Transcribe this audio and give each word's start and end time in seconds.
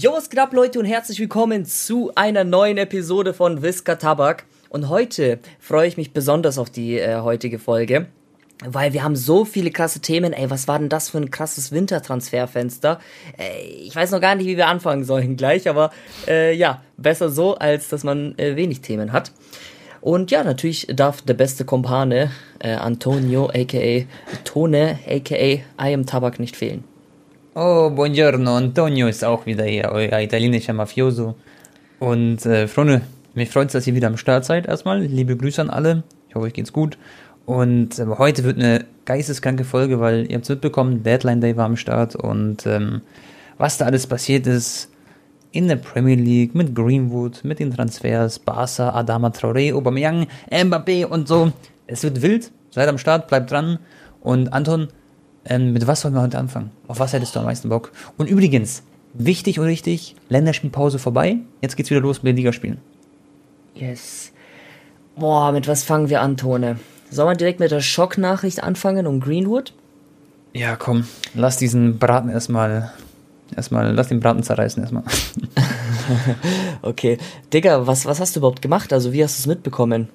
Jo, 0.00 0.12
was 0.12 0.30
geht 0.30 0.38
ab, 0.38 0.52
Leute, 0.52 0.78
und 0.78 0.84
herzlich 0.84 1.18
willkommen 1.18 1.64
zu 1.64 2.12
einer 2.14 2.44
neuen 2.44 2.78
Episode 2.78 3.34
von 3.34 3.62
Whisker 3.62 3.98
Tabak. 3.98 4.44
Und 4.68 4.88
heute 4.88 5.40
freue 5.58 5.88
ich 5.88 5.96
mich 5.96 6.12
besonders 6.12 6.56
auf 6.56 6.70
die 6.70 7.00
äh, 7.00 7.16
heutige 7.16 7.58
Folge, 7.58 8.06
weil 8.64 8.92
wir 8.92 9.02
haben 9.02 9.16
so 9.16 9.44
viele 9.44 9.72
krasse 9.72 9.98
Themen. 9.98 10.32
Ey, 10.32 10.50
was 10.50 10.68
war 10.68 10.78
denn 10.78 10.88
das 10.88 11.10
für 11.10 11.18
ein 11.18 11.32
krasses 11.32 11.72
Wintertransferfenster? 11.72 13.00
Äh, 13.36 13.60
ich 13.66 13.96
weiß 13.96 14.12
noch 14.12 14.20
gar 14.20 14.36
nicht, 14.36 14.46
wie 14.46 14.56
wir 14.56 14.68
anfangen 14.68 15.02
sollen 15.02 15.36
gleich, 15.36 15.68
aber 15.68 15.90
äh, 16.28 16.54
ja, 16.54 16.80
besser 16.96 17.28
so, 17.28 17.56
als 17.56 17.88
dass 17.88 18.04
man 18.04 18.38
äh, 18.38 18.54
wenig 18.54 18.82
Themen 18.82 19.12
hat. 19.12 19.32
Und 20.00 20.30
ja, 20.30 20.44
natürlich 20.44 20.86
darf 20.94 21.22
der 21.22 21.34
beste 21.34 21.64
Kompane, 21.64 22.30
äh, 22.60 22.74
Antonio, 22.74 23.50
aka 23.52 24.06
Tone, 24.44 25.00
aka 25.08 25.34
I 25.34 25.64
am 25.76 26.06
Tabak 26.06 26.38
nicht 26.38 26.54
fehlen. 26.54 26.84
Oh, 27.54 27.90
buongiorno, 27.90 28.56
Antonio 28.56 29.08
ist 29.08 29.24
auch 29.24 29.46
wieder 29.46 29.64
hier, 29.64 29.90
euer 29.90 30.20
italienischer 30.20 30.74
Mafioso. 30.74 31.34
Und 31.98 32.44
äh, 32.46 32.68
Freunde, 32.68 33.00
mich 33.34 33.50
freut 33.50 33.68
es, 33.68 33.72
dass 33.72 33.86
ihr 33.86 33.94
wieder 33.94 34.08
am 34.08 34.16
Start 34.16 34.44
seid 34.44 34.66
erstmal. 34.66 35.02
Liebe 35.02 35.36
Grüße 35.36 35.60
an 35.62 35.70
alle. 35.70 36.04
Ich 36.28 36.34
hoffe, 36.34 36.46
euch 36.46 36.52
geht's 36.52 36.72
gut. 36.72 36.98
Und 37.46 37.98
äh, 37.98 38.06
heute 38.06 38.44
wird 38.44 38.58
eine 38.58 38.84
geisteskranke 39.06 39.64
Folge, 39.64 39.98
weil 39.98 40.26
ihr 40.28 40.34
habt 40.34 40.44
es 40.44 40.50
mitbekommen, 40.50 41.02
Deadline 41.02 41.40
Day 41.40 41.56
war 41.56 41.64
am 41.64 41.76
Start 41.76 42.14
und 42.14 42.66
ähm, 42.66 43.00
was 43.56 43.78
da 43.78 43.86
alles 43.86 44.06
passiert 44.06 44.46
ist 44.46 44.90
in 45.50 45.68
der 45.68 45.76
Premier 45.76 46.16
League 46.16 46.54
mit 46.54 46.74
Greenwood, 46.74 47.42
mit 47.44 47.58
den 47.58 47.74
Transfers, 47.74 48.38
Barca, 48.38 48.90
Adama 48.90 49.28
Traoré, 49.28 49.74
Aubameyang, 49.74 50.26
Mbappé 50.50 51.06
und 51.06 51.26
so. 51.26 51.52
Es 51.86 52.02
wird 52.02 52.20
wild. 52.20 52.52
Seid 52.70 52.88
am 52.88 52.98
Start, 52.98 53.28
bleibt 53.28 53.50
dran. 53.50 53.78
Und 54.20 54.52
Anton, 54.52 54.88
ähm, 55.48 55.72
mit 55.72 55.86
was 55.86 56.04
wollen 56.04 56.14
wir 56.14 56.22
heute 56.22 56.38
anfangen? 56.38 56.70
Auf 56.86 57.00
was 57.00 57.12
hättest 57.12 57.34
du 57.34 57.40
am 57.40 57.46
meisten 57.46 57.68
Bock? 57.68 57.92
Und 58.16 58.28
übrigens, 58.28 58.82
wichtig 59.14 59.58
und 59.58 59.66
richtig, 59.66 60.14
Länderspielpause 60.28 60.98
vorbei. 60.98 61.38
Jetzt 61.62 61.76
geht's 61.76 61.90
wieder 61.90 62.00
los 62.00 62.22
mit 62.22 62.30
den 62.30 62.36
Ligaspielen. 62.36 62.78
Yes. 63.74 64.32
Boah, 65.16 65.52
mit 65.52 65.66
was 65.66 65.84
fangen 65.84 66.10
wir 66.10 66.20
an, 66.20 66.36
Tone? 66.36 66.78
Soll 67.10 67.24
man 67.24 67.38
direkt 67.38 67.60
mit 67.60 67.70
der 67.70 67.80
Schocknachricht 67.80 68.62
anfangen 68.62 69.06
um 69.06 69.20
Greenwood? 69.20 69.72
Ja, 70.52 70.76
komm, 70.76 71.04
lass 71.34 71.56
diesen 71.56 71.98
Braten 71.98 72.28
erstmal, 72.28 72.92
erstmal, 73.56 73.92
lass 73.92 74.08
den 74.08 74.20
Braten 74.20 74.42
zerreißen 74.42 74.82
erstmal. 74.82 75.04
okay. 76.82 77.18
Digga, 77.52 77.86
was, 77.86 78.06
was 78.06 78.20
hast 78.20 78.36
du 78.36 78.40
überhaupt 78.40 78.62
gemacht? 78.62 78.92
Also, 78.92 79.12
wie 79.12 79.22
hast 79.22 79.38
du 79.38 79.42
es 79.42 79.46
mitbekommen? 79.46 80.08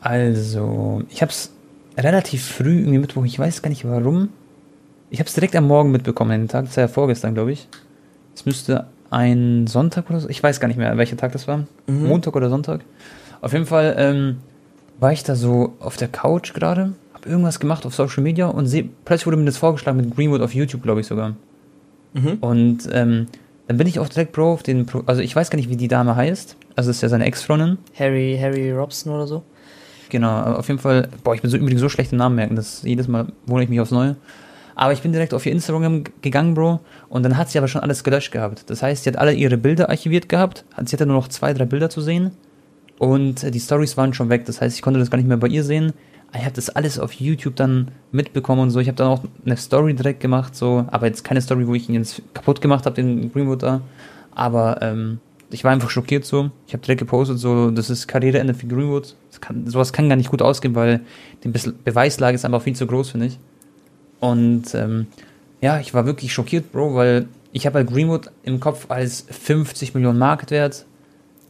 Also, 0.00 1.02
ich 1.10 1.22
hab's 1.22 1.50
relativ 1.96 2.44
früh, 2.44 2.78
irgendwie 2.78 2.98
Mittwoch, 2.98 3.24
ich 3.24 3.38
weiß 3.38 3.62
gar 3.62 3.70
nicht 3.70 3.84
warum. 3.84 4.30
Ich 5.10 5.20
hab's 5.20 5.34
direkt 5.34 5.56
am 5.56 5.66
Morgen 5.66 5.90
mitbekommen, 5.90 6.30
den 6.30 6.48
Tag, 6.48 6.66
das 6.66 6.76
war 6.76 6.84
ja 6.84 6.88
vorgestern, 6.88 7.34
glaube 7.34 7.52
ich. 7.52 7.68
Es 8.34 8.44
müsste 8.44 8.86
ein 9.10 9.66
Sonntag 9.66 10.10
oder 10.10 10.20
so, 10.20 10.28
ich 10.28 10.42
weiß 10.42 10.60
gar 10.60 10.68
nicht 10.68 10.76
mehr, 10.76 10.96
welcher 10.98 11.16
Tag 11.16 11.32
das 11.32 11.48
war. 11.48 11.64
Mhm. 11.86 12.06
Montag 12.06 12.36
oder 12.36 12.50
Sonntag. 12.50 12.80
Auf 13.40 13.52
jeden 13.52 13.66
Fall 13.66 13.94
ähm, 13.96 14.38
war 15.00 15.12
ich 15.12 15.22
da 15.22 15.34
so 15.34 15.74
auf 15.80 15.96
der 15.96 16.08
Couch 16.08 16.52
gerade, 16.52 16.92
hab 17.14 17.26
irgendwas 17.26 17.60
gemacht 17.60 17.86
auf 17.86 17.94
Social 17.94 18.22
Media 18.22 18.46
und 18.46 18.66
seh, 18.66 18.88
plötzlich 19.04 19.26
wurde 19.26 19.38
mir 19.38 19.46
das 19.46 19.56
vorgeschlagen 19.56 19.96
mit 19.96 20.14
Greenwood 20.14 20.42
auf 20.42 20.54
YouTube, 20.54 20.82
glaube 20.82 21.00
ich 21.00 21.06
sogar. 21.06 21.34
Mhm. 22.12 22.38
Und 22.40 22.88
ähm, 22.92 23.28
dann 23.66 23.76
bin 23.76 23.86
ich 23.86 23.98
auch 23.98 24.08
direkt, 24.08 24.32
Bro, 24.32 24.52
auf 24.52 24.62
den, 24.62 24.86
Pro 24.86 25.02
also 25.06 25.20
ich 25.20 25.34
weiß 25.34 25.50
gar 25.50 25.56
nicht, 25.56 25.70
wie 25.70 25.76
die 25.76 25.88
Dame 25.88 26.16
heißt. 26.16 26.56
Also 26.74 26.90
ist 26.90 27.02
ja 27.02 27.08
seine 27.08 27.24
Ex-Freundin. 27.24 27.78
Harry, 27.98 28.38
Harry 28.40 28.72
Robson 28.72 29.12
oder 29.12 29.26
so. 29.26 29.42
Genau, 30.10 30.42
auf 30.54 30.68
jeden 30.68 30.80
Fall, 30.80 31.08
boah, 31.22 31.34
ich 31.34 31.42
bin 31.42 31.50
so 31.50 31.56
übrigens 31.56 31.80
so 31.80 31.88
schlecht 31.88 32.12
im 32.12 32.18
Namen 32.18 32.36
merken, 32.36 32.56
dass 32.56 32.82
jedes 32.82 33.08
Mal 33.08 33.26
wundere 33.46 33.64
ich 33.64 33.68
mich 33.68 33.80
aufs 33.80 33.90
Neue. 33.90 34.16
Aber 34.78 34.92
ich 34.92 35.02
bin 35.02 35.10
direkt 35.10 35.34
auf 35.34 35.44
ihr 35.44 35.50
Instagram 35.50 36.04
gegangen, 36.22 36.54
Bro, 36.54 36.78
und 37.08 37.24
dann 37.24 37.36
hat 37.36 37.50
sie 37.50 37.58
aber 37.58 37.66
schon 37.66 37.80
alles 37.80 38.04
gelöscht 38.04 38.30
gehabt. 38.30 38.70
Das 38.70 38.80
heißt, 38.80 39.02
sie 39.02 39.10
hat 39.10 39.18
alle 39.18 39.32
ihre 39.32 39.56
Bilder 39.56 39.88
archiviert 39.88 40.28
gehabt, 40.28 40.64
sie 40.84 40.92
hatte 40.94 41.04
nur 41.04 41.16
noch 41.16 41.26
zwei, 41.26 41.52
drei 41.52 41.64
Bilder 41.64 41.90
zu 41.90 42.00
sehen 42.00 42.30
und 43.00 43.42
die 43.52 43.58
Stories 43.58 43.96
waren 43.96 44.14
schon 44.14 44.28
weg. 44.28 44.44
Das 44.44 44.60
heißt, 44.60 44.76
ich 44.76 44.82
konnte 44.82 45.00
das 45.00 45.10
gar 45.10 45.18
nicht 45.18 45.26
mehr 45.26 45.36
bei 45.36 45.48
ihr 45.48 45.64
sehen. 45.64 45.94
Ich 46.32 46.42
habe 46.42 46.54
das 46.54 46.70
alles 46.70 47.00
auf 47.00 47.12
YouTube 47.14 47.56
dann 47.56 47.90
mitbekommen 48.12 48.60
und 48.62 48.70
so. 48.70 48.78
Ich 48.78 48.86
habe 48.86 48.94
dann 48.94 49.08
auch 49.08 49.24
eine 49.44 49.56
Story 49.56 49.94
direkt 49.94 50.20
gemacht, 50.20 50.54
so, 50.54 50.86
aber 50.92 51.06
jetzt 51.06 51.24
keine 51.24 51.40
Story, 51.40 51.66
wo 51.66 51.74
ich 51.74 51.88
ihn 51.88 51.96
jetzt 51.96 52.22
kaputt 52.32 52.60
gemacht 52.60 52.86
habe, 52.86 52.94
den 52.94 53.32
Greenwood 53.32 53.64
da. 53.64 53.80
Aber 54.30 54.80
ähm, 54.80 55.18
ich 55.50 55.64
war 55.64 55.72
einfach 55.72 55.90
schockiert 55.90 56.24
so. 56.24 56.52
Ich 56.68 56.72
habe 56.72 56.84
direkt 56.84 57.00
gepostet, 57.00 57.40
so, 57.40 57.72
das 57.72 57.90
ist 57.90 58.06
Karriereende 58.06 58.54
für 58.54 58.68
Greenwood. 58.68 59.16
Kann, 59.40 59.66
sowas 59.66 59.92
kann 59.92 60.08
gar 60.08 60.14
nicht 60.14 60.30
gut 60.30 60.40
ausgehen, 60.40 60.76
weil 60.76 61.00
die 61.42 61.48
Be 61.48 61.58
Beweislage 61.84 62.36
ist 62.36 62.44
einfach 62.44 62.62
viel 62.62 62.76
zu 62.76 62.86
groß, 62.86 63.10
finde 63.10 63.26
ich. 63.26 63.40
Und 64.20 64.74
ähm, 64.74 65.06
ja, 65.60 65.80
ich 65.80 65.94
war 65.94 66.06
wirklich 66.06 66.32
schockiert, 66.32 66.72
Bro, 66.72 66.94
weil 66.94 67.28
ich 67.52 67.66
habe 67.66 67.78
halt 67.78 67.88
Greenwood 67.88 68.30
im 68.42 68.60
Kopf 68.60 68.90
als 68.90 69.24
50 69.30 69.94
Millionen 69.94 70.18
Marktwert, 70.18 70.86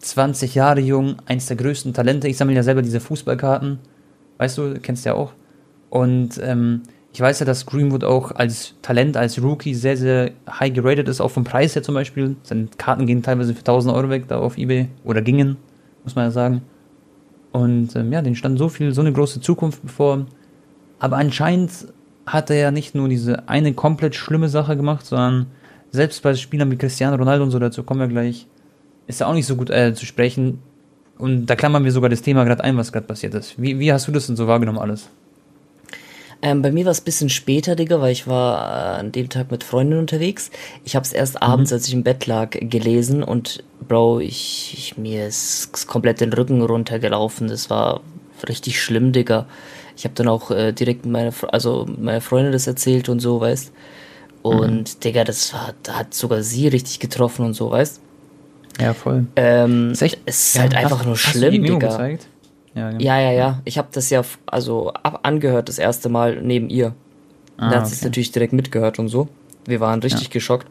20 0.00 0.54
Jahre 0.54 0.80
jung, 0.80 1.16
eins 1.26 1.46
der 1.46 1.56
größten 1.56 1.92
Talente. 1.92 2.28
Ich 2.28 2.36
sammle 2.36 2.54
ja 2.54 2.62
selber 2.62 2.82
diese 2.82 3.00
Fußballkarten. 3.00 3.78
Weißt 4.38 4.56
du, 4.58 4.78
kennst 4.80 5.04
ja 5.04 5.14
auch. 5.14 5.32
Und 5.90 6.40
ähm, 6.42 6.82
ich 7.12 7.20
weiß 7.20 7.40
ja, 7.40 7.46
dass 7.46 7.66
Greenwood 7.66 8.04
auch 8.04 8.30
als 8.32 8.74
Talent, 8.82 9.16
als 9.16 9.42
Rookie 9.42 9.74
sehr, 9.74 9.96
sehr 9.96 10.30
high 10.48 10.72
geratet 10.72 11.08
ist, 11.08 11.20
auch 11.20 11.30
vom 11.30 11.44
Preis 11.44 11.74
her 11.74 11.82
zum 11.82 11.94
Beispiel. 11.94 12.36
Seine 12.44 12.68
Karten 12.78 13.06
gehen 13.06 13.22
teilweise 13.22 13.54
für 13.54 13.60
1000 13.60 13.94
Euro 13.94 14.08
weg 14.08 14.28
da 14.28 14.38
auf 14.38 14.56
Ebay. 14.56 14.88
Oder 15.04 15.22
gingen, 15.22 15.56
muss 16.04 16.14
man 16.14 16.26
ja 16.26 16.30
sagen. 16.30 16.62
Und 17.50 17.96
ähm, 17.96 18.12
ja, 18.12 18.22
den 18.22 18.36
stand 18.36 18.58
so 18.58 18.68
viel, 18.68 18.92
so 18.92 19.00
eine 19.00 19.12
große 19.12 19.40
Zukunft 19.40 19.82
bevor. 19.82 20.26
Aber 21.00 21.16
anscheinend 21.16 21.88
hat 22.32 22.50
er 22.50 22.56
ja 22.56 22.70
nicht 22.70 22.94
nur 22.94 23.08
diese 23.08 23.48
eine 23.48 23.74
komplett 23.74 24.14
schlimme 24.14 24.48
Sache 24.48 24.76
gemacht, 24.76 25.06
sondern 25.06 25.46
selbst 25.90 26.22
bei 26.22 26.34
Spielern 26.34 26.70
wie 26.70 26.76
Cristiano 26.76 27.16
Ronaldo 27.16 27.44
und 27.44 27.50
so, 27.50 27.58
dazu 27.58 27.82
kommen 27.82 28.00
wir 28.00 28.08
gleich, 28.08 28.46
ist 29.06 29.20
er 29.20 29.28
auch 29.28 29.34
nicht 29.34 29.46
so 29.46 29.56
gut 29.56 29.70
äh, 29.70 29.94
zu 29.94 30.06
sprechen. 30.06 30.60
Und 31.16 31.46
da 31.46 31.56
klammern 31.56 31.84
wir 31.84 31.92
sogar 31.92 32.10
das 32.10 32.22
Thema 32.22 32.44
gerade 32.44 32.62
ein, 32.62 32.76
was 32.76 32.92
gerade 32.92 33.06
passiert 33.06 33.34
ist. 33.34 33.60
Wie, 33.60 33.78
wie 33.78 33.92
hast 33.92 34.06
du 34.06 34.12
das 34.12 34.26
denn 34.26 34.36
so 34.36 34.46
wahrgenommen 34.46 34.78
alles? 34.78 35.08
Ähm, 36.40 36.62
bei 36.62 36.70
mir 36.70 36.84
war 36.84 36.92
es 36.92 37.00
ein 37.00 37.04
bisschen 37.04 37.30
später, 37.30 37.74
Digga, 37.74 38.00
weil 38.00 38.12
ich 38.12 38.28
war 38.28 38.96
äh, 38.96 39.00
an 39.00 39.10
dem 39.10 39.28
Tag 39.28 39.50
mit 39.50 39.64
Freunden 39.64 39.98
unterwegs. 39.98 40.50
Ich 40.84 40.94
habe 40.94 41.04
es 41.04 41.12
erst 41.12 41.34
mhm. 41.34 41.42
abends, 41.42 41.72
als 41.72 41.88
ich 41.88 41.94
im 41.94 42.04
Bett 42.04 42.26
lag, 42.26 42.50
gelesen 42.50 43.24
und 43.24 43.64
Bro, 43.88 44.20
ich, 44.20 44.74
ich 44.76 44.96
mir 44.96 45.26
ist 45.26 45.86
komplett 45.88 46.20
den 46.20 46.32
Rücken 46.32 46.62
runtergelaufen. 46.62 47.48
Das 47.48 47.70
war 47.70 48.02
richtig 48.48 48.80
schlimm, 48.80 49.12
Digga. 49.12 49.46
Ich 49.98 50.04
habe 50.04 50.14
dann 50.14 50.28
auch 50.28 50.52
äh, 50.52 50.70
direkt 50.70 51.06
meine, 51.06 51.32
also 51.50 51.84
meine 51.98 52.20
Freundin 52.20 52.52
das 52.52 52.68
erzählt 52.68 53.08
und 53.08 53.18
so, 53.18 53.40
weißt. 53.40 53.72
Und 54.42 54.94
mhm. 54.94 55.00
Digga, 55.00 55.24
das 55.24 55.52
war, 55.52 55.74
hat 55.88 56.14
sogar 56.14 56.44
sie 56.44 56.68
richtig 56.68 57.00
getroffen 57.00 57.44
und 57.44 57.54
so, 57.54 57.72
weißt. 57.72 58.00
Ja, 58.80 58.94
voll. 58.94 59.26
Ähm, 59.34 59.90
ist 59.90 60.02
echt, 60.02 60.20
es 60.24 60.46
ist 60.46 60.54
ja, 60.54 60.62
halt 60.62 60.76
einfach 60.76 61.04
nur 61.04 61.16
schlimm, 61.16 61.64
Digga. 61.64 61.88
Gezeigt? 61.88 62.28
Ja, 62.76 62.90
genau. 62.90 63.02
ja, 63.02 63.20
ja, 63.20 63.32
ja. 63.32 63.60
Ich 63.64 63.76
habe 63.76 63.88
das 63.90 64.08
ja 64.10 64.22
also 64.46 64.92
ab 64.92 65.18
angehört 65.24 65.68
das 65.68 65.80
erste 65.80 66.08
Mal 66.08 66.42
neben 66.42 66.70
ihr. 66.70 66.94
Ah, 67.56 67.70
da 67.70 67.76
hat 67.76 67.76
okay. 67.78 67.86
sie 67.88 67.94
es 67.94 68.04
natürlich 68.04 68.30
direkt 68.30 68.52
mitgehört 68.52 69.00
und 69.00 69.08
so. 69.08 69.26
Wir 69.66 69.80
waren 69.80 70.00
richtig 70.00 70.28
ja. 70.28 70.32
geschockt. 70.32 70.68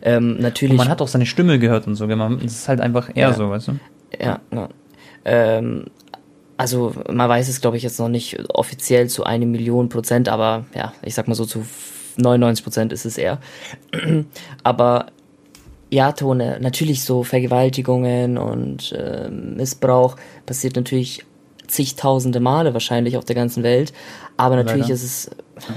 Ähm, 0.00 0.38
natürlich. 0.40 0.70
Und 0.70 0.78
man 0.78 0.88
hat 0.88 1.02
auch 1.02 1.08
seine 1.08 1.26
Stimme 1.26 1.58
gehört 1.58 1.86
und 1.86 1.94
so. 1.94 2.06
Das 2.06 2.40
ist 2.40 2.68
halt 2.68 2.80
einfach 2.80 3.10
eher 3.10 3.28
ja. 3.28 3.32
so, 3.34 3.50
weißt 3.50 3.68
du? 3.68 3.72
Ja, 4.18 4.40
ja. 4.50 4.68
Ähm, 5.26 5.84
also 6.56 6.92
man 7.10 7.28
weiß 7.28 7.48
es, 7.48 7.60
glaube 7.60 7.76
ich, 7.76 7.82
jetzt 7.82 7.98
noch 7.98 8.08
nicht 8.08 8.38
offiziell 8.50 9.08
zu 9.08 9.24
eine 9.24 9.46
Million 9.46 9.88
Prozent, 9.88 10.28
aber 10.28 10.64
ja, 10.74 10.92
ich 11.02 11.14
sag 11.14 11.28
mal 11.28 11.34
so 11.34 11.44
zu 11.44 11.64
99 12.16 12.64
Prozent 12.64 12.92
ist 12.92 13.04
es 13.04 13.18
eher. 13.18 13.38
aber 14.62 15.06
ja, 15.90 16.12
Tone, 16.12 16.58
natürlich 16.60 17.04
so 17.04 17.22
Vergewaltigungen 17.22 18.38
und 18.38 18.92
äh, 18.92 19.28
Missbrauch 19.28 20.16
passiert 20.46 20.76
natürlich 20.76 21.24
zigtausende 21.66 22.40
Male 22.40 22.72
wahrscheinlich 22.74 23.16
auf 23.16 23.24
der 23.24 23.36
ganzen 23.36 23.62
Welt. 23.62 23.92
Aber 24.36 24.56
natürlich 24.56 24.88
Leider. 24.88 24.94
ist 24.94 25.04
es 25.04 25.30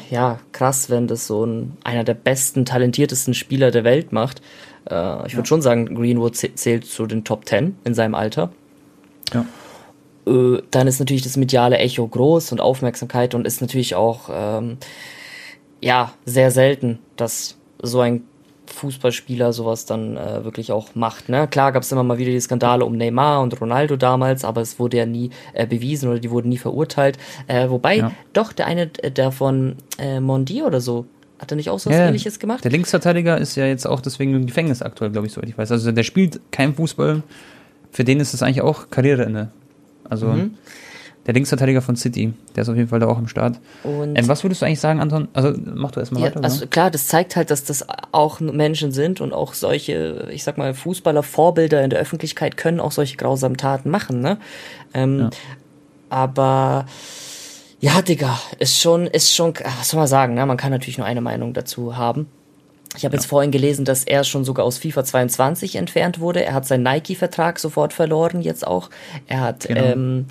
ja 0.10 0.40
krass, 0.52 0.90
wenn 0.90 1.08
das 1.08 1.28
so 1.28 1.46
ein, 1.46 1.78
einer 1.84 2.04
der 2.04 2.16
besten, 2.16 2.66
talentiertesten 2.66 3.34
Spieler 3.34 3.72
der 3.72 3.84
Welt 3.84 4.12
macht. 4.12 4.42
Äh, 4.90 5.28
ich 5.28 5.34
würde 5.34 5.44
ja. 5.44 5.46
schon 5.46 5.62
sagen, 5.62 5.96
Greenwood 5.96 6.36
zählt 6.36 6.86
zu 6.86 7.06
den 7.06 7.24
Top 7.24 7.46
Ten 7.46 7.78
in 7.84 7.94
seinem 7.94 8.16
Alter. 8.16 8.52
Ja. 9.34 9.46
Äh, 10.28 10.62
dann 10.72 10.88
ist 10.88 11.00
natürlich 11.00 11.24
das 11.24 11.38
mediale 11.38 11.78
Echo 11.78 12.08
groß 12.08 12.52
und 12.52 12.62
Aufmerksamkeit 12.62 13.34
und 13.36 13.48
ist 13.48 13.62
natürlich 13.62 13.96
auch 13.96 14.30
ähm, 14.32 14.78
ja 15.82 16.14
sehr 16.26 16.52
selten, 16.52 17.00
dass 17.16 17.56
so 17.82 18.02
ein 18.02 18.24
Fußballspieler 18.68 19.54
sowas 19.54 19.86
dann 19.86 20.18
äh, 20.18 20.44
wirklich 20.44 20.72
auch 20.72 20.96
macht. 20.96 21.30
Ne? 21.30 21.48
Klar 21.48 21.72
gab 21.72 21.84
es 21.84 21.92
immer 21.92 22.04
mal 22.04 22.18
wieder 22.18 22.32
die 22.32 22.40
Skandale 22.40 22.86
um 22.86 22.98
Neymar 22.98 23.42
und 23.42 23.60
Ronaldo 23.60 23.96
damals, 23.96 24.44
aber 24.44 24.62
es 24.62 24.80
wurde 24.80 24.98
ja 24.98 25.06
nie 25.06 25.30
äh, 25.54 25.66
bewiesen 25.66 26.10
oder 26.10 26.20
die 26.20 26.30
wurden 26.32 26.50
nie 26.50 26.58
verurteilt. 26.58 27.18
Äh, 27.48 27.70
wobei 27.70 27.98
ja. 27.98 28.12
doch 28.34 28.54
der 28.54 28.68
eine, 28.68 28.90
äh, 29.02 29.12
der 29.12 29.32
von 29.32 29.78
äh, 29.98 30.20
Mondi 30.20 30.64
oder 30.64 30.82
so, 30.82 31.06
hat 31.40 31.52
er 31.52 31.56
nicht 31.56 31.70
auch 31.70 31.80
so 31.80 31.90
was 31.90 31.98
ja, 31.98 32.08
ähnliches 32.08 32.40
gemacht? 32.40 32.64
Der 32.64 32.72
Linksverteidiger 32.72 33.38
ist 33.38 33.56
ja 33.56 33.66
jetzt 33.66 33.86
auch 33.86 34.02
deswegen 34.02 34.34
im 34.34 34.48
Gefängnis 34.48 34.82
aktuell, 34.82 35.12
glaube 35.12 35.28
ich, 35.28 35.34
so 35.34 35.42
ich 35.42 35.58
weiß. 35.58 35.72
Also 35.72 35.92
der 35.92 36.04
spielt 36.04 36.40
kein 36.52 36.74
Fußball. 36.74 37.22
Für 37.92 38.04
den 38.04 38.20
ist 38.20 38.34
es 38.34 38.42
eigentlich 38.42 38.62
auch 38.62 38.90
Karriereende. 38.90 39.52
Also. 40.10 40.28
Mhm. 40.28 40.56
der 41.26 41.34
Linksverteidiger 41.34 41.82
von 41.82 41.98
City. 41.98 42.32
Der 42.56 42.62
ist 42.62 42.70
auf 42.70 42.78
jeden 42.78 42.88
Fall 42.88 43.02
da 43.02 43.08
auch 43.08 43.18
am 43.18 43.28
Start. 43.28 43.60
Und 43.84 44.16
Ähm, 44.18 44.30
was 44.30 44.46
würdest 44.46 44.62
du 44.62 44.66
eigentlich 44.66 44.80
sagen, 44.80 45.02
Anton? 45.02 45.28
Also 45.34 45.54
mach 45.76 45.92
du 45.92 46.00
erstmal 46.00 46.22
Ja, 46.24 46.28
weiter. 46.30 46.42
also 46.42 46.68
klar, 46.68 46.90
das 46.90 47.08
zeigt 47.08 47.36
halt, 47.36 47.52
dass 47.52 47.66
das 47.66 47.86
auch 48.14 48.40
Menschen 48.40 48.94
sind 48.94 49.20
und 49.20 49.34
auch 49.34 49.54
solche, 49.54 50.30
ich 50.32 50.46
sag 50.46 50.58
mal, 50.58 50.74
Fußballer, 50.74 51.24
Vorbilder 51.24 51.84
in 51.84 51.90
der 51.90 52.00
Öffentlichkeit 52.00 52.56
können 52.56 52.80
auch 52.80 52.94
solche 52.94 53.18
grausamen 53.18 53.58
Taten 53.58 53.90
machen, 53.90 54.22
ne? 54.22 54.38
Ähm, 54.94 55.20
Ja. 55.20 55.30
Aber 56.10 56.86
ja, 57.82 58.02
Digga, 58.02 58.40
ist 58.60 58.80
schon, 58.80 59.08
ist 59.08 59.36
schon, 59.36 59.54
ach, 59.66 59.80
was 59.82 59.90
soll 59.90 60.00
man 60.00 60.08
sagen, 60.08 60.34
ne? 60.34 60.46
Man 60.46 60.56
kann 60.56 60.72
natürlich 60.72 60.98
nur 60.98 61.06
eine 61.08 61.20
Meinung 61.22 61.54
dazu 61.54 61.98
haben. 61.98 62.28
Ich 62.96 63.06
habe 63.06 63.16
jetzt 63.16 63.26
vorhin 63.26 63.52
gelesen, 63.52 63.86
dass 63.86 64.04
er 64.04 64.24
schon 64.24 64.44
sogar 64.46 64.66
aus 64.66 64.78
FIFA 64.80 65.04
22 65.04 65.76
entfernt 65.76 66.20
wurde. 66.20 66.44
Er 66.44 66.54
hat 66.54 66.66
seinen 66.66 66.84
Nike-Vertrag 66.84 67.60
sofort 67.60 67.94
verloren, 67.94 68.42
jetzt 68.42 68.66
auch. 68.66 68.90
Er 69.28 69.42
hat 69.42 69.68
Genau. 69.68 69.82
ähm, 69.82 70.26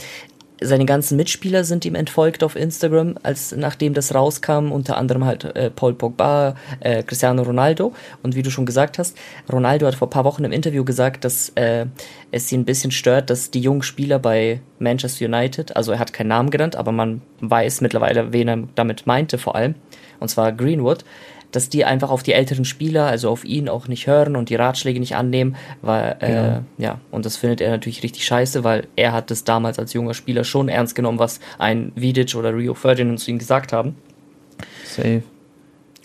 seine 0.61 0.87
ganzen 0.87 1.17
Mitspieler 1.17 1.65
sind 1.65 1.85
ihm 1.85 1.95
entfolgt 1.95 2.43
auf 2.43 2.57
Instagram, 2.57 3.17
als 3.23 3.55
nachdem 3.55 3.93
das 3.93 4.15
rauskam, 4.15 4.73
unter 4.73 4.97
anderem 4.97 5.25
halt 5.25 5.45
äh, 5.45 5.71
Paul 5.71 5.93
Pogba, 5.95 6.55
äh, 6.81 7.03
Cristiano 7.03 7.43
Ronaldo. 7.43 7.93
Und 8.23 8.35
wie 8.37 8.43
du 8.43 8.51
schon 8.51 8.65
gesagt 8.65 8.99
hast, 8.99 9.17
Ronaldo 9.53 9.87
hat 9.87 9.97
vor 9.97 10.09
ein 10.09 10.11
paar 10.11 10.25
Wochen 10.25 10.45
im 10.45 10.53
Interview 10.53 10.85
gesagt, 10.85 11.25
dass 11.25 11.51
äh, 11.57 11.87
es 12.31 12.51
ihn 12.53 12.61
ein 12.61 12.65
bisschen 12.65 12.91
stört, 12.91 13.29
dass 13.29 13.51
die 13.51 13.61
jungen 13.61 13.83
Spieler 13.83 14.19
bei 14.19 14.61
Manchester 14.79 15.27
United, 15.27 15.77
also 15.77 15.93
er 15.93 15.99
hat 15.99 16.13
keinen 16.15 16.29
Namen 16.29 16.51
genannt, 16.51 16.75
aber 16.75 16.93
man 16.93 17.21
weiß 17.41 17.83
mittlerweile, 17.83 18.33
wen 18.33 18.49
er 18.49 18.59
damit 18.75 19.07
meinte 19.07 19.37
vor 19.37 19.57
allem, 19.57 19.75
und 20.21 20.29
zwar 20.29 20.53
Greenwood, 20.53 21.05
dass 21.57 21.69
die 21.71 21.85
einfach 21.87 22.11
auf 22.11 22.23
die 22.23 22.33
älteren 22.35 22.65
Spieler, 22.65 23.07
also 23.07 23.31
auf 23.31 23.45
ihn 23.45 23.69
auch 23.69 23.89
nicht 23.89 24.07
hören 24.07 24.37
und 24.37 24.51
die 24.51 24.55
Ratschläge 24.57 25.01
nicht 25.01 25.17
annehmen, 25.17 25.57
weil, 25.83 26.17
äh, 26.21 26.27
Genau. 26.27 26.61
ja, 26.79 27.01
und 27.11 27.25
das 27.25 27.37
findet 27.39 27.61
er 27.63 27.71
natürlich 27.71 28.03
richtig 28.03 28.27
scheiße, 28.27 28.63
weil 28.63 28.87
er 28.95 29.13
hat 29.13 29.31
es 29.31 29.43
damals 29.45 29.79
als 29.79 29.93
junger 29.95 30.13
Spieler 30.15 30.45
schon 30.45 30.69
ernst 30.69 30.95
genommen, 30.95 31.19
was 31.19 31.41
ein 31.59 31.93
Vidic 31.95 32.35
oder 32.35 32.55
Rio 32.55 32.75
Ferdinand 32.75 33.19
zu 33.19 33.31
ihm 33.31 33.39
gesagt 33.39 33.73
haben. 33.73 33.97
Safe. 34.85 35.23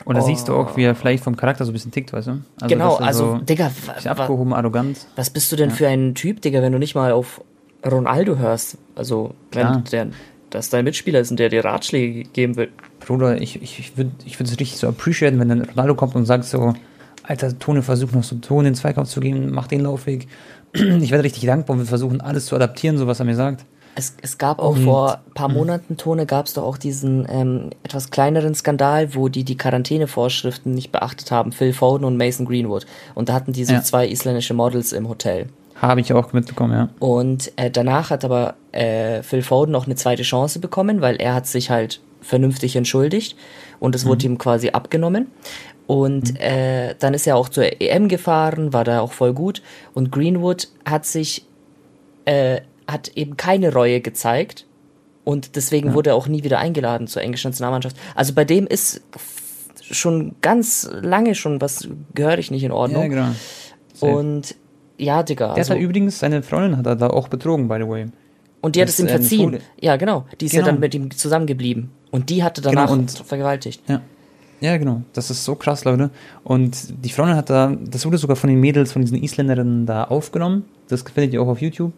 Und 0.03 0.15
da 0.15 0.21
siehst 0.21 0.47
du 0.47 0.55
auch, 0.55 0.75
wie 0.77 0.83
er 0.83 0.95
vielleicht 0.95 1.23
vom 1.23 1.35
Charakter 1.35 1.63
so 1.63 1.71
ein 1.71 1.73
bisschen 1.73 1.91
tickt, 1.91 2.11
weißt 2.11 2.27
du? 2.27 2.31
Also, 2.59 2.73
genau, 2.73 2.95
also, 2.95 3.37
So 3.37 3.43
Digga, 3.43 3.71
abgehoben, 4.05 4.53
arrogant. 4.53 5.05
was 5.15 5.29
bist 5.29 5.51
du 5.51 5.55
denn 5.55 5.69
für 5.69 5.87
ein 5.87 6.15
Typ, 6.15 6.41
Digga, 6.41 6.61
wenn 6.63 6.71
du 6.71 6.79
nicht 6.79 6.95
mal 6.95 7.11
auf 7.11 7.41
Ronaldo 7.85 8.37
hörst? 8.37 8.77
Also, 8.95 9.35
wenn 9.51 9.67
Klar. 9.67 9.83
der, 9.91 10.07
das 10.51 10.69
dein 10.69 10.83
Mitspieler 10.85 11.19
ist 11.19 11.31
und 11.31 11.39
der 11.39 11.49
dir 11.49 11.65
Ratschläge 11.65 12.23
geben 12.29 12.55
will. 12.55 12.69
Bruder, 12.99 13.41
ich, 13.41 13.61
ich, 13.61 13.79
ich 13.79 13.97
würde 13.97 14.11
ich 14.25 14.39
es 14.39 14.51
richtig 14.51 14.77
so 14.77 14.87
appreciaten, 14.87 15.39
wenn 15.39 15.49
dann 15.49 15.61
Ronaldo 15.61 15.95
kommt 15.95 16.13
und 16.15 16.25
sagt 16.25 16.45
so, 16.45 16.73
Alter, 17.23 17.57
Tone, 17.57 17.81
versuch 17.81 18.11
noch 18.11 18.23
so 18.23 18.35
Ton 18.35 18.59
in 18.59 18.73
den 18.73 18.75
Zweikampf 18.75 19.09
zu 19.09 19.19
geben, 19.19 19.49
mach 19.51 19.67
den 19.67 19.81
Laufweg. 19.81 20.27
Ich 20.73 21.11
werde 21.11 21.23
richtig 21.23 21.45
dankbar 21.45 21.75
und 21.75 21.81
wir 21.81 21.87
versuchen 21.87 22.21
alles 22.21 22.45
zu 22.45 22.55
adaptieren, 22.55 22.97
so 22.97 23.05
was 23.07 23.19
er 23.19 23.25
mir 23.25 23.35
sagt. 23.35 23.65
Es, 23.93 24.15
es 24.21 24.37
gab 24.37 24.59
auch 24.59 24.75
Und- 24.77 24.85
vor 24.85 25.15
ein 25.27 25.33
paar 25.33 25.49
Monaten, 25.49 25.97
Tone, 25.97 26.25
gab 26.25 26.45
es 26.45 26.53
doch 26.53 26.63
auch 26.63 26.77
diesen 26.77 27.27
ähm, 27.29 27.71
etwas 27.83 28.09
kleineren 28.09 28.55
Skandal, 28.55 29.13
wo 29.15 29.27
die 29.27 29.43
die 29.43 29.57
Quarantänevorschriften 29.57 30.73
nicht 30.73 30.91
beachtet 30.93 31.29
haben, 31.31 31.51
Phil 31.51 31.73
Foden 31.73 32.05
und 32.05 32.17
Mason 32.17 32.45
Greenwood. 32.45 32.85
Und 33.15 33.27
da 33.29 33.33
hatten 33.33 33.51
die 33.53 33.65
so 33.65 33.73
Ja. 33.73 33.81
zwei 33.83 34.07
isländische 34.07 34.53
Models 34.53 34.93
im 34.93 35.09
Hotel. 35.09 35.47
Habe 35.81 35.99
ich 35.99 36.13
auch 36.13 36.31
mitbekommen, 36.31 36.73
ja. 36.73 36.89
Und 36.99 37.51
äh, 37.55 37.71
danach 37.71 38.11
hat 38.11 38.23
aber 38.23 38.53
äh, 38.71 39.23
Phil 39.23 39.41
Foden 39.41 39.71
noch 39.71 39.87
eine 39.87 39.95
zweite 39.95 40.21
Chance 40.21 40.59
bekommen, 40.59 41.01
weil 41.01 41.15
er 41.15 41.33
hat 41.33 41.47
sich 41.47 41.71
halt 41.71 42.01
vernünftig 42.21 42.75
entschuldigt 42.75 43.35
und 43.79 43.95
es 43.95 44.05
wurde 44.05 44.27
ihm 44.27 44.37
quasi 44.37 44.69
abgenommen. 44.69 45.31
Und 45.87 46.39
äh, 46.39 46.93
dann 46.99 47.15
ist 47.15 47.25
er 47.25 47.35
auch 47.35 47.49
zur 47.49 47.81
EM 47.81 48.09
gefahren, 48.09 48.73
war 48.73 48.83
da 48.83 49.01
auch 49.01 49.11
voll 49.11 49.33
gut. 49.33 49.63
Und 49.95 50.11
Greenwood 50.11 50.67
hat 50.85 51.07
sich, 51.07 51.47
äh, 52.25 52.61
hat 52.87 53.09
eben 53.15 53.35
keine 53.35 53.73
Reue 53.73 54.01
gezeigt. 54.01 54.67
Und 55.23 55.55
deswegen 55.55 55.95
wurde 55.95 56.11
er 56.11 56.15
auch 56.15 56.27
nie 56.27 56.43
wieder 56.43 56.59
eingeladen 56.59 57.07
zur 57.07 57.23
englischen 57.23 57.49
Nationalmannschaft. 57.49 57.97
Also 58.13 58.33
bei 58.33 58.45
dem 58.45 58.67
ist 58.67 59.01
schon 59.81 60.35
ganz 60.41 60.87
lange 60.93 61.33
schon 61.33 61.59
was 61.59 61.89
gehöre 62.13 62.37
ich 62.37 62.51
nicht 62.51 62.63
in 62.63 62.71
Ordnung. 62.71 63.01
Ja, 63.01 63.07
genau. 63.07 63.27
Safe. 63.93 64.15
Und 64.15 64.55
ja, 65.01 65.23
Digga. 65.23 65.47
Der 65.49 65.57
Also, 65.57 65.73
hat 65.73 65.79
übrigens, 65.81 66.19
seine 66.19 66.43
Freundin 66.43 66.77
hat 66.77 66.85
er 66.85 66.95
da 66.95 67.07
auch 67.09 67.27
betrogen, 67.27 67.67
by 67.67 67.77
the 67.79 67.87
way. 67.87 68.05
und 68.61 68.75
die 68.75 68.81
hat 68.81 68.87
das, 68.87 68.95
es 68.95 68.99
ihm 68.99 69.07
verziehen. 69.09 69.57
Ja, 69.79 69.95
genau. 69.97 70.25
Die 70.39 70.45
ist 70.45 70.51
Genau. 70.51 70.65
ja 70.67 70.71
dann 70.71 70.79
mit 70.79 70.93
ihm 70.93 71.09
zusammengeblieben. 71.11 71.89
Und 72.11 72.29
die 72.29 72.43
hatte 72.43 72.61
danach 72.61 72.87
Genau, 72.87 72.99
und- 72.99 73.11
vergewaltigt. 73.11 73.81
Ja. 73.87 74.01
Ja, 74.59 74.77
genau. 74.77 75.01
Das 75.13 75.31
ist 75.31 75.43
so 75.43 75.55
krass, 75.55 75.85
Leute. 75.85 76.11
Und 76.43 77.03
die 77.03 77.09
Freundin 77.09 77.35
hat 77.35 77.49
da, 77.49 77.75
das 77.83 78.05
wurde 78.05 78.19
sogar 78.19 78.35
von 78.35 78.47
den 78.49 78.59
Mädels, 78.59 78.91
von 78.91 79.01
diesen 79.01 79.17
Isländerinnen 79.17 79.87
da 79.87 80.03
aufgenommen. 80.03 80.65
Das 80.87 81.01
findet 81.01 81.33
ihr 81.33 81.41
auch 81.41 81.47
auf 81.47 81.61
YouTube. 81.61 81.93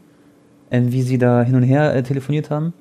Ähm, 0.71 0.91
wie 0.93 1.01
sie 1.01 1.17
da 1.17 1.43
hin 1.43 1.55
und 1.55 1.63
her 1.63 1.93
äh, 1.93 2.01
telefoniert 2.03 2.49
haben. 2.49 2.73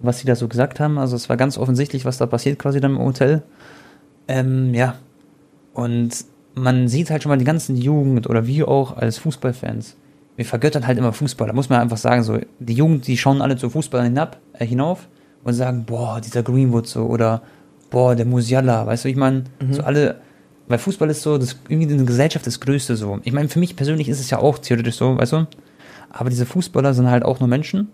Was 0.00 0.20
sie 0.20 0.26
da 0.26 0.34
so 0.34 0.48
gesagt 0.48 0.80
haben. 0.80 0.96
Also 0.98 1.14
es 1.14 1.28
war 1.28 1.36
ganz 1.36 1.58
offensichtlich, 1.58 2.06
was 2.06 2.16
da 2.16 2.24
passiert 2.26 2.58
quasi 2.58 2.80
dann 2.80 2.92
im 2.92 2.98
Hotel. 3.00 3.42
Ähm, 4.28 4.72
ja. 4.72 4.94
Und 5.74 6.10
man 6.62 6.88
sieht 6.88 7.10
halt 7.10 7.22
schon 7.22 7.30
mal 7.30 7.38
die 7.38 7.44
ganzen 7.44 7.76
Jugend 7.76 8.28
oder 8.28 8.46
wir 8.46 8.68
auch 8.68 8.96
als 8.96 9.18
Fußballfans. 9.18 9.96
Wir 10.36 10.44
vergöttern 10.44 10.86
halt 10.86 10.98
immer 10.98 11.12
Fußball. 11.12 11.48
Da 11.48 11.52
muss 11.52 11.68
man 11.68 11.80
einfach 11.80 11.96
sagen, 11.96 12.22
so, 12.22 12.38
die 12.58 12.74
Jugend, 12.74 13.06
die 13.06 13.16
schauen 13.16 13.42
alle 13.42 13.56
zu 13.56 13.70
Fußball 13.70 14.04
hinab, 14.04 14.38
äh, 14.52 14.66
hinauf 14.66 15.08
und 15.44 15.54
sagen, 15.54 15.84
boah, 15.84 16.20
dieser 16.20 16.42
Greenwood 16.42 16.86
so 16.86 17.06
oder 17.06 17.42
boah, 17.90 18.14
der 18.14 18.26
Musiala, 18.26 18.86
weißt 18.86 19.04
du, 19.04 19.08
ich 19.08 19.16
meine, 19.16 19.44
so 19.70 19.82
alle, 19.82 20.20
weil 20.68 20.78
Fußball 20.78 21.08
ist 21.10 21.22
so, 21.22 21.38
das 21.38 21.56
irgendwie 21.68 21.90
in 21.90 21.96
der 21.96 22.06
Gesellschaft 22.06 22.46
das 22.46 22.60
Größte 22.60 22.96
so. 22.96 23.18
Ich 23.24 23.32
meine, 23.32 23.48
für 23.48 23.58
mich 23.58 23.74
persönlich 23.74 24.08
ist 24.08 24.20
es 24.20 24.30
ja 24.30 24.38
auch 24.38 24.58
theoretisch 24.58 24.96
so, 24.96 25.16
weißt 25.16 25.32
du, 25.32 25.46
aber 26.10 26.30
diese 26.30 26.46
Fußballer 26.46 26.94
sind 26.94 27.10
halt 27.10 27.24
auch 27.24 27.40
nur 27.40 27.48
Menschen 27.48 27.88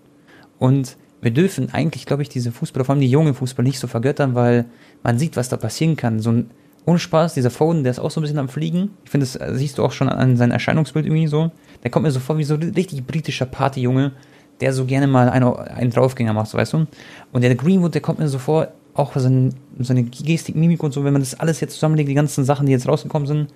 und 0.59 0.97
wir 1.21 1.31
dürfen 1.31 1.73
eigentlich, 1.73 2.05
glaube 2.05 2.23
ich, 2.23 2.29
diese 2.29 2.53
Fußballer, 2.53 2.85
vor 2.85 2.93
allem 2.93 3.01
die 3.01 3.09
jungen 3.09 3.35
Fußballer, 3.35 3.67
nicht 3.67 3.79
so 3.79 3.87
vergöttern, 3.87 4.35
weil 4.35 4.67
man 5.03 5.19
sieht, 5.19 5.37
was 5.37 5.49
da 5.49 5.57
passieren 5.57 5.97
kann. 5.97 6.21
So 6.21 6.31
ein, 6.31 6.51
ohne 6.87 6.99
Spaß, 6.99 7.35
dieser 7.35 7.51
Foden, 7.51 7.83
der 7.83 7.93
ist 7.93 7.99
auch 7.99 8.11
so 8.11 8.21
ein 8.21 8.23
bisschen 8.23 8.39
am 8.39 8.49
Fliegen. 8.49 8.91
Ich 9.05 9.11
finde, 9.11 9.27
das 9.27 9.37
äh, 9.37 9.55
siehst 9.55 9.79
du 9.79 9.85
auch 9.85 9.93
schon 9.93 10.09
an 10.09 10.37
seinem 10.37 10.53
Erscheinungsbild 10.53 11.07
irgendwie 11.07 11.27
so. 11.27 11.51
Der 11.83 11.91
kommt 11.91 12.05
mir 12.05 12.11
so 12.11 12.21
vor 12.21 12.39
wie 12.39 12.45
so 12.45 12.55
ein 12.55 12.63
richtig 12.63 13.07
britischer 13.07 13.47
Partyjunge, 13.47 14.13
der 14.61 14.73
so 14.73 14.85
gerne 14.85 15.07
mal 15.07 15.29
einen, 15.29 15.45
einen 15.45 15.91
Draufgänger 15.91 16.33
macht, 16.33 16.53
weißt 16.53 16.75
du. 16.75 16.87
Und 17.33 17.43
der 17.43 17.55
Greenwood, 17.55 17.95
der 17.95 18.03
kommt 18.03 18.19
mir 18.19 18.29
so 18.29 18.39
vor, 18.39 18.69
auch 18.95 19.17
sein, 19.17 19.55
seine 19.81 20.05
Gestik, 20.05 20.55
Mimik 20.55 20.83
und 20.83 20.93
so, 20.93 21.05
wenn 21.05 21.13
man 21.13 21.23
das 21.23 21.39
alles 21.39 21.61
jetzt 21.61 21.75
zusammenlegt, 21.75 22.09
die 22.09 22.15
ganzen 22.15 22.45
Sachen, 22.45 22.67
die 22.67 22.73
jetzt 22.73 22.87
rausgekommen 22.87 23.27
sind, 23.27 23.49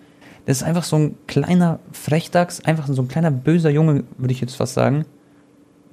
das 0.47 0.59
ist 0.59 0.63
einfach 0.63 0.85
so 0.85 0.97
ein 0.97 1.15
kleiner 1.27 1.79
Frechdachs, 1.93 2.65
einfach 2.65 2.89
so 2.89 3.03
ein 3.03 3.09
kleiner 3.09 3.31
böser 3.31 3.71
Junge, 3.71 4.05
würde 4.17 4.33
ich 4.33 4.41
jetzt 4.41 4.57
fast 4.57 4.75
sagen. 4.75 5.05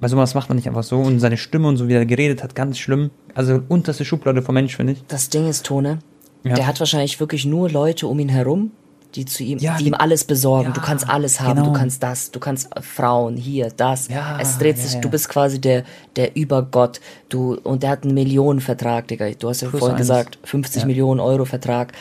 Weil 0.00 0.08
sowas 0.08 0.34
macht 0.34 0.48
man 0.48 0.56
nicht 0.56 0.66
einfach 0.66 0.82
so. 0.82 0.98
Und 0.98 1.20
seine 1.20 1.36
Stimme 1.36 1.68
und 1.68 1.76
so, 1.76 1.88
wie 1.88 1.94
er 1.94 2.06
geredet 2.06 2.42
hat, 2.42 2.54
ganz 2.54 2.78
schlimm. 2.78 3.10
Also 3.34 3.60
unterste 3.68 4.04
Schublade 4.04 4.42
vom 4.42 4.54
Mensch, 4.54 4.76
finde 4.76 4.94
ich. 4.94 5.04
Das 5.08 5.30
Ding 5.30 5.46
ist, 5.46 5.66
Tone, 5.66 5.98
Ja. 6.48 6.54
der 6.54 6.66
hat 6.66 6.78
wahrscheinlich 6.80 7.18
wirklich 7.20 7.44
nur 7.44 7.70
Leute 7.70 8.06
um 8.06 8.18
ihn 8.18 8.28
herum, 8.28 8.70
die 9.14 9.24
zu 9.24 9.42
ihm, 9.44 9.58
Ja, 9.58 9.76
die 9.76 9.84
die- 9.84 9.88
ihm 9.90 9.94
alles 9.94 10.24
besorgen. 10.24 10.68
Ja, 10.68 10.72
du 10.74 10.80
kannst 10.80 11.08
alles 11.08 11.40
haben, 11.40 11.60
genau. 11.60 11.72
du 11.72 11.78
kannst 11.78 12.02
das, 12.02 12.30
du 12.30 12.38
kannst 12.40 12.74
äh, 12.76 12.82
Frauen, 12.82 13.36
hier, 13.36 13.70
das. 13.74 14.08
Ja, 14.08 14.38
es 14.40 14.58
dreht 14.58 14.76
sich, 14.78 15.00
du 15.00 15.08
bist 15.08 15.28
quasi 15.28 15.58
der, 15.60 15.84
der 16.16 16.36
Übergott. 16.36 17.00
Du, 17.30 17.54
und 17.54 17.82
der 17.82 17.90
hat 17.90 18.04
einen 18.04 18.14
Millionenvertrag, 18.14 19.08
Digga. 19.08 19.30
Du 19.38 19.48
hast 19.48 19.62
ja 19.62 19.68
Plus 19.68 19.78
vorhin 19.80 19.96
eins. 19.96 20.06
gesagt, 20.06 20.38
50 20.44 20.82
Ja. 20.82 20.86
Millionen 20.86 21.20
Euro 21.20 21.44
Vertrag. 21.46 21.92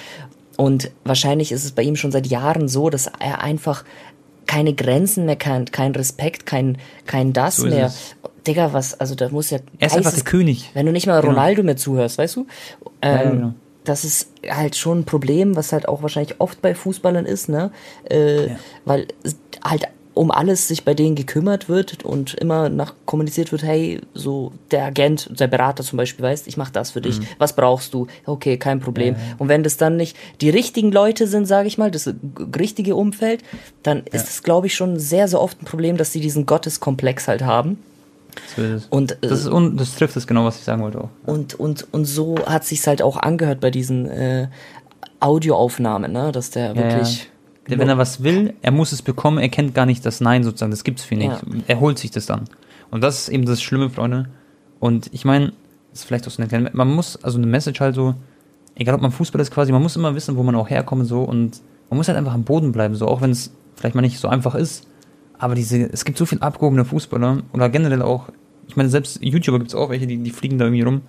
Und 0.57 0.91
wahrscheinlich 1.03 1.51
ist 1.51 1.63
es 1.65 1.71
bei 1.71 1.83
ihm 1.83 1.95
schon 1.95 2.11
seit 2.11 2.27
Jahren 2.27 2.67
so, 2.67 2.89
dass 2.89 3.07
er 3.19 3.41
einfach 3.41 3.83
keine 4.45 4.73
Grenzen 4.73 5.25
mehr 5.25 5.35
kennt, 5.37 5.71
kein 5.73 5.93
Respekt, 5.95 6.45
kein, 6.45 6.77
kein 7.05 7.33
das 7.33 7.57
So 7.57 7.67
mehr. 7.67 7.87
es. 7.87 8.15
Digga, 8.45 8.73
was, 8.73 8.99
also 8.99 9.15
da 9.15 9.27
muss 9.29 9.49
ja. 9.49 9.57
Er 9.79 9.87
ist 9.87 9.97
einfach 9.97 10.13
der 10.13 10.23
König. 10.23 10.69
wenn 10.75 10.85
du 10.85 10.91
nicht 10.91 11.07
mal 11.07 11.19
Genau. 11.21 11.33
Ronaldo 11.33 11.63
mehr 11.63 11.77
zuhörst, 11.77 12.17
weißt 12.19 12.35
du? 12.35 12.45
Ähm, 13.01 13.15
Ja, 13.17 13.29
genau. 13.31 13.53
Das 13.85 14.03
ist 14.03 14.29
halt 14.49 14.75
schon 14.75 14.99
ein 14.99 15.05
Problem, 15.05 15.55
was 15.55 15.71
halt 15.71 15.87
auch 15.87 16.01
wahrscheinlich 16.01 16.35
oft 16.39 16.61
bei 16.61 16.75
Fußballern 16.75 17.25
ist, 17.25 17.47
ne? 17.49 17.71
Äh, 18.09 18.47
Ja. 18.49 18.55
Weil 18.83 19.07
halt 19.63 19.83
um 20.13 20.31
alles 20.31 20.69
sich 20.69 20.85
bei 20.85 20.93
denen 20.93 21.15
gekümmert 21.15 21.67
wird 21.67 22.05
und 22.05 22.35
immer 22.35 22.69
nach 22.69 22.93
kommuniziert 23.05 23.51
wird, 23.51 23.63
hey, 23.63 23.99
so 24.13 24.53
der 24.71 24.85
Agent, 24.85 25.29
der 25.37 25.47
Berater 25.47 25.83
zum 25.83 25.97
Beispiel 25.97 26.23
weiß, 26.23 26.47
ich 26.47 26.55
mach 26.55 26.69
das 26.69 26.91
für 26.91 26.99
Mhm. 26.99 27.03
dich, 27.03 27.19
was 27.37 27.53
brauchst 27.53 27.93
du? 27.93 28.07
Okay, 28.25 28.57
kein 28.57 28.79
Problem. 28.79 29.17
Und 29.39 29.49
wenn 29.49 29.61
das 29.61 29.75
dann 29.75 29.97
nicht 29.97 30.15
die 30.39 30.49
richtigen 30.49 30.91
Leute 30.93 31.27
sind, 31.27 31.47
sage 31.47 31.67
ich 31.67 31.77
mal, 31.77 31.91
das 31.91 32.09
richtige 32.57 32.95
Umfeld, 32.95 33.43
dann 33.83 34.03
ist 34.09 34.29
es, 34.29 34.41
glaube 34.41 34.67
ich, 34.67 34.75
schon 34.75 34.97
sehr, 34.99 35.27
sehr 35.27 35.41
oft 35.41 35.61
ein 35.61 35.65
Problem, 35.65 35.97
dass 35.97 36.13
sie 36.13 36.21
diesen 36.21 36.45
Gotteskomplex 36.45 37.27
halt 37.27 37.41
haben. 37.43 37.77
Es. 38.57 38.87
Und 38.89 39.11
äh, 39.23 39.27
Das, 39.27 39.47
un 39.47 39.77
das 39.77 39.95
trifft 39.95 40.15
es 40.15 40.27
genau, 40.27 40.45
was 40.45 40.57
ich 40.57 40.63
sagen 40.63 40.81
wollte 40.81 41.01
auch. 41.01 41.09
und, 41.25 41.53
und, 41.55 41.87
und 41.91 42.05
so 42.05 42.35
hat 42.45 42.63
sich's 42.65 42.87
halt 42.87 43.01
auch 43.01 43.17
angehört 43.17 43.59
bei 43.59 43.71
diesen 43.71 44.07
äh, 44.07 44.47
Audioaufnahmen, 45.19 46.11
ne? 46.11 46.31
Dass 46.31 46.51
der 46.51 46.69
Ja, 46.69 46.75
wirklich. 46.75 47.29
Der, 47.69 47.79
wenn 47.79 47.89
er 47.89 47.97
was 47.97 48.21
will, 48.21 48.53
er 48.61 48.71
muss 48.71 48.91
es 48.91 49.01
bekommen, 49.01 49.39
er 49.39 49.49
kennt 49.49 49.73
gar 49.73 49.87
nicht 49.87 50.05
das 50.05 50.21
Nein 50.21 50.43
sozusagen, 50.43 50.69
das 50.71 50.83
gibt's 50.83 51.03
für 51.03 51.15
ihn 51.15 51.21
nicht. 51.21 51.31
Ja. 51.31 51.59
Er 51.67 51.79
holt 51.79 51.97
sich 51.97 52.11
das 52.11 52.27
dann. 52.27 52.45
Und 52.91 53.01
das 53.03 53.21
ist 53.21 53.29
eben 53.29 53.45
das 53.45 53.61
Schlimme, 53.61 53.89
Freunde. 53.89 54.27
Und 54.79 55.09
ich 55.13 55.25
meine, 55.25 55.47
das 55.89 56.01
ist 56.01 56.03
vielleicht 56.05 56.27
auch 56.27 56.31
so 56.31 56.41
eine 56.41 56.47
kleine, 56.47 56.69
man 56.73 56.93
muss, 56.93 57.17
also 57.23 57.39
eine 57.39 57.47
Message 57.47 57.79
halt 57.79 57.95
so, 57.95 58.13
egal 58.75 58.93
ob 58.93 59.01
man 59.01 59.11
Fußball 59.11 59.41
ist 59.41 59.49
quasi, 59.51 59.71
man 59.71 59.81
muss 59.81 59.95
immer 59.95 60.13
wissen, 60.13 60.35
wo 60.35 60.43
man 60.43 60.53
auch 60.55 60.69
herkommt 60.69 61.07
so 61.07 61.23
und 61.23 61.59
man 61.89 61.97
muss 61.97 62.07
halt 62.07 62.17
einfach 62.17 62.33
am 62.33 62.43
Boden 62.43 62.71
bleiben, 62.71 62.93
so 62.95 63.07
auch 63.07 63.21
wenn 63.21 63.31
es 63.31 63.51
vielleicht 63.75 63.95
mal 63.95 64.01
nicht 64.01 64.19
so 64.19 64.27
einfach 64.27 64.53
ist. 64.53 64.85
Aber 65.37 65.55
diese, 65.55 65.77
es 65.91 66.05
gibt 66.05 66.17
so 66.17 66.25
viel 66.25 66.39
abgehobene 66.39 66.85
Fußballer 66.85 67.43
oder 67.53 67.69
generell 67.69 68.01
auch 68.01 68.29
Ich 68.67 68.75
meine, 68.75 68.89
selbst 68.89 69.19
YouTuber 69.21 69.59
gibt 69.59 69.69
es 69.69 69.75
auch 69.75 69.89
welche, 69.89 70.07
die, 70.07 70.17
die 70.17 70.31
fliegen 70.31 70.57
da 70.57 70.65
irgendwie 70.65 70.83
rum. 70.83 71.01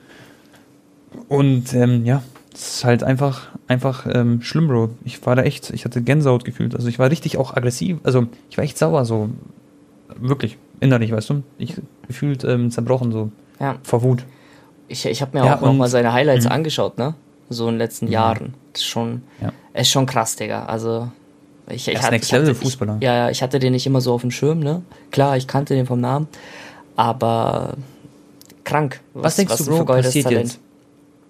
Und 1.29 1.73
ähm, 1.75 2.05
ja, 2.05 2.23
es 2.53 2.77
ist 2.77 2.85
halt 2.85 3.03
einfach, 3.03 3.49
einfach 3.69 4.07
ähm, 4.13 4.43
schlimm, 4.43 4.69
Bro. 4.69 4.91
Ich 5.05 5.25
war 5.27 5.37
da 5.37 5.43
echt, 5.43 5.71
ich 5.71 5.85
hatte 5.85 6.03
Gänsehaut 6.03 6.45
gefühlt. 6.45 6.75
Also 6.75 6.89
ich 6.89 6.99
war 6.99 7.11
richtig 7.11 7.39
auch 7.39 7.55
aggressiv. 7.57 7.99
Also 8.03 8.27
ich 8.51 8.57
war 8.59 8.65
echt 8.65 8.79
sauer, 8.79 9.05
so 9.05 9.31
wirklich 10.19 10.59
innerlich, 10.81 11.13
weißt 11.13 11.31
du. 11.31 11.43
Ich 11.59 11.75
gefühlt 12.07 12.45
ähm, 12.45 12.71
zerbrochen, 12.71 13.13
so 13.13 13.31
Ja. 13.61 13.77
vor 13.83 14.03
Wut. 14.03 14.25
Ich, 14.89 15.05
ich 15.07 15.21
habe 15.23 15.39
mir 15.39 15.45
Ja, 15.45 15.57
auch 15.57 15.61
noch 15.63 15.71
und- 15.71 15.79
mal 15.79 15.89
seine 15.89 16.13
Highlights 16.13 16.45
Mhm. 16.45 16.53
angeschaut, 16.53 16.99
ne? 16.99 17.15
So 17.49 17.67
in 17.69 17.75
den 17.75 17.79
letzten 17.79 18.09
Jahren. 18.09 18.55
Das 18.73 18.83
ist 18.83 18.89
schon, 18.89 19.23
Ja. 19.41 19.53
ist 19.75 19.89
schon 19.91 20.07
krass, 20.07 20.37
Digga. 20.37 20.67
Also, 20.67 21.11
ich, 21.69 21.89
ich, 21.89 21.95
ist 21.95 22.03
hatte- 22.03 22.13
Next 22.13 22.29
ich 22.29 22.33
hatte, 22.33 22.43
Level 22.45 22.55
ich, 22.55 22.59
Fußballer. 22.63 22.99
ja, 23.01 23.31
ich 23.31 23.43
hatte 23.43 23.59
den 23.59 23.73
nicht 23.73 23.87
immer 23.87 24.01
so 24.01 24.13
auf 24.15 24.21
dem 24.23 24.31
Schirm, 24.31 24.61
ne? 24.61 24.83
Klar, 25.11 25.37
ich 25.37 25.47
kannte 25.47 25.75
den 25.75 25.87
vom 25.87 26.01
Namen, 26.01 26.29
aber 26.97 27.75
krank. 28.65 29.01
Was, 29.15 29.37
denkst 29.37 29.57
du, 29.59 29.65
ein 29.65 29.85
Bro, 29.85 29.85
passiert 29.85 30.31
jetzt? 30.31 30.61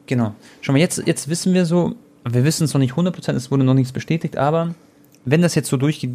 Genau. 0.07 0.35
Schon 0.61 0.75
mal, 0.75 0.79
jetzt, 0.79 1.03
jetzt 1.07 1.29
wissen 1.29 1.53
wir 1.55 1.67
so, 1.67 1.95
wir 2.29 2.45
wissen 2.45 2.65
es 2.65 2.75
noch 2.75 2.81
nicht 2.81 2.95
100%, 2.95 3.33
es 3.35 3.51
wurde 3.51 3.65
noch 3.65 3.75
nichts 3.75 3.93
bestätigt, 3.93 4.37
aber 4.37 4.75
wenn 5.25 5.43
das 5.43 5.55
jetzt 5.55 5.69
so 5.69 5.77
durchgeht, 5.77 6.13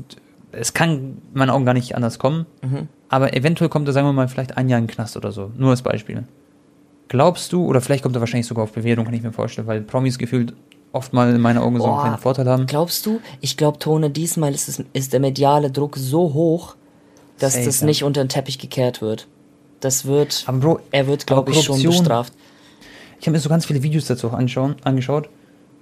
es 0.54 0.74
kann 0.74 0.92
in 0.92 1.22
meinen 1.34 1.50
Augen 1.50 1.66
gar 1.66 1.74
nicht 1.74 1.96
anders 1.96 2.20
kommen, 2.20 2.46
Mhm. 2.62 2.88
aber 3.10 3.36
eventuell 3.36 3.70
kommt 3.70 3.88
er, 3.88 3.94
sagen 3.94 4.08
wir 4.08 4.14
mal, 4.14 4.28
vielleicht 4.28 4.58
ein 4.58 4.70
Jahr 4.70 4.80
in 4.80 4.86
den 4.88 4.94
Knast 4.94 5.16
oder 5.18 5.32
so. 5.32 5.52
Nur 5.58 5.70
als 5.72 5.82
Beispiel. 5.82 6.24
Glaubst 7.10 7.52
du, 7.52 7.66
oder 7.66 7.82
vielleicht 7.82 8.04
kommt 8.04 8.16
er 8.16 8.22
wahrscheinlich 8.22 8.48
sogar 8.48 8.64
auf 8.64 8.72
Bewährung, 8.72 9.04
kann 9.06 9.14
ich 9.14 9.22
mir 9.22 9.34
vorstellen, 9.34 9.68
weil 9.68 9.82
Promis 9.82 10.18
gefühlt 10.18 10.54
oft 10.92 11.14
mal 11.14 11.34
in 11.34 11.42
meinen 11.42 11.58
Augen 11.58 11.78
so 11.78 11.86
einen 11.86 12.02
kleinen 12.02 12.18
Vorteil 12.18 12.48
haben. 12.48 12.68
Glaubst 12.68 13.06
du? 13.06 13.20
Ich 13.40 13.58
glaube, 13.58 13.80
Tone, 13.80 14.10
diesmal 14.10 14.54
ist, 14.54 14.68
es, 14.68 14.84
ist 14.94 15.14
der 15.14 15.20
mediale 15.20 15.72
Druck 15.72 15.98
so 15.98 16.34
hoch, 16.34 16.76
dass 17.40 17.54
Safe, 17.54 17.66
das 17.66 17.82
nicht 17.82 18.04
unter 18.04 18.24
den 18.24 18.30
Teppich 18.30 18.60
gekehrt 18.60 19.02
wird. 19.02 19.28
Das 19.80 20.06
wird, 20.06 20.44
Aber 20.46 20.60
Bro, 20.60 20.80
er 20.92 21.08
wird, 21.08 21.26
glaube 21.26 21.52
ich, 21.52 21.64
schon 21.64 21.82
bestraft. 21.82 22.34
Ich 23.20 23.28
habe 23.28 23.36
mir 23.36 23.42
so 23.42 23.50
ganz 23.50 23.66
viele 23.66 23.84
Videos 23.84 24.06
dazu 24.06 24.28
auch 24.28 24.34
anschauen, 24.34 24.76
angeschaut 24.84 25.30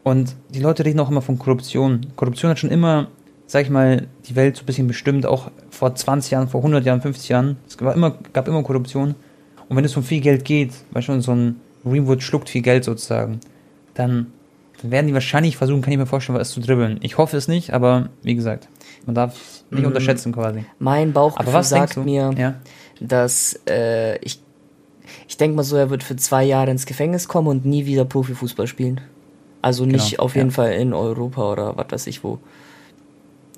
und 0.03 0.35
die 0.49 0.59
Leute 0.59 0.85
reden 0.85 0.99
auch 0.99 1.09
immer 1.09 1.21
von 1.21 1.37
Korruption. 1.37 2.07
Korruption 2.15 2.51
hat 2.51 2.59
schon 2.59 2.71
immer, 2.71 3.07
sag 3.47 3.63
ich 3.63 3.69
mal, 3.69 4.07
die 4.27 4.35
Welt 4.35 4.55
so 4.55 4.63
ein 4.63 4.65
bisschen 4.65 4.87
bestimmt, 4.87 5.25
auch 5.25 5.51
vor 5.69 5.93
20 5.93 6.31
Jahren, 6.31 6.47
vor 6.47 6.61
100 6.61 6.85
Jahren, 6.85 7.01
50 7.01 7.29
Jahren. 7.29 7.57
Es 7.67 7.79
war 7.81 7.93
immer, 7.93 8.17
gab 8.33 8.47
immer 8.47 8.63
Korruption. 8.63 9.15
Und 9.67 9.77
wenn 9.77 9.85
es 9.85 9.95
um 9.95 10.03
viel 10.03 10.21
Geld 10.21 10.45
geht, 10.45 10.73
weil 10.91 11.01
schon 11.01 11.21
so 11.21 11.31
ein 11.31 11.59
Greenwood 11.83 12.23
schluckt 12.23 12.49
viel 12.49 12.61
Geld 12.61 12.83
sozusagen, 12.83 13.39
dann, 13.93 14.27
dann 14.81 14.91
werden 14.91 15.07
die 15.07 15.13
wahrscheinlich 15.13 15.57
versuchen, 15.57 15.81
kann 15.81 15.91
ich 15.93 15.99
mir 15.99 16.05
vorstellen, 16.05 16.37
was 16.39 16.51
zu 16.51 16.59
dribbeln. 16.61 16.99
Ich 17.01 17.17
hoffe 17.17 17.35
es 17.37 17.47
nicht, 17.47 17.73
aber 17.73 18.09
wie 18.23 18.35
gesagt, 18.35 18.67
man 19.05 19.15
darf 19.15 19.33
es 19.35 19.65
nicht 19.71 19.81
Mhm. 19.81 19.87
unterschätzen 19.87 20.31
quasi. 20.31 20.65
Mein 20.79 21.13
Bauchgefühl 21.13 21.47
Aber 21.49 21.57
was 21.59 21.69
denkst 21.69 21.93
sagt 21.95 22.05
mir, 22.05 22.31
Ja. 22.37 22.55
dass 22.99 23.59
äh, 23.67 24.17
ich, 24.19 24.39
ich 25.27 25.37
denke 25.37 25.55
mal 25.55 25.63
so, 25.63 25.75
er 25.75 25.89
wird 25.89 26.03
für 26.03 26.15
zwei 26.15 26.43
Jahre 26.43 26.71
ins 26.71 26.85
Gefängnis 26.85 27.27
kommen 27.27 27.47
und 27.47 27.65
nie 27.65 27.85
wieder 27.85 28.05
Profifußball 28.05 28.67
spielen. 28.67 29.01
Also 29.61 29.85
nicht 29.85 30.11
Genau, 30.11 30.23
auf 30.23 30.35
jeden 30.35 30.49
ja. 30.49 30.55
Fall 30.55 30.71
in 30.73 30.93
Europa 30.93 31.51
oder 31.51 31.77
was 31.77 31.87
weiß 31.91 32.07
ich 32.07 32.23
wo. 32.23 32.39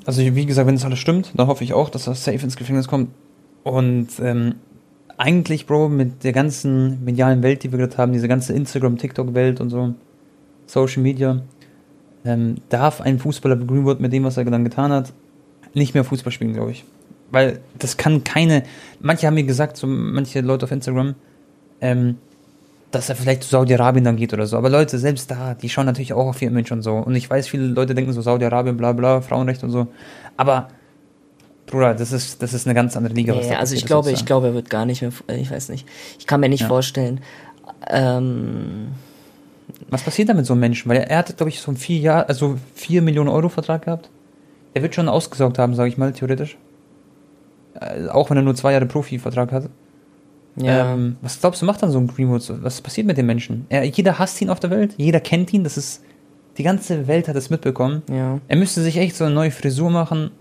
Also 0.05 0.21
wie 0.21 0.45
gesagt, 0.47 0.67
wenn 0.67 0.75
das 0.75 0.83
alles 0.85 0.97
stimmt, 0.99 1.31
dann 1.35 1.45
hoffe 1.47 1.63
ich 1.63 1.73
auch, 1.73 1.89
dass 1.89 2.07
er 2.07 2.15
safe 2.15 2.39
ins 2.43 2.55
Gefängnis 2.55 2.87
kommt. 2.87 3.09
Und 3.63 4.07
ähm, 4.19 4.55
eigentlich, 5.17 5.67
Bro, 5.67 5.89
mit 5.89 6.23
der 6.23 6.33
ganzen 6.33 7.03
medialen 7.03 7.43
Welt, 7.43 7.61
die 7.61 7.71
wir 7.71 7.77
gerade 7.77 7.95
haben, 7.97 8.11
diese 8.11 8.27
ganze 8.27 8.53
Instagram, 8.53 8.97
TikTok-Welt 8.97 9.61
und 9.61 9.69
so, 9.69 9.93
Social 10.71 11.01
Media, 11.03 11.41
ähm, 12.23 12.55
darf 12.69 13.01
ein 13.01 13.19
Fußballer 13.19 13.57
Greenwood 13.57 13.99
mit 13.99 14.13
dem, 14.13 14.23
was 14.23 14.37
er 14.37 14.45
dann 14.45 14.63
getan 14.63 14.91
hat, 14.91 15.11
nicht 15.73 15.93
mehr 15.93 16.03
Fußball 16.03 16.31
spielen, 16.31 16.53
glaube 16.53 16.71
ich. 16.71 16.85
Weil 17.29 17.59
das 17.77 17.97
kann 17.97 18.23
keine. 18.23 18.63
Manche 18.99 19.27
haben 19.27 19.33
mir 19.35 19.43
gesagt, 19.43 19.77
so 19.77 19.87
manche 19.87 20.41
Leute 20.41 20.65
auf 20.65 20.71
Instagram, 20.71 21.15
ähm, 21.81 22.17
dass 22.91 23.09
er 23.09 23.15
vielleicht 23.15 23.43
zu 23.43 23.49
Saudi-Arabien 23.49 24.03
dann 24.03 24.17
geht 24.17 24.33
oder 24.33 24.47
so. 24.47 24.57
Aber 24.57 24.69
Leute, 24.69 24.97
selbst 24.99 25.31
da, 25.31 25.53
die 25.55 25.69
schauen 25.69 25.85
natürlich 25.85 26.13
auch 26.13 26.27
auf 26.27 26.41
ihr 26.41 26.49
Image 26.49 26.71
und 26.71 26.81
so. 26.81 26.93
Und 26.95 27.15
ich 27.15 27.29
weiß, 27.29 27.47
viele 27.47 27.65
Leute 27.67 27.95
denken 27.95 28.11
so 28.13 28.21
Saudi-Arabien, 28.21 28.75
bla 28.77 28.91
bla, 28.93 29.21
Frauenrecht 29.21 29.63
und 29.63 29.71
so. 29.71 29.87
Aber, 30.37 30.67
Bruder, 31.67 31.95
das 31.95 32.11
ist, 32.11 32.41
das 32.41 32.53
ist 32.53 32.65
eine 32.67 32.75
ganz 32.75 32.95
andere 32.97 33.13
Liga. 33.13 33.33
da 33.33 33.55
also 33.55 33.75
ich 33.75 33.85
glaube, 33.85 34.09
ich 34.09 34.19
sozusagen. 34.19 34.25
glaube, 34.27 34.47
er 34.47 34.53
wird 34.53 34.69
gar 34.69 34.85
nicht 34.85 35.01
mehr, 35.01 35.11
äh, 35.27 35.37
ich 35.37 35.51
weiß 35.51 35.69
nicht. 35.69 35.87
Ich 36.19 36.27
kann 36.27 36.39
mir 36.41 36.49
nicht 36.49 36.61
Ja. 36.61 36.67
vorstellen. 36.67 37.21
Ähm, 37.89 38.89
Was 39.89 40.03
passiert 40.03 40.29
da 40.29 40.33
mit 40.33 40.45
so 40.45 40.53
einem 40.53 40.61
Menschen? 40.61 40.89
Weil 40.89 40.97
er, 40.97 41.09
er 41.09 41.17
hat, 41.19 41.35
glaube 41.37 41.49
ich, 41.49 41.59
so 41.59 41.71
einen 41.71 41.77
vier 41.77 41.99
Jahr, 41.99 42.27
also 42.29 42.57
vier 42.75 43.01
Millionen 43.01 43.29
Euro 43.29 43.49
Vertrag 43.49 43.85
gehabt. 43.85 44.09
Er 44.73 44.81
wird 44.81 44.95
schon 44.95 45.09
ausgesaugt 45.09 45.59
haben, 45.59 45.75
sage 45.75 45.89
ich 45.89 45.97
mal, 45.97 46.13
theoretisch. 46.13 46.57
Äh, 47.79 48.07
auch 48.07 48.29
wenn 48.29 48.37
er 48.37 48.43
nur 48.43 48.55
zwei 48.55 48.73
Jahre 48.73 48.85
Profivertrag 48.85 49.51
hat. 49.51 49.69
ja, 50.55 50.93
Ähm, 50.93 51.17
was 51.21 51.39
glaubst 51.39 51.61
du, 51.61 51.65
macht 51.65 51.81
dann 51.83 51.91
so 51.91 51.99
ein 51.99 52.07
Greenwood? 52.07 52.43
Was 52.63 52.81
passiert 52.81 53.07
mit 53.07 53.17
dem 53.17 53.25
Menschen? 53.25 53.65
Er, 53.69 53.83
jeder 53.83 54.19
hasst 54.19 54.41
ihn 54.41 54.49
auf 54.49 54.59
der 54.59 54.69
Welt, 54.69 54.93
jeder 54.97 55.19
kennt 55.19 55.53
ihn, 55.53 55.63
das 55.63 55.77
ist, 55.77 56.03
die 56.57 56.63
ganze 56.63 57.07
Welt 57.07 57.27
hat 57.27 57.35
es 57.35 57.49
mitbekommen. 57.49 58.03
ja. 58.09 58.39
Er 58.47 58.55
müsste 58.57 58.81
sich 58.81 58.97
echt 58.97 59.15
so 59.15 59.23
eine 59.23 59.33
neue 59.33 59.51
Frisur 59.51 59.89
machen, 59.89 60.31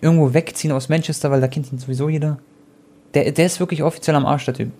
irgendwo 0.00 0.34
wegziehen 0.34 0.72
aus 0.72 0.88
Manchester, 0.88 1.30
weil 1.30 1.40
da 1.40 1.48
kennt 1.48 1.72
ihn 1.72 1.78
sowieso 1.78 2.08
jeder. 2.08 2.38
Der, 3.14 3.32
der 3.32 3.46
ist 3.46 3.58
wirklich 3.58 3.82
offiziell 3.82 4.14
am 4.16 4.26
Arsch, 4.26 4.44
der 4.44 4.54
Typ. 4.54 4.70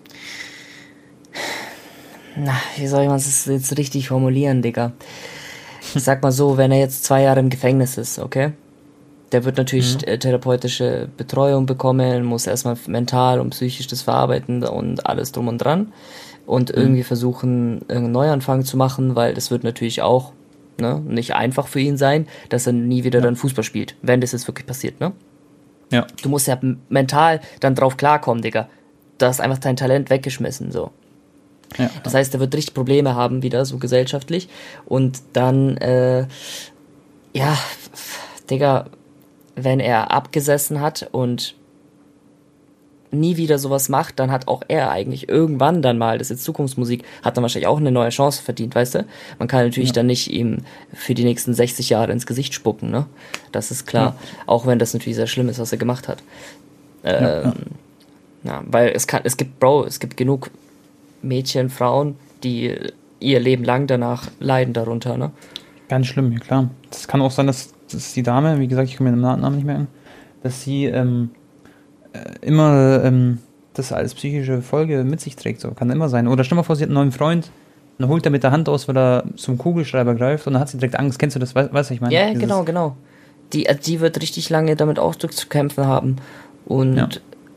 Na, 2.35 2.53
wie 2.77 2.87
soll 2.87 3.07
man 3.07 3.17
es 3.17 3.45
jetzt 3.45 3.77
richtig 3.77 4.07
formulieren, 4.07 4.61
Digga? 4.61 4.93
Ich 5.95 6.03
sag 6.03 6.21
mal 6.21 6.31
so, 6.31 6.57
wenn 6.57 6.71
er 6.71 6.79
jetzt 6.79 7.03
zwei 7.03 7.23
Jahre 7.23 7.39
im 7.39 7.49
Gefängnis 7.49 7.97
ist, 7.97 8.19
okay? 8.19 8.51
Der 9.31 9.45
wird 9.45 9.57
natürlich 9.57 9.95
Mhm. 9.97 10.07
äh, 10.07 10.17
therapeutische 10.17 11.07
Betreuung 11.17 11.65
bekommen, 11.65 12.23
muss 12.25 12.47
erstmal 12.47 12.77
mental 12.87 13.39
und 13.39 13.51
psychisch 13.51 13.87
das 13.87 14.01
verarbeiten 14.01 14.63
und 14.63 15.05
alles 15.05 15.31
drum 15.31 15.47
und 15.47 15.59
dran. 15.59 15.91
Und 16.45 16.71
Mhm. 16.75 16.81
irgendwie 16.81 17.03
versuchen, 17.03 17.79
irgendeinen 17.87 18.11
Neuanfang 18.11 18.63
zu 18.65 18.75
machen, 18.77 19.15
weil 19.15 19.33
das 19.33 19.51
wird 19.51 19.63
natürlich 19.63 20.01
auch 20.01 20.33
ne, 20.79 21.01
nicht 21.05 21.35
einfach 21.35 21.67
für 21.67 21.81
ihn 21.81 21.97
sein, 21.97 22.25
dass 22.47 22.65
er 22.65 22.71
nie 22.73 23.03
wieder 23.03 23.19
dann 23.19 23.35
Fußball 23.35 23.65
spielt, 23.65 23.95
wenn 24.01 24.21
das 24.21 24.31
jetzt 24.31 24.47
wirklich 24.47 24.65
passiert, 24.65 24.99
ne? 25.01 25.11
Ja. 25.91 26.07
Du 26.23 26.29
musst 26.29 26.47
ja 26.47 26.57
mental 26.87 27.41
dann 27.59 27.75
drauf 27.75 27.97
klarkommen, 27.97 28.41
Digga. 28.41 28.69
Du 29.17 29.25
hast 29.25 29.41
einfach 29.41 29.57
dein 29.57 29.75
Talent 29.75 30.09
weggeschmissen, 30.09 30.71
so. 30.71 30.91
Ja. 31.77 31.89
Das 32.03 32.13
heißt, 32.13 32.33
er 32.33 32.39
wird 32.39 32.55
richtig 32.55 32.73
Probleme 32.73 33.15
haben, 33.15 33.43
wieder 33.43 33.65
so 33.65 33.77
gesellschaftlich. 33.77 34.49
Und 34.85 35.21
dann, 35.33 35.77
äh, 35.77 36.27
ja, 37.33 37.57
Digga, 38.49 38.85
wenn 39.55 39.79
er 39.79 40.11
abgesessen 40.11 40.81
hat 40.81 41.07
und 41.11 41.55
nie 43.11 43.37
wieder 43.37 43.57
sowas 43.57 43.89
macht, 43.89 44.19
dann 44.19 44.29
hat 44.31 44.47
auch 44.47 44.61
er 44.67 44.91
eigentlich 44.91 45.27
irgendwann 45.29 45.81
dann 45.81 45.97
mal, 45.97 46.19
das 46.19 46.27
ist 46.27 46.37
jetzt 46.37 46.43
Zukunftsmusik, 46.43 47.03
hat 47.23 47.35
dann 47.35 47.41
wahrscheinlich 47.41 47.67
auch 47.67 47.79
eine 47.79 47.91
neue 47.91 48.09
Chance 48.09 48.41
verdient, 48.43 48.75
weißt 48.75 48.95
du? 48.95 49.05
Man 49.39 49.47
kann 49.47 49.65
natürlich 49.65 49.89
Ja. 49.89 49.93
dann 49.93 50.05
nicht 50.05 50.31
ihm 50.31 50.59
für 50.93 51.15
die 51.15 51.23
nächsten 51.23 51.55
60 51.55 51.89
Jahre 51.89 52.11
ins 52.11 52.27
Gesicht 52.27 52.53
spucken, 52.53 52.91
ne? 52.91 53.07
Das 53.51 53.71
ist 53.71 53.87
klar. 53.87 54.15
Auch 54.45 54.67
wenn 54.67 54.77
das 54.77 54.93
natürlich 54.93 55.15
sehr 55.15 55.25
schlimm 55.25 55.49
ist, 55.49 55.57
was 55.59 55.71
er 55.71 55.79
gemacht 55.79 56.07
hat. 56.07 56.21
Ähm, 57.03 57.53
ja, 58.43 58.61
weil 58.67 58.89
es 58.89 59.07
kann, 59.07 59.21
es 59.23 59.37
gibt, 59.37 59.59
Bro, 59.59 59.85
es 59.85 59.99
gibt 59.99 60.15
genug 60.15 60.51
Mädchen, 61.21 61.69
Frauen, 61.69 62.15
die 62.43 62.75
ihr 63.19 63.39
Leben 63.39 63.63
lang 63.63 63.87
danach 63.87 64.29
leiden 64.39 64.73
darunter, 64.73 65.17
ne? 65.17 65.31
Ganz 65.89 66.07
schlimm, 66.07 66.31
ja 66.31 66.39
klar. 66.39 66.69
Das 66.89 67.07
kann 67.07 67.21
auch 67.21 67.31
sein, 67.31 67.47
dass, 67.47 67.73
dass 67.91 68.13
die 68.13 68.23
Dame, 68.23 68.59
wie 68.59 68.67
gesagt, 68.67 68.89
ich 68.89 68.95
kann 68.97 69.05
mir 69.05 69.11
den 69.11 69.21
Namen 69.21 69.55
nicht 69.55 69.65
merken, 69.65 69.87
dass 70.43 70.61
sie 70.63 70.85
ähm, 70.85 71.31
äh, 72.13 72.45
immer 72.45 73.03
ähm, 73.03 73.39
das 73.73 73.91
als 73.91 74.13
psychische 74.13 74.61
Folge 74.61 75.03
mit 75.03 75.19
sich 75.19 75.35
trägt. 75.35 75.61
So 75.61 75.71
kann 75.71 75.89
immer 75.89 76.07
sein. 76.09 76.27
Oder 76.27 76.43
stell 76.43 76.55
mal 76.55 76.63
vor, 76.63 76.75
sie 76.75 76.83
hat 76.83 76.89
einen 76.89 76.95
neuen 76.95 77.11
Freund, 77.11 77.49
dann 77.97 78.07
holt 78.07 78.25
er 78.25 78.31
mit 78.31 78.43
der 78.43 78.51
Hand 78.51 78.69
aus, 78.69 78.87
weil 78.87 78.97
er 78.97 79.23
zum 79.35 79.57
Kugelschreiber 79.57 80.15
greift 80.15 80.47
und 80.47 80.53
dann 80.53 80.61
hat 80.61 80.69
sie 80.69 80.77
direkt 80.77 80.97
Angst. 80.97 81.19
Kennst 81.19 81.35
du 81.35 81.39
das? 81.39 81.55
Weißt 81.55 81.89
du, 81.89 81.93
ich 81.93 82.01
meine? 82.01 82.13
Ja, 82.13 82.27
Dieses- 82.27 82.41
genau, 82.41 82.63
genau. 82.63 82.95
Die, 83.51 83.67
die 83.85 83.99
wird 83.99 84.21
richtig 84.21 84.49
lange 84.51 84.75
damit 84.75 84.99
auch 84.99 85.15
zu 85.15 85.27
kämpfen 85.49 85.85
haben. 85.85 86.17
Und 86.65 86.95
Ja. 86.97 87.09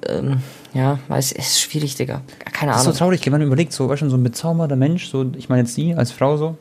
ähm, 0.08 0.38
ja, 0.74 0.98
weiß, 1.08 1.32
es 1.32 1.48
ist 1.48 1.60
schwierig, 1.60 1.96
Digga. 1.96 2.22
Keine 2.52 2.72
Das 2.72 2.78
ist 2.80 2.84
so 2.84 2.90
Ahnung. 2.90 2.98
traurig, 2.98 3.24
wenn 3.26 3.32
man 3.32 3.42
überlegt, 3.42 3.72
so, 3.72 3.88
weißt 3.88 4.02
du, 4.02 4.10
so 4.10 4.16
ein 4.16 4.22
bezaubernder 4.22 4.76
Mensch, 4.76 5.08
so, 5.08 5.30
ich 5.36 5.48
meine 5.48 5.62
jetzt 5.62 5.74
sie 5.74 5.94
als 5.94 6.12
Frau 6.12 6.36
so. 6.36 6.56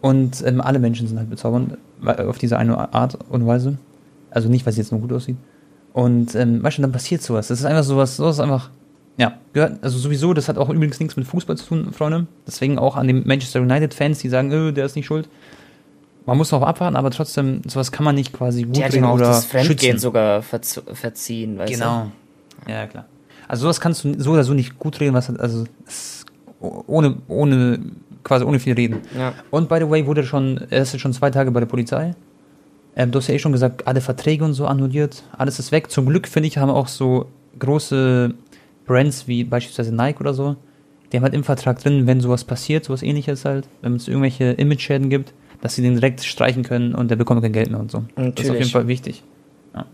Und 0.00 0.42
ähm, 0.46 0.60
alle 0.60 0.78
Menschen 0.78 1.08
sind 1.08 1.18
halt 1.18 1.28
bezaubernd, 1.30 1.76
weil- 2.00 2.26
auf 2.28 2.38
diese 2.38 2.56
eine 2.58 2.92
Art 2.94 3.18
und 3.30 3.46
Weise. 3.46 3.78
Also 4.30 4.48
nicht, 4.48 4.64
weil 4.66 4.72
sie 4.72 4.80
jetzt 4.80 4.92
nur 4.92 5.00
gut 5.00 5.12
aussieht. 5.12 5.36
Und 5.92 6.34
ähm, 6.34 6.62
weißt 6.62 6.78
du, 6.78 6.82
dann 6.82 6.92
passiert 6.92 7.22
sowas. 7.22 7.48
Das 7.48 7.58
ist 7.60 7.64
einfach 7.64 7.82
sowas, 7.82 8.16
sowas 8.16 8.36
ist 8.36 8.40
einfach, 8.40 8.70
ja, 9.16 9.38
gehört, 9.52 9.82
also 9.82 9.98
sowieso, 9.98 10.34
das 10.34 10.48
hat 10.48 10.58
auch 10.58 10.68
übrigens 10.70 11.00
nichts 11.00 11.16
mit 11.16 11.26
Fußball 11.26 11.56
zu 11.56 11.66
tun, 11.66 11.92
Freunde. 11.92 12.26
Deswegen 12.46 12.78
auch 12.78 12.94
an 12.96 13.08
den 13.08 13.26
Manchester 13.26 13.60
United-Fans, 13.60 14.18
die 14.20 14.28
sagen, 14.28 14.52
öh, 14.52 14.70
der 14.72 14.86
ist 14.86 14.94
nicht 14.94 15.06
schuld. 15.06 15.28
Man 16.26 16.36
muss 16.36 16.52
auch 16.52 16.62
abwarten, 16.62 16.94
aber 16.94 17.10
trotzdem, 17.10 17.62
sowas 17.66 17.90
kann 17.90 18.04
man 18.04 18.14
nicht 18.14 18.32
quasi 18.32 18.62
gut 18.64 18.76
Die 18.76 18.82
reden 18.82 19.04
auch 19.04 19.14
oder 19.14 19.28
das 19.28 19.46
Fremdgehen 19.46 19.78
schützen. 19.78 19.98
sogar 19.98 20.42
verz 20.42 20.80
verziehen, 20.92 21.58
weißt 21.58 21.72
Genau. 21.72 22.12
Ja, 22.68 22.86
klar. 22.86 23.06
Also 23.48 23.62
sowas 23.62 23.80
kannst 23.80 24.04
du 24.04 24.20
so 24.20 24.32
oder 24.32 24.44
so 24.44 24.54
nicht 24.54 24.78
gut 24.78 25.00
reden, 25.00 25.14
was 25.14 25.30
also 25.30 25.64
ohne 26.60 27.16
ohne 27.28 27.80
quasi 28.22 28.44
ohne 28.44 28.60
viel 28.60 28.74
reden. 28.74 29.00
Ja. 29.16 29.32
Und 29.50 29.68
by 29.68 29.78
the 29.80 29.88
way, 29.88 30.06
wurde 30.06 30.24
schon 30.24 30.60
er 30.70 30.82
ist 30.82 30.92
jetzt 30.92 31.00
schon 31.00 31.12
zwei 31.12 31.30
Tage 31.30 31.50
bei 31.50 31.60
der 31.60 31.66
Polizei. 31.66 32.14
Ähm, 32.94 33.10
du 33.10 33.18
hast 33.18 33.28
ja 33.28 33.34
eh 33.34 33.38
schon 33.38 33.52
gesagt, 33.52 33.86
alle 33.86 34.00
Verträge 34.00 34.44
und 34.44 34.52
so 34.54 34.66
annulliert, 34.66 35.24
alles 35.36 35.58
ist 35.58 35.72
weg. 35.72 35.90
Zum 35.90 36.06
Glück 36.06 36.28
finde 36.28 36.48
ich 36.48 36.58
haben 36.58 36.70
auch 36.70 36.88
so 36.88 37.26
große 37.58 38.34
Brands 38.86 39.28
wie 39.28 39.44
beispielsweise 39.44 39.94
Nike 39.94 40.20
oder 40.20 40.34
so, 40.34 40.56
die 41.12 41.16
haben 41.16 41.24
halt 41.24 41.34
im 41.34 41.44
Vertrag 41.44 41.78
drin, 41.78 42.06
wenn 42.06 42.20
sowas 42.20 42.44
passiert, 42.44 42.84
sowas 42.84 43.02
ähnliches 43.02 43.44
halt, 43.44 43.68
wenn 43.82 43.94
es 43.94 44.08
irgendwelche 44.08 44.52
Image-Schäden 44.52 45.10
gibt, 45.10 45.32
dass 45.60 45.74
sie 45.74 45.82
den 45.82 45.94
direkt 45.94 46.22
streichen 46.24 46.62
können 46.64 46.94
und 46.94 47.10
der 47.10 47.16
bekommt 47.16 47.42
kein 47.42 47.52
Geld 47.52 47.70
mehr 47.70 47.80
und 47.80 47.90
so. 47.90 48.04
Natürlich. 48.16 48.34
Das 48.34 48.44
ist 48.44 48.50
auf 48.50 48.58
jeden 48.58 48.70
Fall 48.70 48.88
wichtig. 48.88 49.22
Ja. 49.74 49.86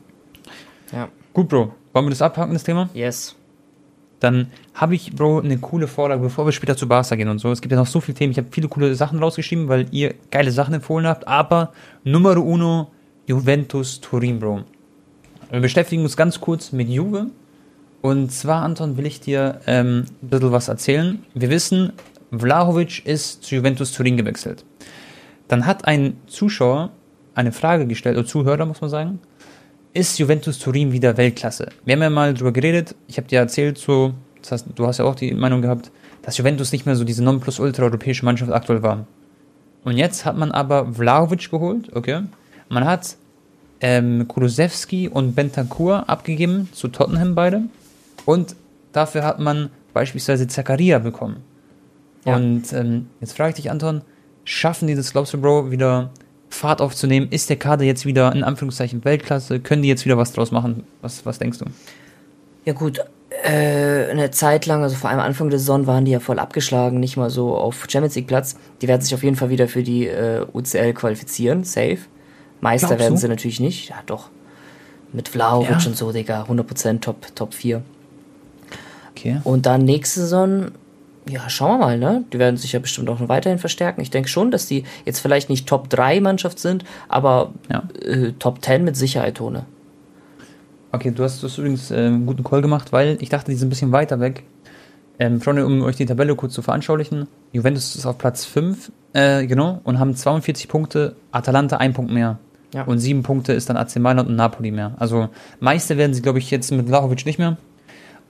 Ja. 0.92 1.08
Gut, 1.32 1.48
Bro. 1.48 1.74
Wollen 1.92 2.06
wir 2.06 2.10
das 2.10 2.22
abhaken, 2.22 2.54
das 2.54 2.64
Thema? 2.64 2.88
Yes. 2.94 3.36
Dann 4.24 4.46
habe 4.72 4.94
ich, 4.94 5.14
Bro, 5.14 5.40
eine 5.40 5.58
coole 5.58 5.86
Vorlage, 5.86 6.22
bevor 6.22 6.46
wir 6.46 6.52
später 6.52 6.78
zu 6.78 6.88
Barca 6.88 7.14
gehen 7.14 7.28
und 7.28 7.40
so. 7.40 7.52
Es 7.52 7.60
gibt 7.60 7.72
ja 7.72 7.78
noch 7.78 7.86
so 7.86 8.00
viele 8.00 8.16
Themen. 8.16 8.30
Ich 8.30 8.38
habe 8.38 8.48
viele 8.50 8.68
coole 8.68 8.94
Sachen 8.94 9.18
rausgeschrieben, 9.18 9.68
weil 9.68 9.86
ihr 9.90 10.14
geile 10.30 10.50
Sachen 10.50 10.72
empfohlen 10.72 11.06
habt. 11.06 11.28
Aber 11.28 11.74
Numero 12.04 12.40
uno, 12.40 12.90
Juventus 13.26 14.00
Turin, 14.00 14.40
Bro. 14.40 14.62
Wir 15.50 15.60
beschäftigen 15.60 16.04
uns 16.04 16.16
ganz 16.16 16.40
kurz 16.40 16.72
mit 16.72 16.88
Juve. 16.88 17.26
Und 18.00 18.32
zwar, 18.32 18.62
Anton, 18.62 18.96
will 18.96 19.04
ich 19.04 19.20
dir 19.20 19.60
ähm, 19.66 20.06
ein 20.22 20.28
bisschen 20.30 20.52
was 20.52 20.68
erzählen. 20.68 21.22
Wir 21.34 21.50
wissen, 21.50 21.92
Vlahovic 22.32 23.04
ist 23.04 23.44
zu 23.44 23.56
Juventus 23.56 23.92
Turin 23.92 24.16
gewechselt. 24.16 24.64
Dann 25.48 25.66
hat 25.66 25.86
ein 25.86 26.16
Zuschauer 26.28 26.92
eine 27.34 27.52
Frage 27.52 27.86
gestellt, 27.86 28.16
oder 28.16 28.26
Zuhörer 28.26 28.64
muss 28.64 28.80
man 28.80 28.88
sagen, 28.88 29.18
ist 29.94 30.18
Juventus 30.18 30.58
Turin 30.58 30.92
wieder 30.92 31.16
Weltklasse? 31.16 31.68
Wir 31.84 31.94
haben 31.94 32.02
ja 32.02 32.10
mal 32.10 32.34
drüber 32.34 32.52
geredet, 32.52 32.94
ich 33.06 33.16
habe 33.16 33.28
dir 33.28 33.38
erzählt, 33.38 33.78
so, 33.78 34.12
das 34.42 34.52
heißt, 34.52 34.66
du 34.74 34.86
hast 34.86 34.98
ja 34.98 35.04
auch 35.04 35.14
die 35.14 35.32
Meinung 35.32 35.62
gehabt, 35.62 35.90
dass 36.22 36.36
Juventus 36.36 36.72
nicht 36.72 36.84
mehr 36.84 36.96
so 36.96 37.04
diese 37.04 37.22
Nonplusultra-europäische 37.22 38.24
Mannschaft 38.24 38.52
aktuell 38.52 38.82
war. 38.82 39.06
Und 39.84 39.96
jetzt 39.96 40.24
hat 40.24 40.36
man 40.36 40.50
aber 40.50 40.92
Vlahovic 40.92 41.50
geholt, 41.50 41.94
okay. 41.94 42.22
Man 42.68 42.84
hat 42.84 43.16
ähm, 43.80 44.26
Kulusewski 44.26 45.08
und 45.08 45.34
Bentancur 45.34 46.08
abgegeben 46.08 46.68
zu 46.72 46.88
Tottenham 46.88 47.34
beide. 47.34 47.62
Und 48.24 48.56
dafür 48.92 49.22
hat 49.22 49.38
man 49.38 49.70
beispielsweise 49.92 50.48
Zakaria 50.48 50.98
bekommen. 50.98 51.36
Ja. 52.24 52.36
Und 52.36 52.72
ähm, 52.72 53.06
jetzt 53.20 53.36
frage 53.36 53.50
ich 53.50 53.56
dich, 53.56 53.70
Anton, 53.70 54.00
schaffen 54.44 54.88
die 54.88 54.94
das, 54.94 55.12
glaubst 55.12 55.34
du, 55.34 55.40
Bro, 55.40 55.70
wieder 55.70 56.10
Fahrt 56.54 56.80
aufzunehmen? 56.80 57.28
Ist 57.30 57.50
der 57.50 57.56
Kader 57.56 57.84
jetzt 57.84 58.06
wieder 58.06 58.32
in 58.34 58.42
Anführungszeichen 58.44 59.04
Weltklasse? 59.04 59.60
Können 59.60 59.82
die 59.82 59.88
jetzt 59.88 60.04
wieder 60.04 60.16
was 60.16 60.32
draus 60.32 60.50
machen? 60.50 60.84
Was, 61.02 61.26
was 61.26 61.38
denkst 61.38 61.58
du? 61.58 61.66
Ja 62.64 62.72
gut, 62.72 63.00
äh, 63.44 64.06
eine 64.10 64.30
Zeit 64.30 64.64
lang, 64.66 64.82
also 64.82 64.96
vor 64.96 65.10
allem 65.10 65.20
Anfang 65.20 65.50
der 65.50 65.58
Saison, 65.58 65.86
waren 65.86 66.04
die 66.04 66.12
ja 66.12 66.20
voll 66.20 66.38
abgeschlagen, 66.38 67.00
nicht 67.00 67.16
mal 67.16 67.28
so 67.30 67.54
auf 67.56 67.84
Champions 67.88 68.14
League 68.14 68.26
Platz. 68.26 68.56
Die 68.80 68.88
werden 68.88 69.02
sich 69.02 69.14
auf 69.14 69.22
jeden 69.22 69.36
Fall 69.36 69.50
wieder 69.50 69.68
für 69.68 69.82
die 69.82 70.06
äh, 70.06 70.46
UCL 70.52 70.94
qualifizieren, 70.94 71.64
safe. 71.64 71.98
Meister 72.60 72.86
Glaubst 72.88 73.02
werden 73.02 73.14
du? 73.14 73.20
sie 73.20 73.28
natürlich 73.28 73.60
nicht, 73.60 73.90
ja 73.90 73.96
doch. 74.06 74.30
Mit 75.12 75.28
Vlahovic 75.28 75.70
Ja. 75.82 75.86
und 75.86 75.96
so, 75.96 76.10
Digga, 76.12 76.44
100% 76.48 77.00
Top, 77.00 77.26
Top 77.34 77.52
4. 77.52 77.82
Okay. 79.10 79.40
Und 79.44 79.66
dann 79.66 79.82
nächste 79.82 80.20
Saison, 80.20 80.68
ja, 81.28 81.48
schauen 81.48 81.78
wir 81.78 81.86
mal, 81.86 81.98
ne? 81.98 82.24
Die 82.32 82.38
werden 82.38 82.56
sich 82.56 82.72
ja 82.72 82.78
bestimmt 82.80 83.08
auch 83.08 83.18
noch 83.18 83.28
weiterhin 83.28 83.58
verstärken. 83.58 84.00
Ich 84.00 84.10
denke 84.10 84.28
schon, 84.28 84.50
dass 84.50 84.66
die 84.66 84.84
jetzt 85.04 85.20
vielleicht 85.20 85.48
nicht 85.48 85.66
Top 85.66 85.88
3 85.88 86.20
Mannschaft 86.20 86.58
sind, 86.58 86.84
aber 87.08 87.52
Ja. 87.70 87.84
äh, 88.02 88.32
Top 88.38 88.62
10 88.64 88.84
mit 88.84 88.96
Sicherheit, 88.96 89.36
Tone. 89.36 89.64
Okay, 90.92 91.10
du 91.10 91.24
hast, 91.24 91.42
du 91.42 91.48
hast 91.48 91.58
übrigens 91.58 91.90
äh, 91.90 91.96
einen 91.96 92.26
guten 92.26 92.44
Call 92.44 92.62
gemacht, 92.62 92.92
weil 92.92 93.16
ich 93.20 93.28
dachte, 93.28 93.50
die 93.50 93.56
sind 93.56 93.66
ein 93.66 93.70
bisschen 93.70 93.92
weiter 93.92 94.20
weg. 94.20 94.44
Ähm, 95.18 95.40
Freunde, 95.40 95.64
um 95.66 95.82
euch 95.82 95.96
die 95.96 96.06
Tabelle 96.06 96.34
kurz 96.34 96.54
zu 96.54 96.62
veranschaulichen, 96.62 97.26
Juventus 97.52 97.94
ist 97.96 98.04
auf 98.06 98.18
Platz 98.18 98.44
5, 98.44 98.90
äh, 99.12 99.46
genau, 99.46 99.80
und 99.84 99.98
haben 99.98 100.14
42 100.14 100.68
Punkte, 100.68 101.16
Atalanta 101.32 101.76
ein 101.78 101.92
Punkt 101.94 102.12
mehr. 102.12 102.38
Ja. 102.74 102.82
Und 102.82 102.98
sieben 102.98 103.22
Punkte 103.22 103.52
ist 103.52 103.68
dann 103.70 103.76
AC 103.76 103.96
Mailand 103.96 104.28
und 104.28 104.34
Napoli 104.36 104.72
mehr. 104.72 104.92
Also 104.98 105.28
Meister 105.60 105.96
werden 105.96 106.12
sie, 106.14 106.22
glaube 106.22 106.40
ich, 106.40 106.50
jetzt 106.50 106.72
mit 106.72 106.88
Vlahovic 106.88 107.24
nicht 107.24 107.38
mehr. 107.38 107.56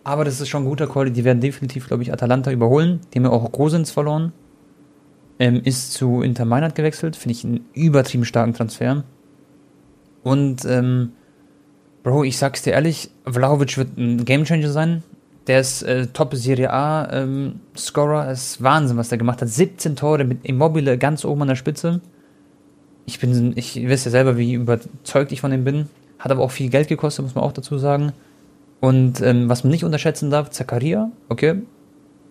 Aber 0.05 0.25
das 0.25 0.41
ist 0.41 0.49
schon 0.49 0.63
ein 0.63 0.69
guter 0.69 0.87
Call. 0.87 1.11
Die 1.11 1.25
werden 1.25 1.41
definitiv, 1.41 1.89
glaube 1.89 2.03
ich, 2.03 2.13
Atalanta 2.13 2.53
überholen. 2.53 3.01
Die 3.13 3.19
haben 3.19 3.25
ja 3.25 3.31
auch 3.31 3.51
Gosens 3.51 3.91
verloren. 3.91 4.33
Ähm, 5.39 5.63
ist 5.65 5.95
zu 5.95 6.21
Inter 6.21 6.45
Mailand 6.45 6.75
gewechselt. 6.75 7.17
Finde 7.17 7.33
ich 7.33 7.45
einen 7.45 7.65
übertrieben 7.73 8.25
starken 8.25 8.53
Transfer. 8.53 9.03
Und, 10.23 10.65
ähm, 10.67 11.13
Bro, 12.03 12.25
ich 12.25 12.37
sag's 12.37 12.63
dir 12.63 12.75
ehrlich, 12.75 13.11
Vlahovic 13.27 13.79
wird 13.79 13.97
ein 13.97 14.27
Gamechanger 14.27 14.71
sein. 14.71 15.03
Der 15.47 15.61
ist 15.61 15.83
äh, 15.83 16.07
Top 16.09 16.35
Serie 16.35 16.71
A 16.71 17.11
ähm, 17.13 17.61
ist 17.75 18.63
Wahnsinn, 18.63 18.97
was 18.97 19.09
der 19.09 19.19
gemacht 19.19 19.41
hat. 19.41 19.49
17 19.49 19.97
Tore 19.97 20.25
mit 20.25 20.45
Immobile 20.45 20.99
ganz 20.99 21.25
oben 21.25 21.43
an 21.43 21.49
der 21.49 21.57
Spitze. 21.57 22.01
Ich 23.07 23.21
bin, 23.21 23.53
ich 23.57 23.77
wisst 23.87 24.05
ja 24.07 24.11
selber, 24.11 24.37
wie 24.37 24.55
überzeugt 24.55 25.33
ich 25.33 25.41
von 25.41 25.53
ihm 25.53 25.65
bin. 25.65 25.89
Hat 26.19 26.31
aber 26.31 26.43
auch 26.43 26.51
viel 26.51 26.71
Geld 26.71 26.89
gekostet, 26.89 27.25
muss 27.25 27.35
man 27.35 27.45
auch 27.45 27.53
dazu 27.53 27.77
sagen. 27.79 28.13
Und 28.85 29.23
ähm, 29.23 29.49
was 29.49 29.65
man 29.65 29.71
nicht 29.71 29.83
unterschätzen 29.83 30.31
darf, 30.31 30.51
Zakaria, 30.51 31.11
okay, 31.31 31.63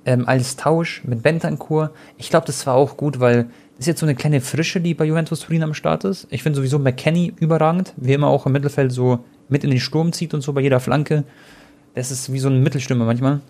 ähm, 0.06 0.28
als 0.28 0.56
Tausch 0.56 1.04
mit 1.04 1.24
Bentancur. 1.24 1.89
Ich 2.20 2.30
glaube, 2.30 2.46
das 2.46 2.68
war 2.68 2.76
auch 2.76 2.96
gut, 2.96 3.20
weil 3.20 3.48
ist 3.80 3.88
jetzt 3.88 4.02
so 4.02 4.06
eine 4.06 4.13
kleine 4.13 4.39
Frische, 4.39 4.80
die 4.80 4.94
bei 4.94 5.06
Juventus 5.06 5.39
Turin 5.39 5.63
am 5.63 5.74
Start 5.74 6.04
ist. 6.04 6.28
Ich 6.30 6.44
finde 6.44 6.58
sowieso 6.58 6.78
McKenny 6.78 7.34
überragend, 7.39 7.96
wie 7.98 8.13
immer 8.13 8.28
auch 8.28 8.46
im 8.46 8.52
Mittelfeld 8.52 8.92
so 8.92 9.24
mit 9.50 9.63
in 9.63 9.72
den 9.72 9.80
Sturm 9.80 10.13
zieht 10.13 10.36
und 10.36 10.42
so 10.42 10.54
bei 10.54 10.62
jeder 10.62 10.80
Flanke. 10.80 11.24
Das 11.96 12.12
ist 12.12 12.32
wie 12.32 12.38
so 12.38 12.50
ein 12.50 12.62
Mittelstürmer 12.62 13.06
manchmal. 13.06 13.42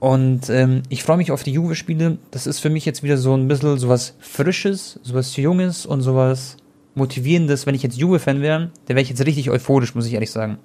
Und 0.00 0.50
ähm, 0.50 0.82
ich 0.88 1.04
freue 1.04 1.18
mich 1.18 1.30
auf 1.30 1.44
die 1.44 1.52
Juve-Spiele. 1.52 2.18
Das 2.32 2.48
ist 2.48 2.58
für 2.58 2.68
mich 2.68 2.84
jetzt 2.84 3.04
wieder 3.04 3.16
so 3.16 3.36
ein 3.36 3.46
bisschen 3.46 3.78
sowas 3.78 4.16
Frisches, 4.18 4.98
sowas 5.04 5.36
Junges 5.36 5.86
und 5.86 6.00
sowas 6.00 6.56
Motivierendes. 6.96 7.64
Wenn 7.64 7.76
ich 7.76 7.84
jetzt 7.84 7.96
Juve-Fan 7.96 8.42
wäre, 8.42 8.70
dann 8.86 8.96
wäre 8.96 9.02
ich 9.02 9.08
jetzt 9.10 9.24
richtig 9.24 9.50
euphorisch, 9.50 9.94
muss 9.94 10.06
ich 10.06 10.14
ehrlich 10.14 10.32
sagen. 10.32 10.58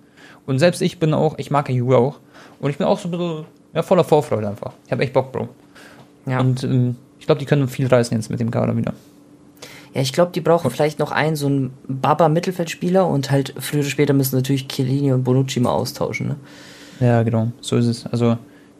Und 0.49 0.57
selbst 0.57 0.81
ich 0.81 0.97
bin 0.97 1.13
auch, 1.13 1.37
ich 1.37 1.51
mag 1.51 1.69
ja 1.69 1.75
Juve 1.75 1.97
auch. 1.97 2.19
Und 2.59 2.71
ich 2.71 2.79
bin 2.79 2.87
auch 2.87 2.97
so 2.97 3.07
ein 3.07 3.11
bisschen 3.11 3.45
ja, 3.75 3.83
voller 3.83 4.03
Vorfreude 4.03 4.49
einfach. 4.49 4.73
Ich 4.87 4.91
habe 4.91 5.03
echt 5.03 5.13
Bock, 5.13 5.31
Bro. 5.31 5.47
Ja. 6.25 6.39
Und 6.39 6.63
ähm, 6.63 6.95
ich 7.19 7.27
glaube, 7.27 7.37
die 7.37 7.45
können 7.45 7.67
viel 7.67 7.85
reißen 7.85 8.17
jetzt 8.17 8.31
mit 8.31 8.39
dem 8.39 8.49
Kader 8.49 8.75
wieder. 8.75 8.93
Ja, 9.93 10.01
ich 10.01 10.11
glaube, 10.11 10.31
die 10.31 10.41
brauchen 10.41 10.71
vielleicht 10.71 10.97
noch 10.97 11.11
einen, 11.11 11.35
so 11.35 11.45
einen 11.45 11.71
Baba-Mittelfeldspieler 11.87 13.07
und 13.07 13.29
halt 13.29 13.53
früher 13.59 13.81
oder 13.81 13.89
später 13.89 14.13
müssen 14.13 14.37
natürlich 14.37 14.67
Chiellini 14.67 15.13
und 15.13 15.23
Bonucci 15.23 15.59
mal 15.59 15.69
austauschen. 15.69 16.29
Ne? 16.29 16.35
Ja, 16.99 17.21
genau. 17.21 17.51
So 17.61 17.75
ist 17.75 17.85
es. 17.85 18.07
Also 18.07 18.35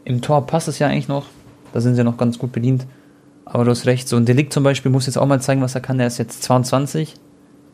im 0.05 0.23
Tor 0.23 0.47
passt 0.47 0.67
es 0.69 0.79
ja 0.79 0.87
eigentlich 0.87 1.07
noch. 1.07 1.27
Da 1.71 1.81
sind 1.81 1.93
sie 1.93 1.99
ja 1.99 2.03
noch 2.03 2.17
ganz 2.17 2.39
gut 2.39 2.51
bedient. 2.51 2.87
Aber 3.45 3.63
du 3.63 3.69
hast 3.69 3.85
recht. 3.85 4.07
So 4.07 4.17
ein 4.17 4.25
Delikt 4.25 4.53
zum 4.53 4.63
Beispiel 4.63 4.89
muss 4.89 5.05
jetzt 5.05 5.19
auch 5.19 5.27
mal 5.27 5.39
zeigen, 5.39 5.61
was 5.61 5.75
er 5.75 5.81
kann. 5.81 5.99
Der 5.99 6.07
ist 6.07 6.17
jetzt 6.17 6.41
22. 6.41 7.13
Ich 7.13 7.19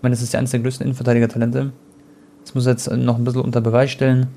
meine, 0.02 0.14
das 0.14 0.22
ist 0.22 0.34
ja 0.34 0.40
eines 0.40 0.52
der 0.52 0.60
größten 0.60 0.86
Innenverteidiger-Talente. 0.86 1.72
Das 2.46 2.56
muss 2.56 2.68
er 2.68 2.74
jetzt 2.74 2.90
noch 2.90 3.18
ein 3.18 3.24
bisschen 3.24 3.42
unter 3.42 3.60
Beweis 3.60 3.92
stellen. 3.92 4.28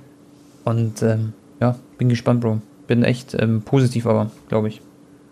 Und 0.65 1.03
ähm, 1.03 1.35
ja, 1.61 1.77
bin 1.99 2.09
gespannt, 2.09 2.41
Bro. 2.41 2.61
Bin 2.87 3.05
echt 3.05 3.37
ähm, 3.39 3.63
positiv, 3.63 4.07
aber 4.07 4.31
glaube 4.49 4.69
ich. 4.69 4.81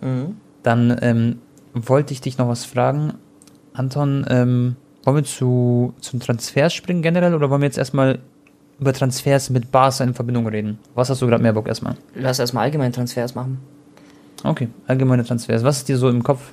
Mhm. 0.02 0.36
Dann 0.62 0.96
ähm, 1.00 1.38
wollte 1.72 2.12
ich 2.12 2.20
dich 2.20 2.38
noch 2.38 2.48
was 2.48 2.66
fragen. 2.66 3.14
Anton, 3.72 4.26
ähm, 4.28 4.76
wollen 5.04 5.16
wir 5.16 5.24
zu, 5.24 5.94
zu 6.00 6.18
Transfers 6.18 6.74
springen 6.74 7.02
generell 7.02 7.34
oder 7.34 7.48
wollen 7.50 7.62
wir 7.62 7.66
jetzt 7.66 7.78
erstmal 7.78 8.18
über 8.78 8.92
Transfers 8.92 9.48
mit 9.50 9.72
Barca 9.72 10.04
in 10.04 10.12
Verbindung 10.14 10.46
reden? 10.46 10.78
Was 10.94 11.08
hast 11.08 11.22
du 11.22 11.26
gerade 11.26 11.42
mehr 11.42 11.54
Bock 11.54 11.68
erstmal? 11.68 11.96
Lass 12.14 12.38
erstmal 12.38 12.64
allgemein 12.64 12.92
Transfers 12.92 13.34
machen. 13.34 13.58
Okay, 14.44 14.68
allgemeine 14.86 15.24
Transfers. 15.24 15.64
Was 15.64 15.78
ist 15.78 15.88
dir 15.88 15.96
so 15.96 16.10
im 16.10 16.22
Kopf? 16.22 16.52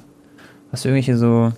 Hast 0.71 0.85
du 0.85 0.89
irgendwelche 0.89 1.17
so 1.17 1.51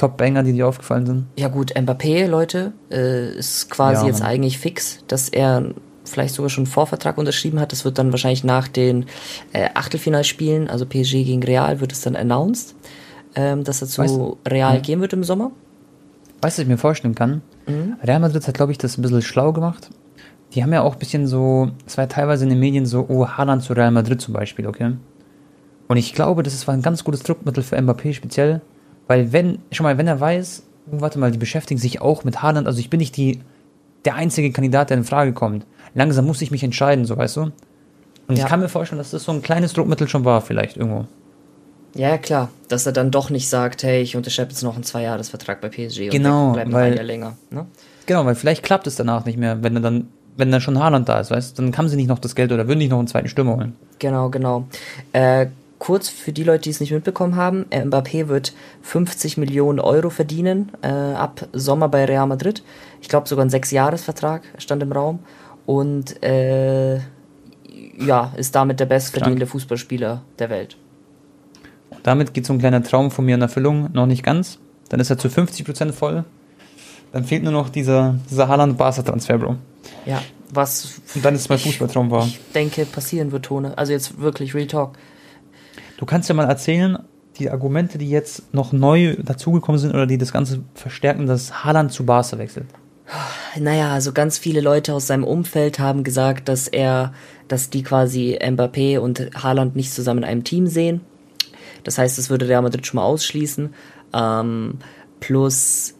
Top-Banger, 0.00 0.42
die 0.42 0.52
dir 0.52 0.66
aufgefallen 0.66 1.06
sind? 1.06 1.26
Ja 1.38 1.48
gut, 1.48 1.74
Mbappé, 1.76 2.26
Leute, 2.26 2.72
äh, 2.90 3.34
ist 3.36 3.70
quasi 3.70 4.02
Ja, 4.02 4.06
jetzt 4.08 4.20
Mann. 4.20 4.28
eigentlich 4.30 4.58
fix, 4.58 5.04
dass 5.08 5.28
er 5.28 5.72
vielleicht 6.04 6.34
sogar 6.34 6.48
schon 6.50 6.64
einen 6.64 6.72
Vorvertrag 6.72 7.18
unterschrieben 7.18 7.60
hat. 7.60 7.72
Das 7.72 7.84
wird 7.84 7.98
dann 7.98 8.10
wahrscheinlich 8.10 8.42
nach 8.42 8.66
den 8.68 9.04
äh, 9.52 9.68
Achtelfinalspielen, 9.74 10.68
also 10.68 10.86
PSG 10.86 11.24
gegen 11.24 11.42
Real, 11.42 11.80
wird 11.80 11.92
es 11.92 12.00
dann 12.00 12.16
announced, 12.16 12.74
ähm, 13.36 13.62
dass 13.64 13.82
er 13.82 13.88
zu 13.88 14.02
Weißt 14.02 14.20
Real 14.52 14.74
Ja. 14.76 14.80
gehen 14.80 15.00
wird 15.00 15.12
im 15.12 15.22
Sommer. 15.22 15.52
Weißt 16.42 16.56
du, 16.58 16.62
was 16.62 16.64
ich 16.64 16.68
mir 16.68 16.78
vorstellen 16.78 17.14
kann? 17.14 17.42
Real 18.02 18.18
Madrid 18.18 18.44
hat, 18.48 18.54
glaube 18.54 18.72
ich, 18.72 18.78
das 18.78 18.98
ein 18.98 19.02
bisschen 19.02 19.22
schlau 19.22 19.52
gemacht. 19.52 19.90
Die 20.54 20.62
haben 20.64 20.72
ja 20.72 20.80
auch 20.82 20.94
ein 20.94 20.98
bisschen 20.98 21.26
so, 21.28 21.70
es 21.86 21.96
war 21.96 22.04
ja 22.04 22.08
teilweise 22.08 22.42
in 22.44 22.50
den 22.50 22.58
Medien 22.58 22.86
so, 22.86 23.04
oh, 23.08 23.28
Haaland 23.28 23.62
zu 23.62 23.74
Real 23.74 23.92
Madrid 23.92 24.20
zum 24.20 24.34
Beispiel, 24.34 24.66
okay? 24.66 24.94
Und 25.86 25.96
ich 25.96 26.12
glaube, 26.14 26.42
das 26.42 26.54
ist- 26.54 26.66
war 26.66 26.74
ein 26.74 26.82
ganz 26.82 27.04
gutes 27.04 27.22
Druckmittel 27.22 27.62
für 27.62 27.76
Mbappé 27.78 28.12
speziell, 28.14 28.60
weil 29.10 29.32
wenn, 29.32 29.58
schon 29.72 29.82
mal, 29.82 29.98
wenn 29.98 30.06
er 30.06 30.20
weiß, 30.20 30.62
warte 30.86 31.18
mal, 31.18 31.32
die 31.32 31.38
beschäftigen 31.38 31.80
sich 31.80 32.00
auch 32.00 32.22
mit 32.22 32.42
Haaland, 32.42 32.68
also 32.68 32.78
ich 32.78 32.90
bin 32.90 32.98
nicht 32.98 33.16
die, 33.16 33.40
der 34.04 34.14
einzige 34.14 34.52
Kandidat, 34.52 34.90
der 34.90 34.98
in 34.98 35.02
Frage 35.04 35.32
kommt. 35.32 35.66
Langsam 35.94 36.26
muss 36.26 36.40
ich 36.42 36.52
mich 36.52 36.62
entscheiden, 36.62 37.04
so 37.06 37.16
weißt 37.16 37.36
du? 37.38 37.40
Und 37.42 37.52
ich 38.28 38.38
Ja. 38.38 38.46
kann 38.46 38.60
mir 38.60 38.68
vorstellen, 38.68 38.98
dass 38.98 39.10
das 39.10 39.24
so 39.24 39.32
ein 39.32 39.42
kleines 39.42 39.72
Druckmittel 39.72 40.08
schon 40.08 40.24
war, 40.24 40.40
vielleicht 40.42 40.76
irgendwo. 40.76 41.06
Ja, 41.96 42.18
klar, 42.18 42.50
dass 42.68 42.86
er 42.86 42.92
dann 42.92 43.10
doch 43.10 43.30
nicht 43.30 43.48
sagt, 43.48 43.82
hey, 43.82 44.00
ich 44.00 44.14
unterschreibe 44.14 44.50
jetzt 44.50 44.62
noch 44.62 44.74
einen 44.76 44.84
Zweijahresvertrag 44.84 45.60
bei 45.60 45.68
PSG 45.70 46.08
Genau, 46.10 46.46
und 46.46 46.52
bleib 46.52 46.68
noch 46.68 46.74
weil- 46.74 46.92
ein 46.92 46.96
Jahr 46.96 47.04
länger. 47.04 47.36
Ne? 47.50 47.66
Genau, 48.06 48.24
weil 48.24 48.36
vielleicht 48.36 48.62
klappt 48.62 48.86
es 48.86 48.94
danach 48.94 49.24
nicht 49.24 49.38
mehr, 49.38 49.60
wenn 49.64 49.74
er 49.74 49.82
dann, 49.82 50.06
wenn 50.36 50.52
dann 50.52 50.60
schon 50.60 50.78
Haaland 50.78 51.08
da 51.08 51.18
ist, 51.18 51.32
weißt 51.32 51.58
du? 51.58 51.62
Dann 51.62 51.76
haben 51.76 51.88
sie 51.88 51.96
nicht 51.96 52.06
noch 52.06 52.20
das 52.20 52.36
Geld 52.36 52.52
oder 52.52 52.68
würden 52.68 52.78
nicht 52.78 52.90
noch 52.90 52.98
einen 53.00 53.08
zweiten 53.08 53.28
Stürmer 53.28 53.56
holen. 53.56 53.74
Genau, 53.98 54.30
genau. 54.30 54.66
Äh, 55.12 55.46
kurz 55.80 56.08
für 56.08 56.30
die 56.30 56.44
Leute, 56.44 56.62
die 56.62 56.70
es 56.70 56.78
nicht 56.78 56.92
mitbekommen 56.92 57.34
haben, 57.34 57.66
äh, 57.70 57.82
Mbappé 57.82 58.28
wird 58.28 58.52
50 58.82 59.38
Millionen 59.38 59.80
Euro 59.80 60.10
verdienen 60.10 60.70
äh, 60.82 60.88
ab 60.88 61.48
Sommer 61.52 61.88
bei 61.88 62.04
Real 62.04 62.28
Madrid. 62.28 62.62
Ich 63.00 63.08
glaube 63.08 63.26
sogar 63.26 63.44
ein 63.44 63.50
Sechsjahresvertrag 63.50 64.42
stand 64.58 64.82
im 64.84 64.92
Raum. 64.92 65.18
Und 65.66 66.22
äh, 66.22 67.00
ja, 67.98 68.32
ist 68.36 68.54
damit 68.54 68.78
der 68.78 68.86
bestverdienende 68.86 69.46
Fußballspieler 69.46 70.22
der 70.38 70.50
Welt. 70.50 70.76
Und 71.90 72.06
damit 72.06 72.34
geht 72.34 72.46
so 72.46 72.52
ein 72.52 72.58
kleiner 72.58 72.82
Traum 72.82 73.10
von 73.10 73.24
mir 73.24 73.34
in 73.34 73.42
Erfüllung, 73.42 73.90
noch 73.92 74.06
nicht 74.06 74.22
ganz. 74.22 74.58
Dann 74.90 75.00
ist 75.00 75.10
er 75.10 75.18
zu 75.18 75.28
50% 75.28 75.92
voll. 75.92 76.24
Dann 77.12 77.24
fehlt 77.24 77.42
nur 77.42 77.52
noch 77.52 77.68
dieser, 77.70 78.16
dieser 78.30 78.48
Haaland-Barca-Transfer, 78.48 79.38
Bro. 79.38 79.56
Ja, 80.06 80.22
was. 80.50 81.00
Und 81.14 81.24
dann 81.24 81.34
ist 81.34 81.48
mein 81.48 81.58
Fußballtraum 81.58 82.10
wahr. 82.10 82.26
Ich 82.26 82.40
denke, 82.54 82.84
passieren 82.84 83.32
wird, 83.32 83.46
Tone. 83.46 83.76
Also 83.76 83.92
jetzt 83.92 84.20
wirklich 84.20 84.54
Real 84.54 84.66
Talk. 84.66 84.92
Du 86.00 86.06
kannst 86.06 86.30
ja 86.30 86.34
mal 86.34 86.48
erzählen, 86.48 86.98
die 87.36 87.50
Argumente, 87.50 87.98
die 87.98 88.08
jetzt 88.08 88.54
noch 88.54 88.72
neu 88.72 89.16
dazugekommen 89.22 89.78
sind 89.78 89.90
oder 89.90 90.06
die 90.06 90.16
das 90.16 90.32
Ganze 90.32 90.62
verstärken, 90.72 91.26
dass 91.26 91.62
Haaland 91.62 91.92
zu 91.92 92.06
Barca 92.06 92.38
wechselt. 92.38 92.64
Naja, 93.58 93.92
also 93.92 94.12
ganz 94.12 94.38
viele 94.38 94.62
Leute 94.62 94.94
aus 94.94 95.08
seinem 95.08 95.24
Umfeld 95.24 95.78
haben 95.78 96.02
gesagt, 96.02 96.48
dass 96.48 96.68
er, 96.68 97.12
dass 97.48 97.68
die 97.68 97.82
quasi 97.82 98.38
Mbappé 98.40 98.98
und 98.98 99.30
Haaland 99.34 99.76
nicht 99.76 99.92
zusammen 99.92 100.20
in 100.20 100.24
einem 100.24 100.44
Team 100.44 100.68
sehen. 100.68 101.02
Das 101.84 101.98
heißt, 101.98 102.16
das 102.16 102.30
würde 102.30 102.48
Real 102.48 102.62
Madrid 102.62 102.86
schon 102.86 102.96
mal 102.96 103.04
ausschließen. 103.04 103.74
Ähm, 104.14 104.78
plus, 105.20 105.96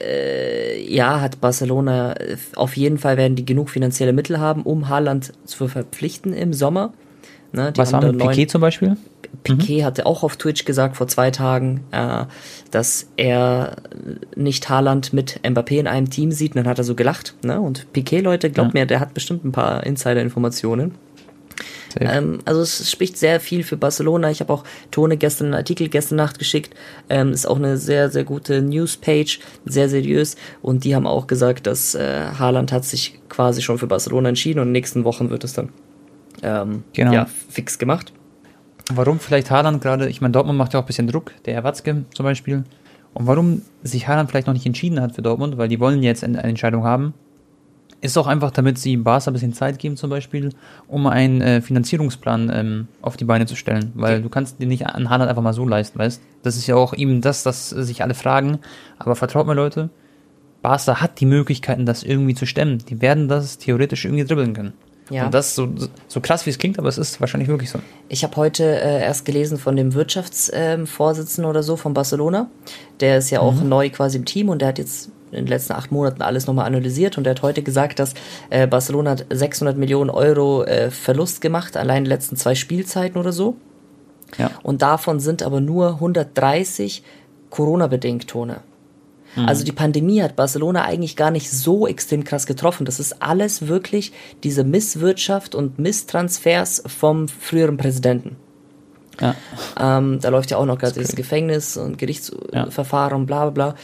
äh, 0.00 0.82
ja, 0.82 1.20
hat 1.20 1.42
Barcelona 1.42 2.14
auf 2.54 2.74
jeden 2.74 2.96
Fall 2.96 3.18
werden 3.18 3.36
die 3.36 3.44
genug 3.44 3.68
finanzielle 3.68 4.14
Mittel 4.14 4.40
haben, 4.40 4.62
um 4.62 4.88
Haaland 4.88 5.34
zu 5.44 5.68
verpflichten 5.68 6.32
im 6.32 6.54
Sommer. 6.54 6.94
Ne, 7.52 7.72
Was 7.76 7.92
haben 7.92 8.16
mit 8.16 8.18
Piquet 8.18 8.46
zum 8.46 8.60
Beispiel? 8.60 8.96
Piquet 9.42 9.80
mhm. 9.80 9.84
hatte 9.84 10.06
auch 10.06 10.22
auf 10.22 10.36
Twitch 10.36 10.64
gesagt 10.64 10.96
vor 10.96 11.08
zwei 11.08 11.30
Tagen, 11.30 11.84
äh, 11.92 12.24
dass 12.70 13.08
er 13.16 13.76
nicht 14.34 14.68
Haaland 14.68 15.12
mit 15.12 15.40
Mbappé 15.42 15.78
in 15.78 15.86
einem 15.86 16.10
Team 16.10 16.32
sieht. 16.32 16.54
Und 16.54 16.62
dann 16.62 16.68
hat 16.68 16.78
er 16.78 16.84
so 16.84 16.94
gelacht. 16.94 17.34
Ne? 17.42 17.60
Und 17.60 17.92
Piquet, 17.92 18.20
Leute, 18.20 18.50
glaubt 18.50 18.74
ja. 18.74 18.80
mir, 18.80 18.86
der 18.86 19.00
hat 19.00 19.14
bestimmt 19.14 19.44
ein 19.44 19.52
paar 19.52 19.84
Insider-Informationen. 19.84 20.94
Ähm, 21.98 22.40
also 22.44 22.60
es 22.60 22.90
spricht 22.90 23.16
sehr 23.16 23.40
viel 23.40 23.62
für 23.62 23.76
Barcelona. 23.76 24.30
Ich 24.30 24.40
habe 24.40 24.52
auch 24.52 24.64
Tone 24.90 25.16
gestern 25.16 25.46
einen 25.46 25.54
Artikel 25.54 25.88
gestern 25.88 26.16
Nacht 26.16 26.38
geschickt. 26.38 26.74
Ähm, 27.08 27.32
ist 27.32 27.46
auch 27.46 27.56
eine 27.56 27.76
sehr, 27.78 28.10
sehr 28.10 28.24
gute 28.24 28.62
Newspage, 28.62 29.38
sehr 29.64 29.88
seriös. 29.88 30.36
Und 30.62 30.84
die 30.84 30.94
haben 30.94 31.06
auch 31.06 31.26
gesagt, 31.26 31.66
dass 31.66 31.94
äh, 31.94 32.26
Haaland 32.38 32.72
hat 32.72 32.84
sich 32.84 33.18
quasi 33.28 33.62
schon 33.62 33.78
für 33.78 33.86
Barcelona 33.86 34.28
entschieden 34.28 34.60
und 34.60 34.68
in 34.68 34.68
den 34.68 34.72
nächsten 34.72 35.04
Wochen 35.04 35.30
wird 35.30 35.44
es 35.44 35.54
dann 35.54 35.70
ähm, 36.42 36.84
genau. 36.92 37.12
ja, 37.12 37.26
fix 37.48 37.78
gemacht. 37.78 38.12
Warum 38.92 39.18
vielleicht 39.18 39.50
Haaland 39.50 39.82
gerade, 39.82 40.08
ich 40.08 40.20
meine, 40.20 40.32
Dortmund 40.32 40.58
macht 40.58 40.72
ja 40.72 40.78
auch 40.78 40.84
ein 40.84 40.86
bisschen 40.86 41.08
Druck, 41.08 41.32
der 41.44 41.54
Herr 41.54 41.64
Watzke 41.64 42.04
zum 42.14 42.24
Beispiel. 42.24 42.64
Und 43.14 43.26
warum 43.26 43.62
sich 43.82 44.06
Haaland 44.06 44.30
vielleicht 44.30 44.46
noch 44.46 44.54
nicht 44.54 44.66
entschieden 44.66 45.00
hat 45.00 45.14
für 45.14 45.22
Dortmund, 45.22 45.58
weil 45.58 45.68
die 45.68 45.80
wollen 45.80 46.02
jetzt 46.02 46.22
eine 46.22 46.42
Entscheidung 46.42 46.84
haben, 46.84 47.14
ist 48.00 48.16
auch 48.18 48.26
einfach, 48.26 48.50
damit 48.50 48.78
sie 48.78 48.96
Barca 48.96 49.30
ein 49.30 49.32
bisschen 49.32 49.52
Zeit 49.52 49.78
geben 49.78 49.96
zum 49.96 50.10
Beispiel, 50.10 50.50
um 50.86 51.06
einen 51.06 51.40
äh, 51.40 51.60
Finanzierungsplan 51.60 52.50
ähm, 52.52 52.88
auf 53.02 53.16
die 53.16 53.24
Beine 53.24 53.46
zu 53.46 53.56
stellen. 53.56 53.92
Weil 53.94 54.16
okay. 54.16 54.22
du 54.22 54.28
kannst 54.28 54.60
dir 54.60 54.66
nicht 54.66 54.86
an 54.86 55.10
Haaland 55.10 55.28
einfach 55.28 55.42
mal 55.42 55.54
so 55.54 55.66
leisten, 55.66 55.98
weißt 55.98 56.20
Das 56.42 56.56
ist 56.56 56.66
ja 56.66 56.76
auch 56.76 56.94
eben 56.94 57.20
das, 57.20 57.42
dass 57.42 57.70
sich 57.70 58.02
alle 58.02 58.14
fragen. 58.14 58.58
Aber 58.98 59.16
vertraut 59.16 59.46
mir 59.46 59.54
Leute, 59.54 59.90
Barca 60.62 61.00
hat 61.00 61.20
die 61.20 61.26
Möglichkeiten, 61.26 61.86
das 61.86 62.02
irgendwie 62.02 62.34
zu 62.34 62.46
stemmen. 62.46 62.78
Die 62.78 63.00
werden 63.00 63.28
das 63.28 63.58
theoretisch 63.58 64.04
irgendwie 64.04 64.24
dribbeln 64.24 64.52
können. 64.52 64.72
Ja. 65.10 65.26
Und 65.26 65.34
das 65.34 65.54
so, 65.54 65.68
so 66.08 66.20
krass, 66.20 66.46
wie 66.46 66.50
es 66.50 66.58
klingt, 66.58 66.78
aber 66.78 66.88
es 66.88 66.98
ist 66.98 67.20
wahrscheinlich 67.20 67.48
wirklich 67.48 67.70
so. 67.70 67.78
Ich 68.08 68.24
habe 68.24 68.34
heute 68.36 68.64
äh, 68.64 69.02
erst 69.02 69.24
gelesen 69.24 69.56
von 69.56 69.76
dem 69.76 69.94
Wirtschaftsvorsitzenden 69.94 71.44
ähm, 71.44 71.50
oder 71.50 71.62
so 71.62 71.76
von 71.76 71.94
Barcelona. 71.94 72.48
Der 73.00 73.18
ist 73.18 73.30
ja 73.30 73.40
auch 73.40 73.54
mhm. 73.54 73.68
neu 73.68 73.90
quasi 73.90 74.18
im 74.18 74.24
Team 74.24 74.48
und 74.48 74.60
der 74.60 74.68
hat 74.68 74.78
jetzt 74.78 75.10
in 75.30 75.44
den 75.44 75.46
letzten 75.46 75.74
acht 75.74 75.92
Monaten 75.92 76.22
alles 76.22 76.46
nochmal 76.46 76.66
analysiert 76.66 77.18
und 77.18 77.26
er 77.26 77.32
hat 77.32 77.42
heute 77.42 77.62
gesagt, 77.62 77.98
dass 77.98 78.14
äh, 78.50 78.66
Barcelona 78.66 79.12
hat 79.12 79.26
600 79.30 79.76
Millionen 79.76 80.10
Euro 80.10 80.64
äh, 80.64 80.90
Verlust 80.90 81.40
gemacht, 81.40 81.76
allein 81.76 81.98
in 81.98 82.04
den 82.04 82.10
letzten 82.10 82.36
zwei 82.36 82.54
Spielzeiten 82.54 83.20
oder 83.20 83.32
so. 83.32 83.56
Ja. 84.38 84.50
Und 84.62 84.82
davon 84.82 85.20
sind 85.20 85.42
aber 85.42 85.60
nur 85.60 85.94
130 85.94 87.02
Corona-bedingt 87.50 88.28
Tone. 88.28 88.60
Mhm. 89.36 89.48
Also 89.48 89.64
die 89.64 89.72
Pandemie 89.72 90.22
hat 90.22 90.36
Barcelona 90.36 90.84
eigentlich 90.84 91.16
gar 91.16 91.30
nicht 91.30 91.50
so 91.50 91.86
extrem 91.86 92.24
krass 92.24 92.46
getroffen. 92.46 92.84
Das 92.84 92.98
ist 92.98 93.22
alles 93.22 93.68
wirklich 93.68 94.12
diese 94.42 94.64
Misswirtschaft 94.64 95.54
und 95.54 95.78
Misstransfers 95.78 96.82
vom 96.86 97.28
früheren 97.28 97.76
Präsidenten. 97.76 98.36
Ja. 99.20 99.34
Ähm, 99.78 100.18
da 100.20 100.28
läuft 100.28 100.50
ja 100.50 100.58
auch 100.58 100.66
noch 100.66 100.78
gerade 100.78 101.00
das 101.00 101.14
Gefängnis 101.14 101.76
und 101.76 101.98
Gerichtsverfahren 101.98 103.12
ja. 103.12 103.16
und 103.16 103.26
bla 103.26 103.48
bla 103.48 103.50
bla. 103.50 103.74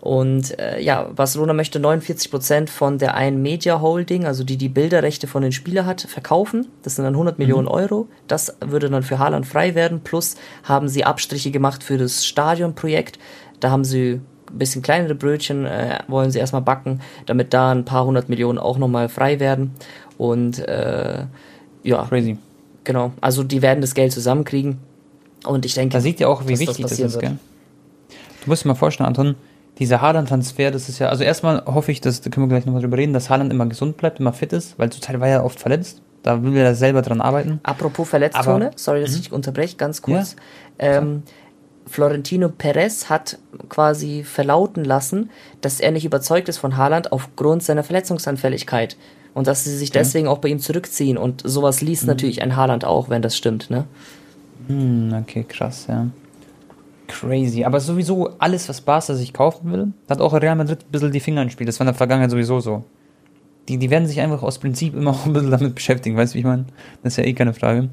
Und 0.00 0.58
äh, 0.58 0.82
ja, 0.82 1.04
Barcelona 1.04 1.54
möchte 1.54 1.80
49 1.80 2.30
Prozent 2.30 2.68
von 2.68 2.98
der 2.98 3.14
einen 3.14 3.40
Media 3.40 3.80
Holding, 3.80 4.26
also 4.26 4.44
die 4.44 4.58
die 4.58 4.68
Bilderrechte 4.68 5.26
von 5.26 5.40
den 5.40 5.52
Spielern 5.52 5.86
hat, 5.86 6.02
verkaufen. 6.02 6.66
Das 6.82 6.96
sind 6.96 7.04
dann 7.04 7.14
100 7.14 7.38
mhm. 7.38 7.42
Millionen 7.42 7.68
Euro. 7.68 8.08
Das 8.26 8.54
würde 8.60 8.90
dann 8.90 9.02
für 9.02 9.18
Haaland 9.18 9.46
frei 9.46 9.74
werden. 9.74 10.00
Plus 10.00 10.36
haben 10.62 10.88
sie 10.88 11.04
Abstriche 11.04 11.50
gemacht 11.50 11.82
für 11.82 11.96
das 11.96 12.26
Stadionprojekt. 12.26 13.18
Da 13.60 13.70
haben 13.70 13.84
sie 13.84 14.20
ein 14.54 14.58
bisschen 14.58 14.82
kleinere 14.82 15.14
Brötchen, 15.14 15.66
äh, 15.66 15.98
wollen 16.08 16.30
sie 16.30 16.38
erstmal 16.38 16.62
backen, 16.62 17.00
damit 17.26 17.52
da 17.52 17.72
ein 17.72 17.84
paar 17.84 18.04
hundert 18.04 18.28
Millionen 18.28 18.58
auch 18.58 18.78
nochmal 18.78 19.08
frei 19.08 19.40
werden. 19.40 19.72
Und 20.16 20.60
äh, 20.60 21.24
ja. 21.82 22.04
Crazy. 22.04 22.38
Genau. 22.84 23.12
Also 23.20 23.42
die 23.42 23.62
werden 23.62 23.80
das 23.80 23.94
Geld 23.94 24.12
zusammenkriegen. 24.12 24.78
Und 25.44 25.66
ich 25.66 25.74
denke, 25.74 25.92
da 25.92 26.00
sieht 26.00 26.20
ja 26.20 26.28
auch, 26.28 26.44
wie 26.44 26.58
wichtig 26.58 26.82
das, 26.82 26.96
das 26.96 27.00
ist, 27.00 27.18
gell? 27.20 27.38
Du 28.44 28.50
musst 28.50 28.64
dir 28.64 28.68
mal 28.68 28.74
vorstellen, 28.74 29.08
Anton, 29.08 29.34
dieser 29.78 30.00
Haaland-Transfer, 30.00 30.70
das 30.70 30.88
ist 30.88 30.98
ja, 30.98 31.08
also 31.08 31.24
erstmal 31.24 31.64
hoffe 31.66 31.92
ich, 31.92 32.00
dass, 32.00 32.20
da 32.20 32.30
können 32.30 32.46
wir 32.46 32.48
gleich 32.48 32.66
nochmal 32.66 32.82
drüber 32.82 32.96
reden, 32.96 33.12
dass 33.12 33.28
Haaland 33.28 33.52
immer 33.52 33.66
gesund 33.66 33.96
bleibt, 33.96 34.20
immer 34.20 34.32
fit 34.32 34.52
ist, 34.52 34.78
weil 34.78 34.90
zurzeit 34.90 35.18
war 35.20 35.28
er 35.28 35.44
oft 35.44 35.58
verletzt. 35.58 36.00
Da 36.22 36.42
will 36.42 36.56
er 36.56 36.74
selber 36.74 37.02
dran 37.02 37.20
arbeiten. 37.20 37.60
Apropos 37.64 38.08
Verletztone, 38.08 38.70
sorry, 38.76 39.02
dass 39.02 39.12
mhm. 39.12 39.20
ich 39.20 39.32
unterbreche, 39.32 39.76
ganz 39.76 40.00
kurz. 40.00 40.36
Ja. 40.80 40.98
Ähm, 40.98 41.22
Florentino 41.86 42.48
Perez 42.48 43.08
hat 43.08 43.38
quasi 43.68 44.24
verlauten 44.24 44.84
lassen, 44.84 45.30
dass 45.60 45.80
er 45.80 45.90
nicht 45.90 46.04
überzeugt 46.04 46.48
ist 46.48 46.58
von 46.58 46.76
Haaland 46.76 47.12
aufgrund 47.12 47.62
seiner 47.62 47.84
Verletzungsanfälligkeit. 47.84 48.96
Und 49.34 49.48
dass 49.48 49.64
sie 49.64 49.76
sich 49.76 49.90
deswegen 49.90 50.28
auch 50.28 50.38
bei 50.38 50.48
ihm 50.48 50.60
zurückziehen. 50.60 51.18
Und 51.18 51.42
sowas 51.44 51.80
liest 51.80 52.04
mhm. 52.04 52.10
natürlich 52.10 52.40
ein 52.42 52.54
Haaland 52.56 52.84
auch, 52.84 53.08
wenn 53.08 53.20
das 53.20 53.36
stimmt, 53.36 53.68
ne? 53.68 53.84
Mhm, 54.68 55.12
okay, 55.20 55.44
krass, 55.46 55.86
ja. 55.88 56.06
Crazy. 57.08 57.64
Aber 57.64 57.80
sowieso 57.80 58.30
alles, 58.38 58.68
was 58.68 58.80
Barca 58.80 59.14
sich 59.14 59.32
kaufen 59.32 59.72
will, 59.72 59.92
hat 60.08 60.20
auch 60.20 60.32
Real 60.32 60.56
Madrid 60.56 60.80
ein 60.80 60.90
bisschen 60.90 61.12
die 61.12 61.20
Finger 61.20 61.42
im 61.42 61.50
Spiel. 61.50 61.66
Das 61.66 61.78
war 61.78 61.84
in 61.84 61.88
der 61.88 61.94
Vergangenheit 61.94 62.30
sowieso 62.30 62.60
so. 62.60 62.84
Die, 63.68 63.76
die 63.78 63.90
werden 63.90 64.06
sich 64.06 64.20
einfach 64.20 64.42
aus 64.42 64.58
Prinzip 64.58 64.94
immer 64.94 65.10
auch 65.12 65.26
ein 65.26 65.32
bisschen 65.32 65.50
damit 65.50 65.74
beschäftigen, 65.74 66.16
weißt 66.16 66.32
du, 66.32 66.36
wie 66.36 66.40
ich 66.40 66.46
meine? 66.46 66.64
Das 67.02 67.14
ist 67.14 67.16
ja 67.18 67.24
eh 67.24 67.34
keine 67.34 67.54
Frage. 67.54 67.90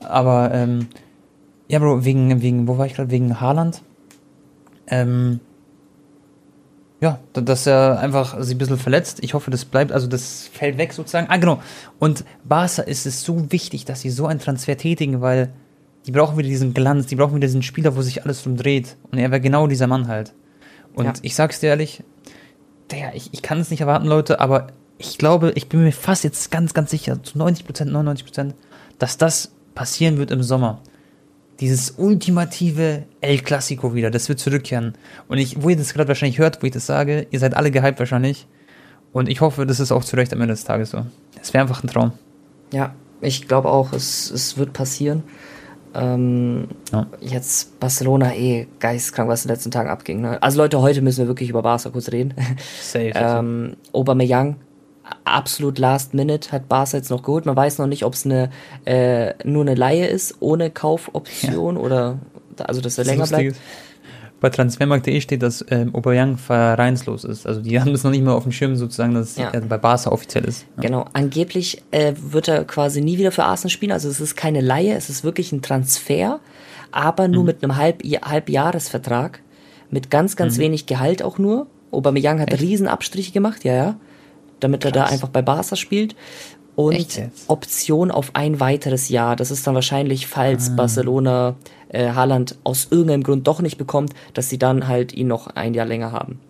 Aber, 0.00 0.50
ähm, 0.52 0.88
ja, 1.68 1.78
Bro, 1.78 2.04
wegen, 2.04 2.42
wegen, 2.42 2.68
wo 2.68 2.78
war 2.78 2.86
ich 2.86 2.94
gerade? 2.94 3.10
Wegen 3.10 3.40
Haaland. 3.40 3.82
Ähm, 4.86 5.40
ja, 7.00 7.18
dass 7.32 7.66
er 7.66 7.98
einfach 7.98 8.40
sich 8.40 8.54
ein 8.54 8.58
bisschen 8.58 8.78
verletzt. 8.78 9.18
Ich 9.22 9.34
hoffe, 9.34 9.50
das 9.50 9.64
bleibt, 9.64 9.92
also 9.92 10.06
das 10.06 10.48
fällt 10.52 10.78
weg 10.78 10.92
sozusagen. 10.92 11.26
Ah, 11.28 11.36
genau. 11.36 11.60
Und 11.98 12.24
Barca 12.44 12.82
ist 12.82 13.06
es 13.06 13.22
so 13.22 13.50
wichtig, 13.52 13.84
dass 13.84 14.00
sie 14.00 14.10
so 14.10 14.26
einen 14.26 14.40
Transfer 14.40 14.76
tätigen, 14.76 15.20
weil 15.20 15.52
die 16.06 16.12
brauchen 16.12 16.36
wieder 16.36 16.48
diesen 16.48 16.74
Glanz, 16.74 17.06
die 17.06 17.16
brauchen 17.16 17.34
wieder 17.34 17.46
diesen 17.46 17.62
Spieler, 17.62 17.96
wo 17.96 18.02
sich 18.02 18.24
alles 18.24 18.42
drum 18.42 18.56
dreht. 18.56 18.96
Und 19.10 19.18
er 19.18 19.30
wäre 19.30 19.40
genau 19.40 19.66
dieser 19.66 19.86
Mann 19.86 20.08
halt. 20.08 20.32
Und 20.94 21.06
ja. 21.06 21.12
ich 21.22 21.34
sag's 21.34 21.60
dir 21.60 21.68
ehrlich, 21.68 22.02
der, 22.90 23.14
ich, 23.14 23.30
ich 23.32 23.42
kann 23.42 23.58
es 23.58 23.70
nicht 23.70 23.80
erwarten, 23.80 24.06
Leute, 24.06 24.40
aber 24.40 24.68
ich 24.98 25.18
glaube, 25.18 25.52
ich 25.56 25.68
bin 25.68 25.82
mir 25.82 25.92
fast 25.92 26.24
jetzt 26.24 26.50
ganz, 26.50 26.74
ganz 26.74 26.90
sicher, 26.90 27.22
zu 27.22 27.36
90 27.38 27.66
Prozent, 27.66 27.92
99 27.92 28.24
Prozent, 28.24 28.54
dass 28.98 29.18
das 29.18 29.52
passieren 29.74 30.18
wird 30.18 30.30
im 30.30 30.42
Sommer. 30.42 30.80
Dieses 31.60 31.94
ultimative 31.98 33.04
El 33.20 33.38
Clasico 33.38 33.94
wieder, 33.94 34.10
das 34.10 34.28
wird 34.28 34.40
zurückkehren. 34.40 34.94
Und 35.28 35.38
ich, 35.38 35.62
wo 35.62 35.68
ihr 35.68 35.76
das 35.76 35.94
gerade 35.94 36.08
wahrscheinlich 36.08 36.38
hört, 36.38 36.62
wo 36.62 36.66
ich 36.66 36.72
das 36.72 36.86
sage, 36.86 37.26
ihr 37.30 37.38
seid 37.38 37.54
alle 37.54 37.70
gehypt 37.70 37.98
wahrscheinlich. 37.98 38.46
Und 39.12 39.28
ich 39.28 39.40
hoffe, 39.40 39.64
das 39.64 39.78
ist 39.78 39.92
auch 39.92 40.02
zu 40.02 40.16
Recht 40.16 40.32
am 40.32 40.40
Ende 40.40 40.54
des 40.54 40.64
Tages 40.64 40.90
so. 40.90 41.06
Es 41.40 41.54
wäre 41.54 41.62
einfach 41.62 41.84
ein 41.84 41.88
Traum. 41.88 42.12
Ja, 42.72 42.94
ich 43.20 43.46
glaube 43.46 43.68
auch, 43.70 43.92
es, 43.92 44.30
es 44.30 44.58
wird 44.58 44.72
passieren. 44.72 45.22
Ähm, 45.94 46.66
ja. 46.92 47.06
Jetzt 47.20 47.78
Barcelona 47.78 48.34
eh 48.34 48.66
geistkrank, 48.80 49.28
was 49.28 49.44
in 49.44 49.48
den 49.48 49.54
letzten 49.54 49.70
Tagen 49.70 49.88
abging. 49.88 50.20
Ne? 50.20 50.42
Also 50.42 50.58
Leute, 50.58 50.80
heute 50.80 51.00
müssen 51.02 51.20
wir 51.20 51.28
wirklich 51.28 51.50
über 51.50 51.62
Barca 51.62 51.90
kurz 51.90 52.10
reden. 52.10 52.34
Safe. 52.82 53.12
ähm, 53.14 53.76
Aubameyang, 53.92 54.56
absolut 55.24 55.78
last 55.78 56.14
minute, 56.14 56.52
hat 56.52 56.68
Barca 56.68 56.96
jetzt 56.96 57.10
noch 57.10 57.22
geholt. 57.22 57.46
Man 57.46 57.56
weiß 57.56 57.78
noch 57.78 57.86
nicht, 57.86 58.04
ob 58.04 58.14
es 58.14 58.24
eine, 58.24 58.50
äh, 58.84 59.34
nur 59.44 59.62
eine 59.62 59.74
Laie 59.74 60.06
ist, 60.06 60.36
ohne 60.40 60.70
Kaufoption 60.70 61.76
ja. 61.76 61.82
oder 61.82 62.18
also 62.58 62.80
dass 62.80 62.98
er 62.98 63.04
länger 63.04 63.26
bleibt 63.26 63.56
bei 64.44 64.50
transfermarkt.de 64.50 65.22
steht, 65.22 65.42
dass 65.42 65.64
ähm, 65.70 65.94
Aubameyang 65.94 66.36
vereinslos 66.36 67.24
ist. 67.24 67.46
Also 67.46 67.62
die 67.62 67.80
haben 67.80 67.92
das 67.92 68.04
noch 68.04 68.10
nicht 68.10 68.22
mal 68.22 68.34
auf 68.34 68.42
dem 68.42 68.52
Schirm 68.52 68.76
sozusagen, 68.76 69.14
dass 69.14 69.36
ja. 69.36 69.48
er 69.48 69.62
bei 69.62 69.78
Barca 69.78 70.12
offiziell 70.12 70.44
ist. 70.44 70.66
Ja. 70.76 70.82
Genau. 70.82 71.06
Angeblich 71.14 71.82
äh, 71.92 72.12
wird 72.20 72.48
er 72.48 72.64
quasi 72.64 73.00
nie 73.00 73.16
wieder 73.16 73.32
für 73.32 73.44
Arsenal 73.44 73.70
spielen. 73.70 73.92
Also 73.92 74.10
es 74.10 74.20
ist 74.20 74.36
keine 74.36 74.60
Laie, 74.60 74.94
es 74.96 75.08
ist 75.08 75.24
wirklich 75.24 75.50
ein 75.52 75.62
Transfer, 75.62 76.40
aber 76.92 77.26
nur 77.26 77.40
mhm. 77.40 77.46
mit 77.46 77.64
einem 77.64 77.76
Halb 77.76 78.02
Halbjahresvertrag 78.04 79.40
mit 79.88 80.10
ganz, 80.10 80.36
ganz 80.36 80.58
mhm. 80.58 80.62
wenig 80.62 80.84
Gehalt 80.84 81.22
auch 81.22 81.38
nur. 81.38 81.66
Aubameyang 81.90 82.38
hat 82.38 82.52
Echt? 82.52 82.60
Riesenabstriche 82.62 83.32
gemacht, 83.32 83.64
ja, 83.64 83.74
ja. 83.74 83.96
Damit 84.64 84.84
er 84.84 84.90
da 84.90 85.02
Krass. 85.02 85.12
einfach 85.12 85.28
bei 85.28 85.42
Barca 85.42 85.76
spielt. 85.76 86.16
Und? 86.76 87.22
Option 87.46 88.10
auf 88.10 88.30
ein 88.34 88.58
weiteres 88.58 89.08
Jahr. 89.08 89.36
Das 89.36 89.52
ist 89.52 89.64
dann 89.66 89.76
wahrscheinlich, 89.76 90.26
falls 90.26 90.70
Ah. 90.70 90.74
Barcelona 90.74 91.54
äh, 91.90 92.10
Haaland 92.10 92.56
aus 92.64 92.88
irgendeinem 92.90 93.22
Grund 93.22 93.46
doch 93.46 93.60
nicht 93.62 93.78
bekommt, 93.78 94.12
dass 94.32 94.48
sie 94.50 94.58
dann 94.58 94.88
halt 94.88 95.12
ihn 95.14 95.28
noch 95.28 95.46
ein 95.46 95.74
Jahr 95.74 95.86
länger 95.86 96.10
haben. 96.10 96.40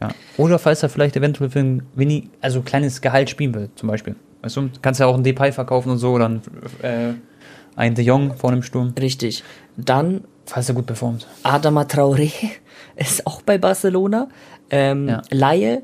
Ja. 0.00 0.08
Oder 0.38 0.58
falls 0.58 0.82
er 0.82 0.88
vielleicht 0.88 1.14
eventuell 1.16 1.50
für 1.50 1.58
ein 1.58 1.82
wenig, 1.94 2.30
also 2.40 2.62
kleines 2.62 3.02
Gehalt 3.02 3.28
spielen 3.28 3.54
will, 3.54 3.68
zum 3.74 3.90
Beispiel. 3.90 4.16
Weißt 4.40 4.56
du, 4.56 4.62
du 4.62 4.68
kannst 4.80 4.98
ja 4.98 5.04
auch 5.06 5.12
einen 5.14 5.24
Depay 5.24 5.52
verkaufen 5.52 5.90
und 5.90 5.98
so, 5.98 6.12
oder 6.12 6.24
einen, 6.24 6.40
äh, 6.80 7.12
einen 7.76 7.94
De 7.94 8.02
Jong 8.02 8.34
vor 8.36 8.50
einem 8.52 8.62
Sturm, 8.62 8.94
Richtig. 8.98 9.44
Dann 9.76 10.24
falls 10.46 10.70
er 10.70 10.74
gut 10.74 10.86
performt. 10.86 11.26
Adama 11.42 11.82
Traoré 11.82 12.32
ist 12.96 13.26
auch 13.26 13.42
bei 13.42 13.58
Barcelona. 13.58 14.28
Ähm, 14.70 15.06
Ja. 15.08 15.20
Laie 15.30 15.82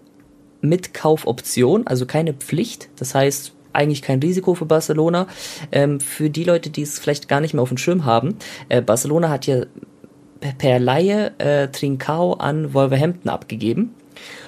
mit 0.61 0.95
Kaufoption, 0.95 1.87
also 1.87 2.07
keine 2.07 2.33
Pflicht. 2.33 2.89
Das 2.99 3.15
heißt, 3.15 3.53
eigentlich 3.73 4.03
kein 4.03 4.21
Risiko 4.21 4.55
für 4.55 4.65
Barcelona. 4.67 5.27
Ähm, 5.71 6.01
für 6.01 6.31
die 6.31 6.45
Leute, 6.45 6.71
die 6.71 6.83
es 6.83 6.99
vielleicht 6.99 7.29
gar 7.29 7.41
nicht 7.41 7.53
mehr 7.55 7.63
auf 7.63 7.69
dem 7.69 7.79
Schirm 7.79 8.05
haben, 8.05 8.37
äh, 8.69 8.81
Barcelona 8.81 9.29
hat 9.29 9.47
ja 9.47 9.65
per- 10.59 10.79
Laie 10.79 11.33
äh, 11.39 11.69
Trincao 11.69 12.35
an 12.35 12.73
Wolverhampton 12.75 13.29
abgegeben. 13.31 13.95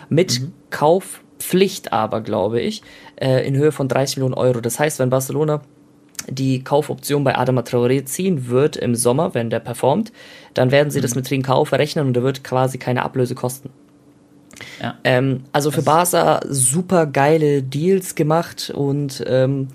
Mit 0.09 0.41
Kaufpflicht 0.71 1.93
aber, 1.93 2.21
glaube 2.23 2.61
ich, 2.61 2.83
äh, 3.21 3.47
in 3.47 3.57
Höhe 3.57 3.73
von 3.73 3.89
30 3.89 4.17
Millionen 4.17 4.35
Euro. 4.35 4.61
Das 4.61 4.79
heißt, 4.79 4.99
wenn 4.99 5.11
Barcelona 5.11 5.61
die 6.29 6.63
Kaufoption 6.65 7.25
bei 7.25 7.37
Adama 7.37 7.61
Traoré 7.63 8.05
ziehen 8.05 8.49
wird 8.49 8.77
im 8.77 8.95
Sommer, 8.95 9.35
wenn 9.35 9.51
der 9.51 9.61
performt, 9.61 10.13
dann 10.55 10.71
werden 10.71 10.91
sie 10.91 11.01
das 11.01 11.15
mit 11.15 11.27
Trincao 11.27 11.65
verrechnen 11.65 12.07
und 12.07 12.17
er 12.17 12.23
wird 12.23 12.45
quasi 12.45 12.77
keine 12.79 13.03
Ablöse 13.03 13.35
kosten. 13.35 13.71
Ja. 14.83 14.95
Ähm, 15.05 15.45
also 15.53 15.71
für 15.71 15.83
Barca 15.83 16.41
super 16.49 17.07
geile 17.07 17.63
Deals 17.63 18.15
gemacht 18.15 18.71
und 18.75 19.23
ähm, 19.27 19.69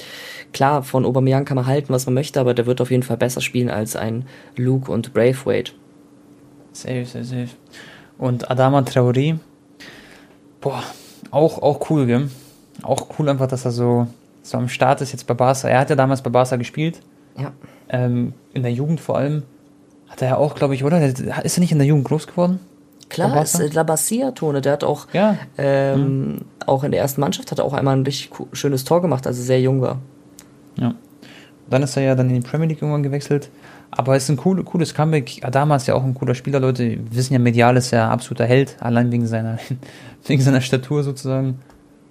klar, 0.51 0.83
von 0.83 1.05
Aubameyang 1.05 1.45
kann 1.45 1.55
man 1.55 1.65
halten, 1.67 1.93
was 1.93 2.05
man 2.05 2.15
möchte, 2.15 2.39
aber 2.39 2.53
der 2.53 2.65
wird 2.65 2.81
auf 2.81 2.91
jeden 2.91 3.03
Fall 3.03 3.17
besser 3.17 3.39
spielen 3.41 3.69
als 3.69 3.95
ein 3.95 4.25
Luke 4.57 4.91
und 4.91 5.13
Braithwaite. 5.13 5.71
Safe, 6.73 7.05
safe, 7.05 7.23
safe. 7.23 7.49
Und 8.17 8.49
Adama 8.51 8.79
Traoré, 8.81 9.37
boah, 10.61 10.83
auch, 11.31 11.61
auch 11.61 11.89
cool, 11.89 12.05
gell? 12.05 12.29
Auch 12.81 13.07
cool 13.17 13.29
einfach, 13.29 13.47
dass 13.47 13.65
er 13.65 13.71
so, 13.71 14.07
so 14.41 14.57
am 14.57 14.67
Start 14.69 15.01
ist 15.01 15.11
jetzt 15.11 15.27
bei 15.27 15.33
Barca. 15.33 15.67
Er 15.69 15.79
hat 15.79 15.89
ja 15.89 15.95
damals 15.95 16.21
bei 16.21 16.29
Barca 16.29 16.55
gespielt, 16.55 16.99
Ja. 17.37 17.51
ähm, 17.89 18.33
in 18.53 18.63
der 18.63 18.71
Jugend 18.73 18.99
vor 18.99 19.17
allem. 19.17 19.43
Hat 20.09 20.21
er 20.21 20.29
ja 20.29 20.37
auch, 20.37 20.55
glaube 20.55 20.75
ich, 20.75 20.83
oder? 20.83 20.99
Der- 20.99 21.45
Ist 21.45 21.57
er 21.57 21.61
nicht 21.61 21.71
in 21.71 21.79
der 21.79 21.87
Jugend 21.87 22.05
groß 22.05 22.27
geworden? 22.27 22.59
Klar, 23.13 23.41
ist 23.43 23.59
äh, 23.59 23.67
La 23.73 23.83
Basia-Tone, 23.83 24.61
der 24.61 24.73
hat 24.73 24.83
auch, 24.83 25.07
Ja. 25.13 25.37
ähm, 25.57 26.39
auch 26.65 26.83
in 26.83 26.91
der 26.91 26.99
ersten 27.01 27.21
Mannschaft 27.21 27.51
hat 27.51 27.59
er 27.59 27.65
auch 27.65 27.73
einmal 27.73 27.95
ein 27.95 28.03
richtig 28.03 28.31
schönes 28.53 28.83
Tor 28.83 29.01
gemacht, 29.01 29.25
als 29.27 29.37
er 29.37 29.43
sehr 29.43 29.61
jung 29.61 29.81
war. 29.81 29.99
Ja. 30.77 30.93
Dann 31.69 31.83
ist 31.83 31.95
er 31.95 32.03
ja 32.03 32.15
dann 32.15 32.29
in 32.29 32.41
die 32.41 32.47
Premier 32.47 32.67
League 32.67 32.81
irgendwann 32.81 33.03
gewechselt. 33.03 33.49
Aber 33.91 34.15
es 34.15 34.23
ist 34.23 34.29
ein 34.29 34.39
cool, 34.43 34.63
cooles 34.63 34.93
Comeback. 34.95 35.39
Adama 35.43 35.75
ist 35.75 35.87
ja 35.87 35.93
auch 35.93 36.03
ein 36.03 36.15
cooler 36.15 36.33
Spieler, 36.33 36.59
Leute. 36.59 36.83
Wir 36.89 36.97
wissen 37.15 37.33
ja, 37.33 37.39
medial 37.39 37.77
ist 37.77 37.93
er 37.93 38.09
absoluter 38.09 38.45
Held, 38.45 38.75
allein 38.79 39.11
wegen 39.11 39.27
seiner, 39.27 39.59
wegen 40.25 40.41
seiner 40.41 40.61
Statur 40.61 41.03
sozusagen. 41.03 41.59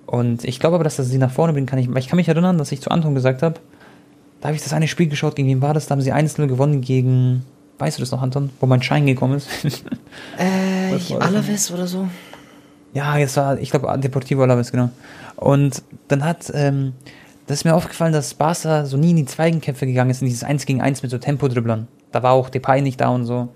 Und 0.06 0.44
ich 0.44 0.60
glaube 0.60 0.76
aber, 0.76 0.84
dass 0.84 0.98
er 0.98 1.04
sie 1.04 1.18
nach 1.18 1.30
vorne 1.32 1.52
bringen 1.52 1.66
kann. 1.66 1.78
Ich, 1.80 1.88
ich 1.88 2.08
kann 2.08 2.16
mich 2.16 2.28
erinnern, 2.28 2.56
dass 2.58 2.70
ich 2.70 2.80
zu 2.80 2.90
Anton 2.90 3.14
gesagt 3.14 3.42
habe, 3.42 3.56
da 4.40 4.48
habe 4.48 4.56
ich 4.56 4.62
das 4.62 4.72
eine 4.72 4.88
Spiel 4.88 5.08
geschaut, 5.08 5.36
gegen 5.36 5.48
wen 5.48 5.62
war 5.62 5.74
das? 5.74 5.86
Da 5.86 5.92
haben 5.92 6.00
sie 6.02 6.12
1-0 6.12 6.46
gewonnen 6.46 6.80
gegen, 6.80 7.44
weißt 7.78 7.98
du 7.98 8.02
das 8.02 8.10
noch, 8.10 8.22
Anton? 8.22 8.50
Wo 8.60 8.66
mein 8.66 8.82
Schein 8.82 9.06
gekommen 9.06 9.36
ist. 9.36 9.48
Äh, 10.38 10.81
Das? 10.92 11.12
Alaves 11.12 11.70
oder 11.70 11.86
so? 11.86 12.08
Ja, 12.94 13.16
jetzt 13.16 13.36
war, 13.36 13.58
ich 13.58 13.70
glaube, 13.70 13.98
Deportivo 13.98 14.42
Alaves, 14.42 14.70
genau. 14.70 14.90
Und 15.36 15.82
dann 16.08 16.24
hat, 16.24 16.50
ähm, 16.54 16.92
das 17.46 17.58
ist 17.58 17.64
mir 17.64 17.74
aufgefallen, 17.74 18.12
dass 18.12 18.34
Barca 18.34 18.84
so 18.84 18.96
nie 18.96 19.10
in 19.10 19.16
die 19.16 19.24
Zweigenkämpfe 19.24 19.86
gegangen 19.86 20.10
ist, 20.10 20.22
in 20.22 20.28
dieses 20.28 20.44
1 20.44 20.66
gegen 20.66 20.80
1 20.80 21.02
mit 21.02 21.10
so 21.10 21.18
Tempodribblern. 21.18 21.88
Da 22.10 22.22
war 22.22 22.32
auch 22.32 22.50
Depay 22.50 22.82
nicht 22.82 23.00
da 23.00 23.08
und 23.08 23.24
so. 23.24 23.48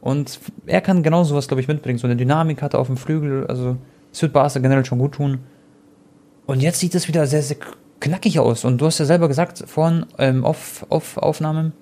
Und 0.00 0.40
er 0.66 0.80
kann 0.80 1.02
genau 1.02 1.24
sowas, 1.24 1.46
glaube 1.46 1.60
ich, 1.60 1.68
mitbringen. 1.68 1.98
So 1.98 2.06
eine 2.06 2.16
Dynamik 2.16 2.62
hat 2.62 2.74
er 2.74 2.80
auf 2.80 2.86
dem 2.88 2.96
Flügel, 2.96 3.46
also 3.46 3.76
es 4.12 4.20
wird 4.22 4.32
Barca 4.32 4.58
generell 4.58 4.84
schon 4.84 4.98
gut 4.98 5.12
tun. 5.12 5.38
Und 6.46 6.60
jetzt 6.60 6.80
sieht 6.80 6.94
es 6.94 7.06
wieder 7.06 7.26
sehr, 7.26 7.42
sehr 7.42 7.58
knackig 8.00 8.40
aus. 8.40 8.64
Und 8.64 8.80
du 8.80 8.86
hast 8.86 8.98
ja 8.98 9.04
selber 9.04 9.28
gesagt, 9.28 9.62
vorhin 9.66 10.06
ähm, 10.18 10.44
auf, 10.44 10.84
auf 10.88 11.16
Aufnahmen, 11.16 11.72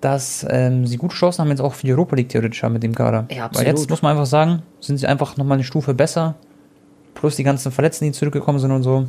dass 0.00 0.46
ähm, 0.48 0.86
sie 0.86 0.96
gute 0.96 1.14
Chancen 1.14 1.42
haben, 1.42 1.50
jetzt 1.50 1.60
auch 1.60 1.74
für 1.74 1.86
die 1.86 1.92
Europa 1.92 2.16
League 2.16 2.28
theoretisch 2.28 2.62
haben 2.62 2.74
mit 2.74 2.82
dem 2.82 2.94
Kader. 2.94 3.26
Ja, 3.30 3.36
Weil 3.36 3.44
absolut. 3.44 3.66
jetzt 3.66 3.90
muss 3.90 4.02
man 4.02 4.12
einfach 4.12 4.26
sagen, 4.26 4.62
sind 4.80 4.98
sie 4.98 5.06
einfach 5.06 5.36
nochmal 5.36 5.56
eine 5.56 5.64
Stufe 5.64 5.94
besser. 5.94 6.36
Plus 7.14 7.36
die 7.36 7.42
ganzen 7.42 7.72
Verletzten, 7.72 8.04
die 8.04 8.12
zurückgekommen 8.12 8.60
sind 8.60 8.70
und 8.70 8.84
so. 8.84 9.06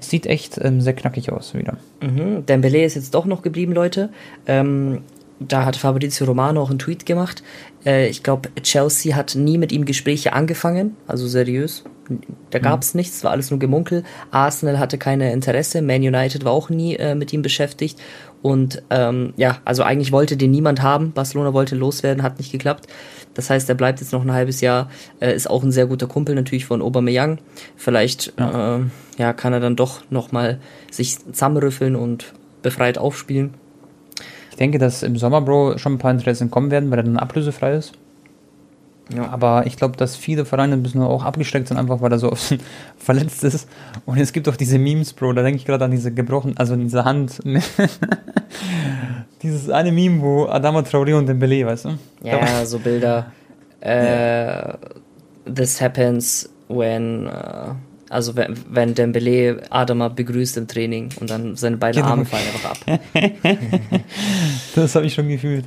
Es 0.00 0.10
sieht 0.10 0.26
echt 0.26 0.58
ähm, 0.62 0.80
sehr 0.80 0.92
knackig 0.92 1.32
aus 1.32 1.54
wieder. 1.54 1.76
Mhm. 2.00 2.46
Dembele 2.46 2.84
ist 2.84 2.94
jetzt 2.94 3.14
doch 3.14 3.24
noch 3.24 3.42
geblieben, 3.42 3.72
Leute. 3.72 4.10
Ähm, 4.46 5.00
da 5.40 5.64
hat 5.64 5.76
Fabrizio 5.76 6.26
Romano 6.26 6.62
auch 6.62 6.70
einen 6.70 6.78
Tweet 6.78 7.06
gemacht. 7.06 7.42
Äh, 7.84 8.08
ich 8.08 8.22
glaube, 8.22 8.50
Chelsea 8.62 9.14
hat 9.16 9.34
nie 9.34 9.58
mit 9.58 9.72
ihm 9.72 9.84
Gespräche 9.84 10.32
angefangen, 10.32 10.96
also 11.06 11.26
seriös. 11.26 11.84
Da 12.50 12.58
gab 12.58 12.82
es 12.82 12.94
nichts, 12.94 13.22
war 13.22 13.32
alles 13.32 13.50
nur 13.50 13.58
Gemunkel. 13.58 14.02
Arsenal 14.30 14.78
hatte 14.78 14.96
keine 14.96 15.32
Interesse, 15.32 15.82
Man 15.82 16.00
United 16.00 16.44
war 16.44 16.52
auch 16.52 16.70
nie 16.70 16.96
äh, 16.96 17.14
mit 17.14 17.32
ihm 17.32 17.42
beschäftigt. 17.42 18.00
Und 18.42 18.82
ähm, 18.90 19.32
ja, 19.36 19.58
also 19.64 19.82
eigentlich 19.82 20.12
wollte 20.12 20.36
den 20.36 20.50
niemand 20.50 20.82
haben. 20.82 21.12
Barcelona 21.12 21.52
wollte 21.52 21.74
loswerden, 21.74 22.22
hat 22.22 22.38
nicht 22.38 22.52
geklappt. 22.52 22.86
Das 23.34 23.50
heißt, 23.50 23.68
er 23.68 23.74
bleibt 23.74 24.00
jetzt 24.00 24.12
noch 24.12 24.22
ein 24.22 24.32
halbes 24.32 24.60
Jahr, 24.60 24.90
äh, 25.20 25.34
ist 25.34 25.48
auch 25.48 25.62
ein 25.62 25.72
sehr 25.72 25.86
guter 25.86 26.06
Kumpel 26.06 26.34
natürlich 26.34 26.66
von 26.66 26.82
Aubameyang. 26.82 27.38
Vielleicht 27.76 28.32
ja. 28.38 28.76
Äh, 28.76 28.80
ja, 29.18 29.32
kann 29.32 29.52
er 29.52 29.60
dann 29.60 29.76
doch 29.76 30.02
nochmal 30.10 30.60
sich 30.90 31.18
zusammenrüffeln 31.18 31.96
und 31.96 32.32
befreit 32.62 32.98
aufspielen. 32.98 33.54
Ich 34.50 34.56
denke, 34.56 34.78
dass 34.78 35.02
im 35.02 35.16
Sommer, 35.16 35.40
Bro, 35.40 35.78
schon 35.78 35.94
ein 35.94 35.98
paar 35.98 36.10
Interessen 36.10 36.50
kommen 36.50 36.70
werden, 36.70 36.90
weil 36.90 36.98
er 36.98 37.04
dann 37.04 37.16
ablösefrei 37.16 37.74
ist. 37.74 37.92
Ja. 39.14 39.28
Aber 39.30 39.66
ich 39.66 39.76
glaube, 39.76 39.96
dass 39.96 40.16
viele 40.16 40.44
Vereine 40.44 40.74
ein 40.74 40.82
bisschen 40.82 41.02
auch 41.02 41.24
abgesteckt 41.24 41.68
sind, 41.68 41.78
einfach 41.78 42.00
weil 42.00 42.12
er 42.12 42.18
so 42.18 42.30
oft 42.30 42.58
verletzt 42.98 43.42
ist. 43.44 43.68
Und 44.04 44.18
es 44.18 44.32
gibt 44.32 44.48
auch 44.48 44.56
diese 44.56 44.78
Memes, 44.78 45.12
Bro, 45.12 45.32
da 45.32 45.42
denke 45.42 45.58
ich 45.58 45.64
gerade 45.64 45.84
an 45.84 45.90
diese 45.90 46.12
gebrochen, 46.12 46.54
also 46.56 46.74
an 46.74 46.80
diese 46.80 47.04
Hand. 47.04 47.40
Dieses 49.42 49.70
eine 49.70 49.92
Meme, 49.92 50.20
wo 50.20 50.46
Adama 50.46 50.80
Traoré 50.80 51.16
und 51.16 51.26
Dembele, 51.26 51.64
weißt 51.64 51.84
du? 51.84 51.90
Ja, 52.24 52.38
ja 52.40 52.66
so 52.66 52.78
Bilder. 52.78 53.32
Äh, 53.80 54.72
this 55.46 55.80
happens 55.80 56.48
when, 56.66 57.28
äh, 57.28 57.30
also 58.10 58.34
wenn, 58.34 58.56
wenn 58.68 58.92
Dembele 58.92 59.62
Adama 59.70 60.08
begrüßt 60.08 60.56
im 60.56 60.66
Training 60.66 61.10
und 61.20 61.30
dann 61.30 61.54
seine 61.54 61.76
beiden 61.76 62.02
Genau. 62.02 62.10
Arme 62.14 62.24
fallen 62.24 62.42
einfach 62.52 62.72
ab. 62.72 63.00
Das 64.74 64.96
habe 64.96 65.06
ich 65.06 65.14
schon 65.14 65.28
gefühlt. 65.28 65.64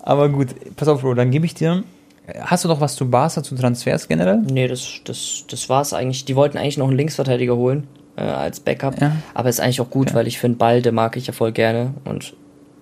Aber 0.00 0.30
gut, 0.30 0.48
pass 0.76 0.88
auf, 0.88 1.02
Bro, 1.02 1.12
dann 1.12 1.30
gebe 1.30 1.44
ich 1.44 1.52
dir. 1.52 1.84
Hast 2.40 2.64
du 2.64 2.68
noch 2.68 2.80
was 2.80 2.94
zu 2.94 3.10
Barca, 3.10 3.42
zu 3.42 3.54
Transfers 3.56 4.06
generell? 4.08 4.38
Nee, 4.38 4.68
das, 4.68 5.00
das, 5.04 5.44
das 5.50 5.68
war's 5.68 5.92
eigentlich. 5.92 6.24
Die 6.24 6.36
wollten 6.36 6.56
eigentlich 6.56 6.78
noch 6.78 6.86
einen 6.88 6.96
Linksverteidiger 6.96 7.56
holen 7.56 7.88
äh, 8.16 8.22
als 8.22 8.60
Backup. 8.60 9.00
Ja. 9.00 9.12
Aber 9.34 9.48
ist 9.48 9.60
eigentlich 9.60 9.80
auch 9.80 9.90
gut, 9.90 10.10
Ja. 10.10 10.14
weil 10.16 10.26
ich 10.28 10.38
finde, 10.38 10.58
Balde 10.58 10.92
mag 10.92 11.16
ich 11.16 11.26
ja 11.26 11.32
voll 11.32 11.52
gerne 11.52 11.94
und 12.04 12.34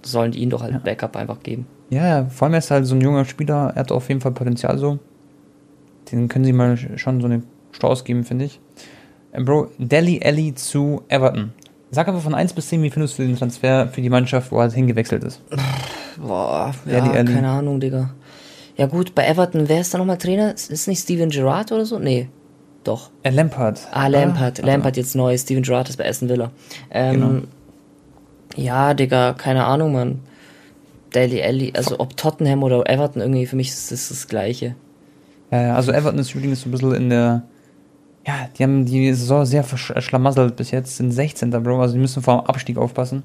sollen 0.03 0.33
die 0.33 0.41
ihn 0.41 0.51
doch 0.51 0.63
als 0.63 0.83
Backup 0.83 1.17
einfach 1.17 1.43
geben. 1.43 1.67
Ja, 1.89 2.07
ja, 2.07 2.25
vor 2.27 2.47
allem 2.47 2.55
er 2.55 2.59
ist 2.59 2.71
halt 2.71 2.87
so 2.87 2.95
ein 2.95 3.01
junger 3.01 3.25
Spieler, 3.25 3.73
er 3.75 3.81
hat 3.81 3.93
auf 3.93 4.09
jeden 4.09 4.21
Fall 4.21 4.33
Potenzial 4.33 4.79
so. 4.79 4.99
Den 6.13 6.29
können 6.29 6.45
sie 6.45 6.53
mal 6.53 6.77
schon 6.97 7.21
so 7.21 7.27
eine 7.27 7.43
Chance 7.79 8.05
geben, 8.05 8.25
finde 8.25 8.45
ich. 8.47 8.61
Ähm, 9.33 9.45
Bro, 9.45 9.69
Delhi 9.79 10.21
Alley 10.25 10.55
zu 10.55 11.03
Everton. 11.09 11.53
Sag 11.91 12.07
einfach 12.09 12.21
von 12.23 12.35
1 12.35 12.53
bis 12.53 12.69
10, 12.69 12.83
wie 12.83 12.91
findest 12.91 13.19
du 13.19 13.23
den 13.23 13.37
Transfer 13.37 13.89
für 13.89 14.01
die 14.03 14.11
Mannschaft, 14.11 14.53
wo 14.53 14.57
er 14.57 14.63
halt 14.63 14.73
hingewechselt 14.75 15.25
ist? 15.25 15.41
Boah, 16.21 16.73
Ja, 16.87 16.99
ja, 17.05 17.13
Ellie. 17.15 17.35
keine 17.35 17.49
Ahnung, 17.49 17.81
Digga. 17.81 18.11
Ja 18.81 18.87
gut, 18.87 19.15
bei 19.15 19.27
Everton, 19.27 19.69
wer 19.69 19.83
ist 19.83 19.93
da 19.93 19.99
nochmal 19.99 20.17
Trainer? 20.17 20.55
Ist 20.55 20.89
nicht 20.89 21.03
Steven 21.03 21.29
Gerrard 21.29 21.71
oder 21.71 21.85
so? 21.85 21.99
Nee, 21.99 22.31
doch. 22.83 23.11
Äh, 23.23 23.29
Lampard. 23.29 23.79
Ah, 23.93 24.07
Lampard. 24.07 24.63
Ah, 24.63 24.67
Lampard 24.67 24.97
jetzt 24.97 25.15
neu. 25.15 25.37
Steven 25.37 25.63
Gerrard 25.63 25.91
ist 25.91 25.99
bei 25.99 26.09
Aston 26.09 26.31
Villa. 26.31 26.51
Ähm, 26.91 27.13
Genau. 27.13 27.43
Ja, 28.57 28.95
Digga, 28.95 29.35
keine 29.35 29.67
Ahnung, 29.67 29.93
Mann. 29.93 30.21
Daily 31.11 31.43
Alley, 31.43 31.75
also 31.77 32.01
ob 32.01 32.17
Tottenham 32.17 32.63
oder 32.63 32.89
Everton, 32.89 33.21
irgendwie 33.21 33.45
für 33.45 33.57
mich 33.57 33.69
ist 33.69 33.93
das 33.93 34.09
das 34.09 34.29
Gleiche. 34.29 34.77
Ja, 35.51 35.75
also 35.75 35.93
Everton 35.93 36.19
ist 36.19 36.35
übrigens 36.35 36.63
so 36.63 36.71
ein 36.71 36.73
bisschen 36.73 36.95
in 36.95 37.11
der. 37.11 37.43
Ja, 38.27 38.49
die 38.57 38.63
haben 38.63 38.87
die 38.87 39.13
Saison 39.13 39.45
sehr 39.45 39.63
verschlamasselt 39.63 40.57
bis 40.57 40.71
jetzt, 40.71 40.97
sind 40.97 41.13
16. 41.13 41.51
Bro, 41.51 41.83
also 41.83 41.93
die 41.93 42.01
müssen 42.01 42.23
vor 42.23 42.39
dem 42.39 42.47
Abstieg 42.47 42.79
aufpassen. 42.79 43.25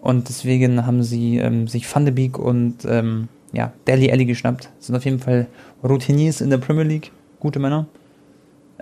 Und 0.00 0.28
deswegen 0.28 0.86
haben 0.86 1.02
sie 1.02 1.38
ähm, 1.38 1.66
sich 1.66 1.92
Van 1.92 2.04
de 2.04 2.14
Beek 2.14 2.38
und 2.38 2.84
ähm, 2.88 3.26
ja, 3.52 3.72
Deli 3.86 4.10
Alli 4.10 4.24
geschnappt. 4.24 4.70
Sind 4.78 4.96
auf 4.96 5.04
jeden 5.04 5.18
Fall 5.18 5.46
Routiniers 5.82 6.40
in 6.40 6.50
der 6.50 6.58
Premier 6.58 6.84
League, 6.84 7.12
gute 7.40 7.58
Männer. 7.58 7.86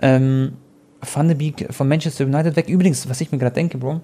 Ähm, 0.01 0.53
Van 1.01 1.27
de 1.27 1.35
Beek 1.35 1.67
von 1.71 1.87
Manchester 1.87 2.25
United 2.25 2.55
weg. 2.55 2.67
Übrigens, 2.67 3.09
was 3.09 3.21
ich 3.21 3.31
mir 3.31 3.37
gerade 3.37 3.55
denke, 3.55 3.77
Bro, 3.77 4.01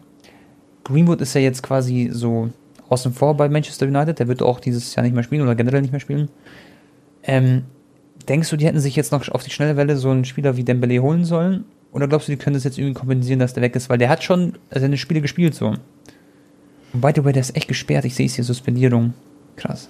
Greenwood 0.84 1.22
ist 1.22 1.34
ja 1.34 1.42
jetzt 1.42 1.64
quasi 1.64 2.10
so 2.12 2.50
außen 2.90 3.14
vor 3.14 3.36
bei 3.36 3.50
Manchester 3.50 3.88
United. 3.88 4.20
Der 4.20 4.28
wird 4.28 4.42
auch 4.42 4.60
dieses 4.60 4.94
Jahr 4.96 5.04
nicht 5.04 5.14
mehr 5.14 5.24
spielen 5.24 5.42
oder 5.42 5.56
generell 5.56 5.82
nicht 5.82 5.92
mehr 5.92 6.00
spielen. 6.00 6.30
Ähm, 7.24 7.64
denkst 8.28 8.50
du, 8.50 8.58
die 8.58 8.66
hätten 8.66 8.80
sich 8.80 8.96
jetzt 8.96 9.12
noch 9.12 9.28
auf 9.30 9.44
die 9.44 9.50
schnelle 9.50 9.78
Welle 9.78 9.98
so 9.98 10.10
einen 10.10 10.26
Spieler 10.26 10.58
wie 10.58 10.64
Dembele 10.64 11.02
holen 11.02 11.26
sollen? 11.26 11.66
Oder 11.92 12.08
glaubst 12.08 12.28
du, 12.28 12.32
die 12.32 12.38
können 12.38 12.56
das 12.56 12.64
jetzt 12.64 12.78
irgendwie 12.78 12.96
kompensieren, 13.00 13.40
dass 13.40 13.54
der 13.54 13.64
weg 13.64 13.76
ist? 13.76 13.90
Weil 13.90 14.00
der 14.00 14.10
hat 14.10 14.24
schon 14.24 14.54
seine 14.72 14.98
Spiele 14.98 15.22
gespielt 15.22 15.56
so. 15.56 15.68
Und 15.68 17.02
by 17.02 17.12
the 17.16 17.24
way, 17.24 17.34
der 17.34 17.42
ist 17.42 17.56
echt 17.56 17.68
gesperrt. 17.68 18.06
Ich 18.06 18.16
sehe 18.16 18.26
es 18.26 18.36
hier, 18.36 18.44
Suspendierung. 18.44 19.14
Krass. 19.56 19.90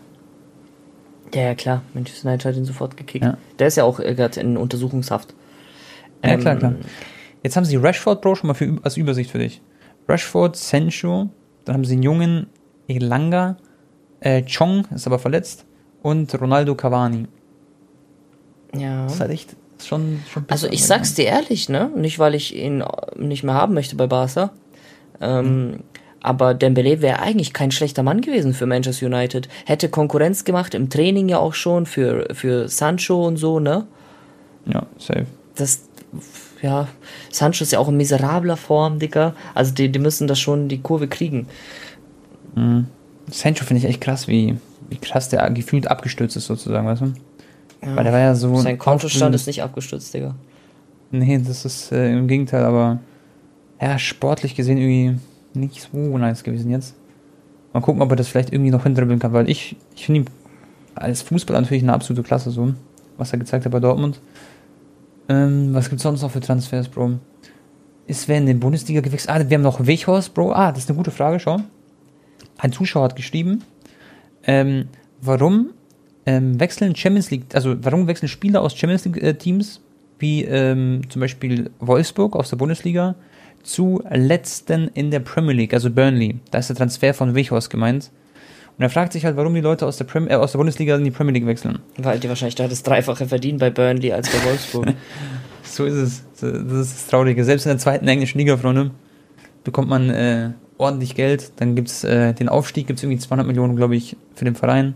Ja, 1.34 1.42
ja, 1.42 1.56
klar. 1.56 1.82
Manchester 1.94 2.30
United 2.30 2.46
hat 2.46 2.56
ihn 2.56 2.66
sofort 2.66 2.96
gekickt. 2.98 3.26
Ja. 3.26 3.38
Der 3.60 3.68
ist 3.68 3.78
ja 3.78 3.84
auch 3.84 4.00
äh, 4.00 4.14
gerade 4.14 4.40
in 4.40 4.58
Untersuchungshaft. 4.58 5.34
Ja, 6.24 6.38
klar, 6.38 6.54
Ähm, 6.54 6.60
klar. 6.60 6.74
Jetzt 7.44 7.58
haben 7.58 7.66
sie 7.66 7.76
Rashford, 7.76 8.22
Bro, 8.22 8.36
schon 8.36 8.48
mal 8.48 8.54
für, 8.54 8.78
als 8.84 8.96
Übersicht 8.98 9.32
für 9.32 9.40
dich. 9.40 9.62
Rashford, 10.08 10.56
Sancho, 10.56 11.30
dann 11.66 11.76
haben 11.76 11.86
sie 11.86 11.94
einen 11.94 12.04
jungen 12.04 12.48
Elanga, 12.88 13.58
äh, 14.20 14.44
Chong 14.44 14.86
ist 14.94 15.08
aber 15.08 15.20
verletzt 15.20 15.66
und 16.02 16.40
Ronaldo 16.40 16.76
Cavani. 16.76 17.28
Ja. 18.78 19.04
Das 19.04 19.16
ist 19.16 19.20
halt 19.20 19.32
echt 19.32 19.56
schon, 19.84 20.22
schon 20.32 20.46
Also 20.50 20.68
ich 20.68 20.86
sag's 20.86 21.14
dir 21.14 21.26
ehrlich, 21.26 21.70
ne? 21.70 21.92
Nicht, 21.96 22.20
weil 22.20 22.36
ich 22.36 22.56
ihn 22.56 22.82
äh, 22.82 22.86
nicht 23.18 23.44
mehr 23.44 23.56
haben 23.56 23.74
möchte 23.74 23.96
bei 23.96 24.08
Barca. 24.08 24.52
Ähm, 25.22 25.82
aber 26.24 26.54
Dembele 26.54 27.02
wäre 27.02 27.20
eigentlich 27.20 27.54
kein 27.54 27.70
schlechter 27.72 28.02
Mann 28.02 28.22
gewesen 28.22 28.54
für 28.54 28.66
Manchester 28.66 29.06
United. 29.06 29.50
Hätte 29.66 29.90
Konkurrenz 29.90 30.46
gemacht, 30.46 30.74
im 30.74 30.90
Training 30.90 31.30
ja 31.30 31.38
auch 31.38 31.54
schon, 31.54 31.86
für, 31.86 32.28
für 32.34 32.68
Sancho 32.68 33.28
und 33.28 33.38
so, 33.38 33.60
ne? 33.60 33.86
Ja, 34.66 34.86
safe. 34.98 35.28
Das, 35.56 35.84
ja, 36.62 36.88
Sancho 37.30 37.64
ist 37.64 37.74
ja 37.74 37.80
auch 37.80 37.90
in 37.90 37.98
miserabler 37.98 38.58
Form, 38.58 39.00
Dicker. 39.00 39.36
Also 39.54 39.74
die, 39.74 39.92
die 39.92 40.00
müssen 40.00 40.28
da 40.28 40.36
schon 40.36 40.70
die 40.70 40.82
Kurve 40.82 41.08
kriegen. 41.08 41.48
Sancho 43.30 43.66
finde 43.66 43.80
ich 43.80 43.86
echt 43.86 44.02
krass, 44.02 44.28
wie, 44.28 44.56
wie 44.90 44.98
krass 44.98 45.28
der 45.28 45.50
gefühlt 45.52 45.90
abgestürzt 45.90 46.38
ist, 46.38 46.46
sozusagen, 46.46 46.88
weißt 46.88 47.02
du? 47.02 47.14
Weil 47.82 48.04
der 48.06 48.14
war 48.14 48.20
ja 48.20 48.36
so. 48.36 48.56
Sein 48.58 48.78
Kontostand 48.78 49.36
ist 49.36 49.46
nicht 49.46 49.62
abgestürzt, 49.62 50.14
Digga. 50.14 50.36
Nee, 51.12 51.42
das 51.46 51.66
ist 51.66 51.92
äh, 51.92 52.14
im 52.14 52.28
Gegenteil, 52.28 52.64
aber 52.64 53.00
ja, 53.82 54.00
sportlich 54.00 54.56
gesehen 54.56 54.78
irgendwie 54.78 55.20
nicht 55.56 55.82
so 55.82 56.18
nice 56.18 56.44
gewesen 56.44 56.72
jetzt. 56.72 56.96
Mal 57.74 57.82
gucken, 57.82 58.02
ob 58.02 58.10
er 58.12 58.16
das 58.16 58.28
vielleicht 58.28 58.54
irgendwie 58.54 58.72
noch 58.72 58.84
hindribbeln 58.84 59.20
kann, 59.20 59.34
weil 59.34 59.50
ich, 59.50 59.76
ich 59.96 60.06
finde 60.06 60.22
ihn 60.22 60.28
als 60.96 61.22
Fußballer 61.24 61.62
natürlich 61.62 61.84
eine 61.84 61.94
absolute 61.94 62.24
Klasse, 62.24 62.52
so, 62.52 62.74
was 63.18 63.34
er 63.34 63.40
gezeigt 63.40 63.66
hat 63.66 63.72
bei 63.72 63.80
Dortmund. 63.80 64.20
Ähm, 65.30 65.74
was 65.74 65.90
gibt's 65.90 66.04
sonst 66.04 66.22
noch 66.22 66.32
für 66.32 66.40
Transfers, 66.40 66.88
Bro? 66.88 67.14
Ist 68.06 68.28
wer 68.28 68.38
in 68.38 68.46
die 68.46 68.54
Bundesliga 68.54 69.02
gewechselt? 69.02 69.30
Ah, 69.30 69.50
wir 69.50 69.56
haben 69.56 69.64
noch 69.64 69.86
Weghorst, 69.86 70.34
Bro. 70.34 70.52
Ah, 70.52 70.72
das 70.72 70.84
ist 70.84 70.90
eine 70.90 70.98
gute 70.98 71.12
Frage, 71.12 71.40
schau. 71.40 71.62
Ein 72.58 72.72
Zuschauer 72.72 73.06
hat 73.06 73.16
geschrieben, 73.16 73.64
ähm, 74.44 74.90
warum 75.22 75.72
ähm, 76.26 76.60
wechseln 76.60 76.96
Champions 76.96 77.32
League, 77.32 77.46
also 77.54 77.76
warum 77.82 78.08
wechseln 78.08 78.28
Spieler 78.28 78.62
aus 78.62 78.76
Champions 78.76 79.06
League 79.06 79.22
äh, 79.24 79.34
Teams, 79.34 79.82
wie 80.20 80.44
ähm, 80.44 81.02
zum 81.10 81.22
Beispiel 81.22 81.72
Wolfsburg 81.80 82.36
aus 82.36 82.50
der 82.50 82.58
Bundesliga, 82.58 83.16
zu 83.64 84.04
letzten 84.10 84.90
in 84.90 85.12
der 85.12 85.20
Premier 85.20 85.54
League, 85.54 85.74
also 85.74 85.90
Burnley. 85.90 86.40
Da 86.52 86.60
ist 86.60 86.70
der 86.70 86.76
Transfer 86.76 87.14
von 87.14 87.34
Weghorst 87.34 87.70
gemeint. 87.70 88.12
Und 88.78 88.84
er 88.84 88.90
fragt 88.90 89.14
sich 89.14 89.26
halt, 89.26 89.38
warum 89.38 89.54
die 89.54 89.62
Leute 89.62 89.86
aus 89.86 89.98
der, 89.98 90.06
Prem 90.06 90.28
äh, 90.28 90.36
aus 90.36 90.52
der 90.52 90.58
Bundesliga 90.58 90.96
in 90.96 91.04
die 91.04 91.12
Premier 91.12 91.34
League 91.34 91.46
wechseln. 91.46 91.80
Weil 91.98 92.20
die 92.20 92.28
wahrscheinlich 92.28 92.56
da 92.56 92.68
das 92.68 92.84
Dreifache 92.84 93.28
verdienen 93.28 93.60
bei 93.60 93.70
Burnley 93.70 94.12
als 94.12 94.30
bei 94.30 94.44
Wolfsburg. 94.46 94.94
So 95.66 95.86
ist 95.86 95.94
es. 95.94 96.24
Das 96.40 96.52
ist 96.52 96.94
das 96.94 97.08
Traurige. 97.08 97.44
Selbst 97.46 97.66
in 97.66 97.70
der 97.70 97.80
zweiten 97.80 98.08
englischen 98.08 98.38
Liga, 98.38 98.58
Freunde, 98.58 98.92
bekommt 99.64 99.90
man 99.90 100.10
äh, 100.10 100.52
ordentlich 100.78 101.16
Geld. 101.16 101.54
Dann 101.56 101.74
gibt 101.74 101.88
es 101.88 102.04
äh, 102.04 102.34
den 102.34 102.50
Aufstieg, 102.50 102.86
gibt 102.86 103.00
es 103.00 103.04
irgendwie 103.04 103.18
200 103.18 103.48
Millionen, 103.48 103.76
glaube 103.76 103.96
ich, 103.96 104.18
für 104.36 104.46
den 104.46 104.56
Verein. 104.56 104.94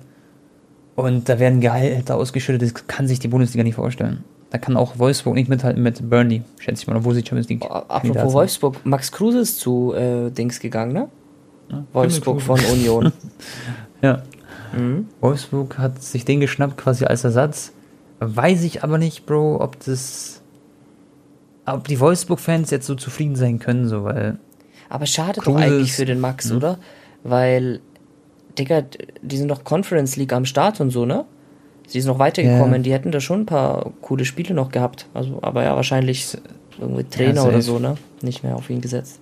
Und 0.95 1.30
da 1.30 1.39
werden 1.39 1.62
Gehälter 1.62 2.15
ausgeschüttet, 2.15 2.62
das 2.62 2.88
kann 2.88 3.08
sich 3.08 3.19
die 3.19 3.27
Bundesliga 3.27 3.63
nicht 3.63 3.75
vorstellen. 3.75 4.23
Da 4.49 4.57
kann 4.57 4.77
auch 4.77 4.97
Wolfsburg 4.97 5.36
nicht 5.36 5.49
mithalten 5.49 5.83
mit 5.83 6.10
Burnley, 6.10 6.41
schätze 6.60 6.81
ich 6.81 6.88
mal, 6.88 6.95
obwohl 6.95 7.13
sie 7.13 7.21
Champions 7.21 7.49
League. 7.49 7.63
Apropos. 7.69 8.33
Wolfsburg, 8.33 8.86
Max 8.86 9.12
Kruse 9.12 9.39
ist 9.39 9.60
zu 9.60 9.93
äh, 9.93 10.29
Dings 10.31 10.60
gegangen, 10.62 10.93
ne? 10.93 11.10
Ja, 11.69 11.83
Wolfsburg 11.93 12.41
von 12.41 12.60
Union. 12.71 13.12
Ja. 14.01 14.21
mhm. 14.77 15.07
Wolfsburg 15.21 15.77
hat 15.79 16.01
sich 16.03 16.23
den 16.23 16.39
geschnappt 16.39 16.77
quasi 16.77 17.03
als 17.05 17.23
Ersatz. 17.23 17.73
Weiß 18.19 18.63
ich 18.63 18.83
aber 18.83 18.97
nicht, 18.99 19.25
Bro, 19.25 19.60
ob 19.62 19.79
das. 19.83 20.41
Ob 21.65 21.88
die 21.88 21.99
Wolfsburg-Fans 21.99 22.69
jetzt 22.71 22.86
so 22.88 22.95
zufrieden 22.95 23.36
sein 23.36 23.60
können, 23.60 23.88
so, 23.89 24.03
weil. 24.03 24.38
Aber 24.89 25.05
schade 25.07 25.33
doch 25.33 25.43
Kruse 25.43 25.57
eigentlich 25.57 25.89
ist- 25.89 25.95
für 25.97 26.05
den 26.05 26.19
Max, 26.21 26.49
Mhm. 26.51 26.57
oder? 26.57 26.77
Weil, 27.23 27.81
Digga, 28.57 28.83
die 29.21 29.38
sind 29.38 29.49
doch 29.49 29.63
Conference 29.63 30.15
League 30.15 30.31
am 30.31 30.45
Start 30.45 30.79
und 30.79 30.91
so, 30.91 31.05
ne? 31.05 31.25
Sie 31.88 32.00
sind 32.02 32.12
noch 32.12 32.19
weitergekommen, 32.19 32.76
Ja. 32.76 32.80
die 32.80 32.91
hätten 32.93 33.12
da 33.12 33.19
schon 33.19 33.41
ein 33.41 33.45
paar 33.45 33.91
coole 34.02 34.26
Spiele 34.26 34.54
noch 34.54 34.69
gehabt. 34.69 35.08
Also, 35.13 35.39
aber 35.41 35.63
ja, 35.63 35.76
wahrscheinlich 35.76 36.38
irgendwie 36.80 37.06
Trainer 37.06 37.36
safe. 37.41 37.47
oder 37.50 37.62
so, 37.62 37.80
ne? 37.80 37.95
Nicht 38.21 38.43
mehr 38.43 38.56
auf 38.56 38.69
ihn 38.69 38.82
gesetzt. 38.82 39.19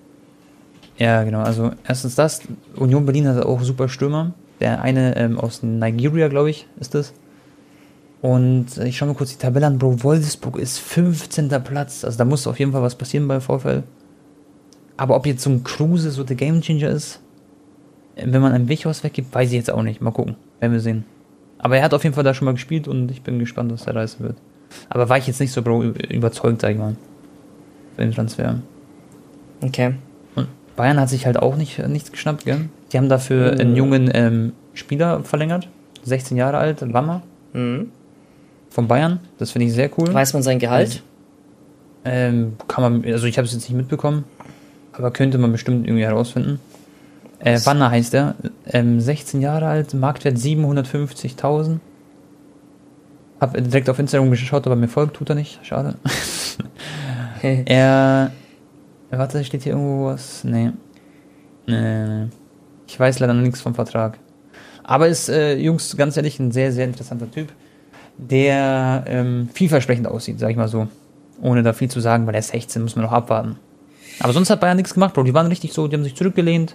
Ja, 0.98 1.22
genau. 1.24 1.40
Also, 1.42 1.70
erstens 1.86 2.14
das. 2.16 2.40
Union 2.76 3.06
Berlin 3.06 3.28
hat 3.28 3.44
auch 3.44 3.60
super 3.62 3.88
Stürmer. 3.88 4.32
Der 4.60 4.82
eine 4.82 5.16
ähm, 5.16 5.38
aus 5.38 5.62
Nigeria, 5.62 6.28
glaube 6.28 6.50
ich, 6.50 6.66
ist 6.80 6.94
das. 6.94 7.12
Und 8.22 8.78
ich 8.78 8.96
schaue 8.96 9.08
mir 9.10 9.14
kurz 9.14 9.30
die 9.30 9.36
Tabelle 9.38 9.66
an, 9.66 9.78
Bro. 9.78 10.02
Wolfsburg 10.02 10.58
ist 10.58 10.78
15. 10.78 11.48
Platz. 11.62 12.04
Also, 12.04 12.18
da 12.18 12.24
muss 12.24 12.46
auf 12.46 12.58
jeden 12.58 12.72
Fall 12.72 12.82
was 12.82 12.94
passieren 12.96 13.28
bei 13.28 13.40
VfL. 13.40 13.82
Aber 14.96 15.14
ob 15.16 15.26
jetzt 15.26 15.42
so 15.42 15.50
ein 15.50 15.62
Kruse 15.62 16.10
so 16.10 16.24
der 16.24 16.36
Gamechanger 16.36 16.88
ist, 16.88 17.20
wenn 18.16 18.40
man 18.40 18.52
einen 18.52 18.68
Weghaus 18.68 19.04
weggibt, 19.04 19.34
weiß 19.34 19.50
ich 19.50 19.54
jetzt 19.56 19.70
auch 19.70 19.82
nicht. 19.82 20.00
Mal 20.00 20.10
gucken. 20.10 20.36
Werden 20.58 20.72
wir 20.72 20.80
sehen. 20.80 21.04
Aber 21.58 21.76
er 21.76 21.82
hat 21.82 21.94
auf 21.94 22.04
jeden 22.04 22.14
Fall 22.14 22.24
da 22.24 22.34
schon 22.34 22.44
mal 22.46 22.52
gespielt 22.52 22.86
und 22.88 23.10
ich 23.10 23.22
bin 23.22 23.38
gespannt, 23.38 23.72
was 23.72 23.84
der 23.84 23.94
reißen 23.94 24.20
wird. 24.24 24.36
Aber 24.90 25.08
war 25.08 25.18
ich 25.18 25.26
jetzt 25.26 25.40
nicht 25.40 25.52
so, 25.52 25.60
überzeugt, 25.60 26.60
sag 26.60 26.70
ich 26.72 26.78
mal. 26.78 26.96
Für 27.96 28.02
den 28.02 28.12
Transfer. 28.12 28.56
Okay. 29.62 29.94
Und 30.34 30.48
Bayern 30.76 31.00
hat 31.00 31.08
sich 31.08 31.24
halt 31.24 31.38
auch 31.38 31.56
nicht, 31.56 31.78
nichts 31.88 32.12
geschnappt, 32.12 32.44
gell? 32.44 32.68
Die 32.92 32.98
haben 32.98 33.08
dafür 33.08 33.52
einen 33.52 33.74
jungen 33.74 34.10
ähm, 34.12 34.52
Spieler 34.74 35.24
verlängert, 35.24 35.68
16 36.04 36.36
Jahre 36.36 36.58
alt, 36.58 36.82
Wammer, 36.92 37.22
Mhm. 37.54 37.90
von 38.68 38.86
Bayern. 38.86 39.20
Das 39.38 39.52
finde 39.52 39.66
ich 39.66 39.72
sehr 39.72 39.88
cool. 39.98 40.12
Weiß 40.12 40.34
man 40.34 40.42
sein 40.42 40.58
Gehalt? 40.58 41.02
Ähm, 42.04 42.52
kann 42.68 42.82
man, 43.02 43.12
also 43.12 43.26
ich 43.26 43.38
habe 43.38 43.46
es 43.46 43.52
jetzt 43.54 43.68
nicht 43.68 43.76
mitbekommen, 43.76 44.24
aber 44.92 45.10
könnte 45.10 45.38
man 45.38 45.50
bestimmt 45.52 45.86
irgendwie 45.86 46.04
herausfinden. 46.04 46.60
Äh, 47.46 47.64
Wanner 47.64 47.92
heißt 47.92 48.12
er, 48.14 48.34
ähm, 48.72 49.00
16 49.00 49.40
Jahre 49.40 49.68
alt, 49.68 49.94
Marktwert 49.94 50.36
750.000. 50.36 51.78
Hab 53.40 53.54
direkt 53.54 53.88
auf 53.88 54.00
Instagram 54.00 54.32
geschaut, 54.32 54.66
aber 54.66 54.74
mir 54.74 54.88
folgt 54.88 55.14
tut 55.14 55.28
er 55.28 55.36
nicht, 55.36 55.60
schade. 55.62 55.94
Er. 57.42 58.32
Warte, 59.10 59.44
steht 59.44 59.62
hier 59.62 59.74
irgendwo 59.74 60.06
was? 60.06 60.42
Nee. 60.42 60.72
Nee. 61.68 62.26
Ich 62.88 62.98
weiß 62.98 63.20
leider 63.20 63.34
noch 63.34 63.42
nichts 63.42 63.60
vom 63.60 63.74
Vertrag. 63.76 64.18
Aber 64.82 65.06
ist, 65.06 65.28
äh, 65.28 65.56
Jungs, 65.56 65.96
ganz 65.96 66.16
ehrlich, 66.16 66.40
ein 66.40 66.50
sehr, 66.50 66.72
sehr 66.72 66.86
interessanter 66.86 67.30
Typ, 67.30 67.52
der 68.16 69.04
ähm, 69.06 69.50
vielversprechend 69.52 70.08
aussieht, 70.08 70.40
sag 70.40 70.50
ich 70.50 70.56
mal 70.56 70.66
so. 70.66 70.88
Ohne 71.40 71.62
da 71.62 71.72
viel 71.72 71.90
zu 71.90 72.00
sagen, 72.00 72.26
weil 72.26 72.34
er 72.34 72.40
ist 72.40 72.48
16, 72.48 72.82
muss 72.82 72.96
man 72.96 73.04
noch 73.04 73.12
abwarten. 73.12 73.56
Aber 74.18 74.32
sonst 74.32 74.50
hat 74.50 74.58
Bayern 74.58 74.78
nichts 74.78 74.94
gemacht, 74.94 75.14
Bro. 75.14 75.22
Die 75.22 75.34
waren 75.34 75.46
richtig 75.46 75.72
so, 75.72 75.86
die 75.86 75.94
haben 75.94 76.04
sich 76.04 76.16
zurückgelehnt 76.16 76.74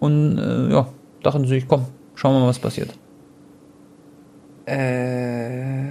und 0.00 0.38
äh, 0.38 0.70
ja, 0.72 0.88
dachten 1.22 1.46
sich, 1.46 1.66
komm, 1.68 1.86
schauen 2.14 2.34
wir 2.34 2.40
mal, 2.40 2.48
was 2.48 2.58
passiert. 2.58 2.90
Äh, 4.66 5.90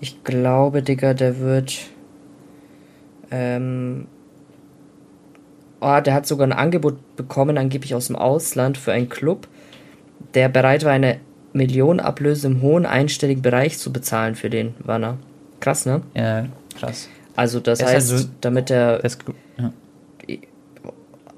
ich 0.00 0.22
glaube, 0.24 0.82
Digga, 0.82 1.14
der 1.14 1.38
wird. 1.38 1.74
Ähm. 3.30 4.06
Oh, 5.80 6.00
der 6.00 6.14
hat 6.14 6.26
sogar 6.26 6.46
ein 6.46 6.52
Angebot 6.52 7.16
bekommen, 7.16 7.58
angeblich 7.58 7.94
aus 7.94 8.06
dem 8.06 8.16
Ausland, 8.16 8.78
für 8.78 8.92
einen 8.92 9.10
Club, 9.10 9.48
der 10.32 10.48
bereit 10.48 10.82
war, 10.84 10.92
eine 10.92 11.20
Millionenablöse 11.52 12.46
im 12.46 12.62
hohen 12.62 12.86
einstelligen 12.86 13.42
Bereich 13.42 13.78
zu 13.78 13.92
bezahlen 13.92 14.34
für 14.34 14.48
den 14.48 14.74
Wanner. 14.78 15.18
Krass, 15.60 15.84
ne? 15.84 16.00
Ja, 16.14 16.46
krass. 16.78 17.08
Also, 17.36 17.60
das 17.60 17.82
halt 17.82 17.96
heißt, 17.96 18.08
so- 18.08 18.28
damit 18.40 18.70
er. 18.70 18.98
Das, 18.98 19.18
ja. 19.58 19.72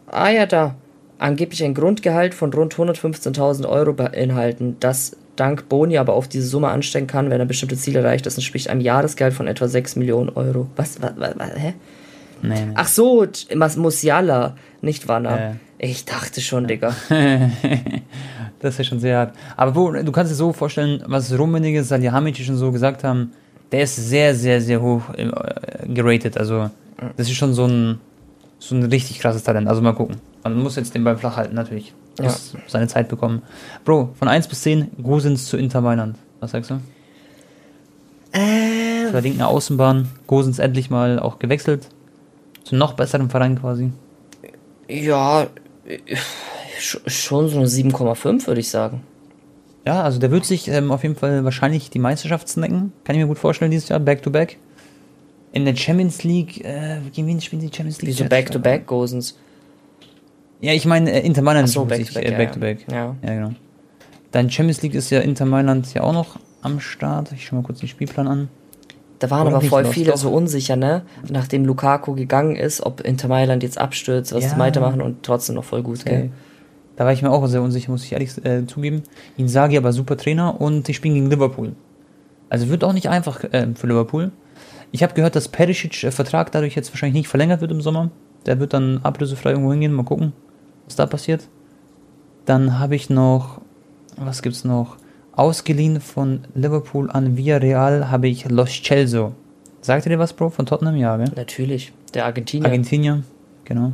Ah 0.09 0.31
ja, 0.31 0.47
da. 0.47 0.77
Angeblich 1.19 1.65
ein 1.65 1.75
Grundgehalt 1.75 2.35
von 2.35 2.53
rund 2.53 2.75
115.000 2.75 3.67
Euro 3.69 3.93
beinhalten, 3.95 4.77
das 4.81 5.17
dank 5.37 5.69
Boni 5.69 5.99
aber 5.99 6.15
auf 6.15 6.29
diese 6.29 6.47
Summe 6.47 6.69
ansteigen 6.69 7.07
kann, 7.07 7.31
wenn 7.31 7.41
er 7.41 7.47
bestimmte 7.47 7.77
Ziele 7.77 8.01
erreicht. 8.01 8.27
Das 8.27 8.35
entspricht 8.35 8.69
einem 8.69 8.81
Jahresgehalt 8.81 9.35
von 9.35 9.47
etwa 9.47 9.69
6 9.69 9.97
Millionen 9.97 10.31
Euro. 10.31 10.67
Was, 10.77 11.01
was, 11.01 11.13
was, 11.17 11.35
was 11.39 11.51
hä? 11.57 11.75
Nee. 12.43 12.69
Ach 12.75 12.89
so, 12.89 13.27
Musiala, 13.77 14.57
nicht 14.83 15.09
Wanner. 15.09 15.41
Ja. 15.41 15.57
Ich 15.79 16.05
dachte 16.05 16.41
schon, 16.41 16.67
Digga. 16.67 16.95
das 18.61 18.75
ist 18.75 18.79
ja 18.79 18.85
schon 18.85 19.01
sehr 19.01 19.19
hart. 19.19 19.35
Aber 19.57 19.73
Bro, 19.73 20.03
du 20.03 20.13
kannst 20.13 20.33
dir 20.33 20.37
so 20.37 20.53
vorstellen, 20.53 21.03
was 21.07 21.37
Rummenigge, 21.37 21.83
Salihamidzic 21.83 22.47
schon 22.47 22.57
so 22.57 22.73
gesagt 22.73 23.05
haben, 23.05 23.33
der 23.73 23.83
ist 23.83 23.97
sehr, 23.97 24.35
sehr, 24.35 24.61
sehr 24.61 24.81
hoch 24.81 25.03
äh, 25.17 25.29
geratet. 25.89 26.39
Also, 26.39 26.71
das 27.17 27.29
ist 27.29 27.35
schon 27.35 27.53
so 27.53 27.67
ein, 27.67 28.01
so 28.59 28.75
ein 28.75 28.85
richtig 28.85 29.19
krasses 29.19 29.43
Talent. 29.43 29.69
Also 29.69 29.83
mal 29.83 29.93
gucken. 29.93 30.17
Man 30.49 30.63
muss 30.63 30.77
jetzt 30.77 30.95
den 30.95 31.05
Ball 31.05 31.17
flach 31.17 31.37
halten, 31.37 31.55
natürlich. 31.55 31.93
Muss 32.21 32.55
seine 32.67 32.89
Zeit 32.89 33.09
bekommen. 33.09 33.43
Bro, 33.85 34.11
von 34.19 34.29
1 34.29 34.49
bis 34.49 34.63
10, 34.63 34.91
Gosens 35.03 35.47
zu 35.47 35.57
Inter 35.57 35.81
Mailand. 35.83 36.17
Was 36.41 36.53
sagst 36.53 36.71
du? 36.71 36.81
Äh, 38.33 39.11
der 39.13 39.21
linken 39.21 39.43
Außenbahn, 39.43 40.09
Gosens 40.27 40.59
endlich 40.59 40.91
mal 40.91 41.19
auch 41.19 41.39
gewechselt. 41.39 41.89
Zu 42.65 42.73
einem 42.73 42.81
noch 42.81 42.95
besseren 42.95 43.31
Verein 43.31 43.59
quasi. 43.61 43.91
Ja, 44.89 45.47
sch- 46.81 47.09
schon 47.09 47.49
so 47.49 47.59
eine 47.59 47.67
7,5 47.67 48.47
würde 48.47 48.61
ich 48.61 48.69
sagen. 48.71 49.03
Ja, 49.87 50.03
also 50.03 50.19
der 50.19 50.31
wird 50.31 50.45
sich 50.45 50.69
ähm, 50.69 50.91
auf 50.91 51.03
jeden 51.05 51.15
Fall 51.17 51.45
wahrscheinlich 51.45 51.91
die 51.91 51.99
Meisterschaft 52.01 52.49
snacken. 52.49 52.93
Kann 53.05 53.15
ich 53.15 53.23
mir 53.23 53.29
gut 53.29 53.39
vorstellen 53.39 53.71
dieses 53.71 53.89
Jahr, 53.89 54.01
back 54.01 54.23
to 54.23 54.31
back. 54.31 54.59
In 55.53 55.65
der 55.65 55.77
Champions 55.77 56.25
League, 56.25 56.65
äh, 56.65 56.99
gegen 57.13 57.29
wen 57.29 57.41
spielen 57.41 57.63
die 57.63 57.69
Champions 57.75 58.03
League? 58.03 58.17
Wieso 58.19 58.25
Back-to-Back 58.29 58.87
Gosens? 58.87 59.39
Ja, 60.61 60.73
ich 60.73 60.87
meine, 60.87 61.11
äh, 61.13 61.27
Inter 61.27 61.43
Mailand 61.43 61.69
so, 61.69 61.87
äh, 61.89 62.03
ja, 62.03 62.37
back 62.37 62.53
to 62.53 62.61
back. 62.61 62.87
ja. 62.91 63.15
Ja, 63.23 63.35
genau. 63.35 63.51
Dann 64.31 64.51
Champions 64.51 64.83
League 64.83 64.95
ist 64.95 65.11
ja 65.11 65.21
Inter 65.21 65.45
Mailand 65.47 65.93
ja 65.95 66.03
auch 66.03 66.13
noch 66.13 66.39
am 66.63 66.81
Start. 66.81 67.33
Ich 67.33 67.47
schau 67.47 67.57
mal 67.57 67.63
kurz 67.63 67.81
den 67.81 67.89
Spielplan 67.89 68.27
an. 68.29 68.49
Da 69.19 69.31
waren 69.31 69.47
Oder 69.47 69.57
aber 69.57 69.67
voll 69.67 69.85
viele 69.87 70.11
doch. 70.11 70.19
so 70.19 70.31
unsicher, 70.31 70.77
ne? 70.77 71.03
Nachdem 71.31 71.65
Lukaku 71.65 72.15
gegangen 72.15 72.55
ist, 72.57 72.85
ob 72.85 73.01
Inter 73.01 73.29
Mailand 73.29 73.63
jetzt 73.63 73.79
abstürzt, 73.79 74.35
was 74.35 74.45
Ja. 74.45 74.55
die 74.55 74.59
weitermachen 74.61 75.01
und 75.01 75.23
trotzdem 75.23 75.55
noch 75.55 75.65
voll 75.65 75.83
gut, 75.83 76.05
gell? 76.05 76.19
Okay. 76.25 76.31
Da 76.97 77.05
war 77.05 77.13
ich 77.13 77.23
mir 77.23 77.31
auch 77.31 77.47
sehr 77.47 77.63
unsicher, 77.63 77.91
muss 77.91 78.05
ich 78.05 78.13
ehrlich 78.13 78.45
äh, 78.45 78.67
zugeben. 78.67 79.03
Inzaghi 79.37 79.77
aber 79.77 79.93
super 79.93 80.17
Trainer 80.17 80.61
und 80.61 80.89
die 80.89 80.95
spielen 80.95 81.15
gegen 81.15 81.31
Liverpool. 81.31 81.75
Also 82.49 82.69
wird 82.69 82.85
auch 82.85 82.93
nicht 82.93 83.09
einfach 83.09 83.43
äh, 83.45 83.69
für 83.75 83.87
Liverpool. 83.87 84.33
Ich 84.93 85.03
habe 85.03 85.15
gehört, 85.15 85.35
dass 85.37 85.49
Perisic 85.49 86.05
äh, 86.05 86.11
Vertrag 86.11 86.53
dadurch 86.53 86.75
jetzt 86.75 86.93
wahrscheinlich 86.93 87.15
nicht 87.15 87.29
verlängert 87.29 87.61
wird 87.61 87.71
im 87.71 87.81
Sommer. 87.81 88.11
Der 88.45 88.61
wird 88.61 88.73
dann 88.75 89.01
ablösefrei 89.03 89.51
irgendwo 89.51 89.73
hingehen. 89.73 89.93
Mal 89.93 90.05
gucken, 90.05 90.33
was 90.87 90.97
da 90.97 91.07
passiert. 91.07 91.49
Dann 92.45 92.79
habe 92.79 92.95
ich 92.97 93.11
noch, 93.11 93.61
was 94.17 94.43
gibt's 94.43 94.65
noch? 94.65 94.97
Ausgeliehen 95.33 96.01
von 96.01 96.41
Liverpool 96.55 97.11
an 97.11 97.37
Villarreal 97.37 98.11
habe 98.11 98.29
ich 98.29 98.49
Los 98.49 98.71
Celso. 98.83 99.33
Sagt 99.83 100.07
ihr 100.07 100.11
dir 100.11 100.19
was, 100.19 100.33
Bro, 100.33 100.51
von 100.51 100.65
Tottenham? 100.67 100.97
Ja, 100.97 101.17
gell? 101.17 101.31
Natürlich. 101.37 101.93
Der 102.15 102.25
Argentinier. 102.25 102.65
Argentinier, 102.67 103.23
genau. 103.65 103.93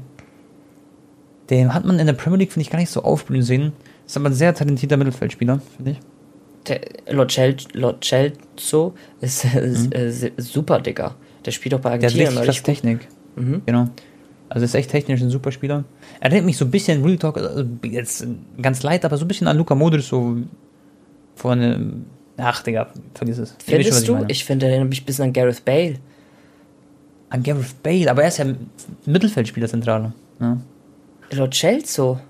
Den 1.51 1.75
hat 1.75 1.85
man 1.85 1.99
in 1.99 2.07
der 2.07 2.13
Premier 2.15 2.39
League, 2.39 2.53
finde 2.53 2.63
ich, 2.63 2.71
gar 2.71 2.79
nicht 2.79 2.91
so 2.91 3.03
aufblühen 3.03 3.43
sehen. 3.43 3.73
Ist 4.07 4.17
aber 4.17 4.27
ein 4.31 4.35
sehr 4.35 4.55
talentierter 4.55 4.97
Mittelfeldspieler, 4.97 5.61
finde 5.77 5.93
ich. 5.93 5.99
Der 6.69 6.81
Lo 7.15 7.25
Cel- 7.25 7.57
Lo 7.73 7.95
Celso 8.01 8.95
ist, 9.21 9.45
ist 9.55 9.93
äh, 9.95 10.31
super, 10.37 10.81
Digger. 10.81 11.17
Der 11.45 11.51
spielt 11.51 11.73
doch 11.73 11.81
bei 11.81 11.91
Der 11.99 12.09
hat 12.09 12.15
Argentinien. 12.15 12.39
richtig 12.39 12.63
Technik. 12.63 13.09
Mhm. 13.37 13.63
Genau. 13.67 13.89
Also 14.55 14.67
ist 14.67 14.75
echt 14.75 14.91
technisch 14.91 15.23
ein 15.23 15.31
super 15.31 15.51
Spieler. 15.51 15.85
Er 16.21 16.27
erinnert 16.27 16.45
mich 16.45 16.59
so 16.59 16.67
ein 16.67 16.71
bisschen, 16.71 17.03
Real 17.03 17.17
Talk, 17.17 17.39
also 17.39 17.65
jetzt 17.85 18.27
ganz 18.61 18.83
leid, 18.83 19.03
aber 19.07 19.17
so 19.17 19.25
ein 19.25 19.29
bisschen 19.29 19.47
an 19.47 19.57
Luca 19.57 19.75
Modric, 19.75 20.03
so 20.03 20.37
von, 21.37 21.63
ähm, 21.63 22.05
ach 22.37 22.63
Digga, 22.63 22.89
vergiss 23.15 23.39
es. 23.39 23.55
Wisst 23.55 23.63
schon, 23.67 23.75
Findest 23.83 24.09
du? 24.09 24.13
meine. 24.15 24.27
Ich 24.31 24.45
finde, 24.45 24.67
der 24.67 24.71
erinnert 24.75 24.91
mich 24.91 25.01
ein 25.03 25.07
bisschen 25.07 25.25
an 25.25 25.33
Gareth 25.33 25.65
Bale. 25.65 25.95
An 27.31 27.43
Gareth 27.43 27.83
Bale, 27.83 28.11
aber 28.11 28.23
er 28.23 28.29
ist 28.29 28.37
ja 28.39 28.45
Mittelfeldspieler 29.07 29.69
zentraler. 29.69 30.13
Ja. 30.39 30.59
Lo 31.31 31.47
Celso. 31.51 32.21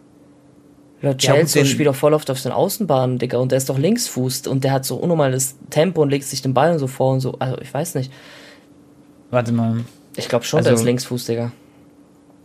Lo 1.00 1.08
Ja, 1.08 1.12
gut, 1.14 1.22
Celso 1.48 1.58
den- 1.58 1.66
spielt 1.66 1.88
doch 1.88 1.96
voll 1.96 2.14
oft 2.14 2.30
auf 2.30 2.40
den 2.40 2.52
Außenbahnen, 2.52 3.18
Digga. 3.18 3.38
Und 3.38 3.50
der 3.50 3.58
ist 3.58 3.68
doch 3.68 3.78
Linksfuß. 3.78 4.46
Und 4.46 4.62
der 4.62 4.70
hat 4.70 4.84
so 4.84 4.94
unnormales 4.94 5.56
Tempo 5.70 6.02
und 6.02 6.10
legt 6.10 6.24
sich 6.26 6.40
den 6.40 6.54
Ball 6.54 6.70
und 6.74 6.78
so 6.78 6.86
vor 6.86 7.14
und 7.14 7.18
so. 7.18 7.34
Also, 7.40 7.58
ich 7.60 7.74
weiß 7.74 7.96
nicht. 7.96 8.12
Warte 9.32 9.50
mal. 9.50 9.78
Ich 10.14 10.28
glaube 10.28 10.44
schon, 10.44 10.62
der 10.62 10.70
Also- 10.70 10.82
ist 10.82 10.86
Linksfuß, 10.86 11.24
Digga. 11.26 11.50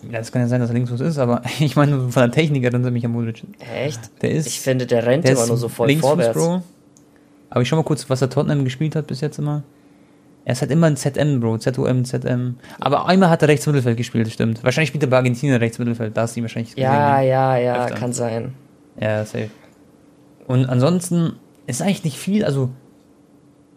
Ja, 0.04 0.20
das 0.20 0.32
kann 0.32 0.42
ja 0.44 0.48
sein, 0.48 0.62
dass 0.62 0.70
er 0.70 0.74
linksfuß 0.76 1.02
ist, 1.02 1.18
aber 1.18 1.42
ich 1.60 1.76
meine, 1.76 2.10
von 2.10 2.22
der 2.24 2.32
Technik 2.32 2.64
erinnert 2.64 2.86
er 2.86 2.92
mich 2.92 3.06
an 3.06 3.12
Modric. 3.12 3.44
Echt? 3.60 4.00
Der 4.22 4.32
ist, 4.32 4.48
Ich 4.48 4.60
finde, 4.62 4.86
der 4.86 5.06
rennt 5.06 5.24
der 5.24 5.32
immer 5.32 5.42
ist 5.42 5.48
nur 5.48 5.58
so 5.58 5.70
voll 5.70 5.88
Linksfuß, 5.88 6.10
vorwärts. 6.10 6.38
Bro. 6.38 6.62
Aber 7.50 7.62
ich 7.62 7.68
schau 7.68 7.78
mal 7.78 7.84
kurz, 7.84 8.10
was 8.10 8.22
er 8.22 8.30
Tottenham 8.30 8.64
gespielt 8.64 8.96
hat 8.96 9.08
bis 9.08 9.22
jetzt 9.22 9.40
immer. 9.40 9.64
Er 10.46 10.54
ist 10.54 10.62
halt 10.62 10.72
immer 10.72 10.88
ein 10.88 10.96
ZM, 10.96 11.40
Bro. 11.42 11.58
ZOM, 11.58 12.06
ZM. 12.06 12.56
Aber 12.80 13.06
einmal 13.08 13.30
hat 13.30 13.42
er 13.42 13.48
rechts 13.50 13.66
Mittelfeld 13.68 13.98
gespielt, 13.98 14.32
stimmt. 14.32 14.64
Wahrscheinlich 14.64 14.90
spielt 14.90 15.04
er 15.04 15.10
bei 15.10 15.18
Argentinien 15.18 15.58
rechts 15.58 15.78
Mittelfeld. 15.80 16.16
Da 16.16 16.26
du 16.26 16.40
ihn 16.40 16.44
wahrscheinlich 16.44 16.76
Ja, 16.78 17.18
gesehen. 17.18 17.30
ja, 17.32 17.58
ja, 17.58 17.84
Öfter. 17.86 17.96
kann 17.96 18.14
sein. 18.14 18.54
Ja, 19.00 19.26
safe. 19.26 19.50
Und 20.48 20.66
ansonsten 20.68 21.34
ist 21.66 21.82
eigentlich 21.82 22.04
nicht 22.06 22.18
viel. 22.18 22.46
Also, 22.46 22.70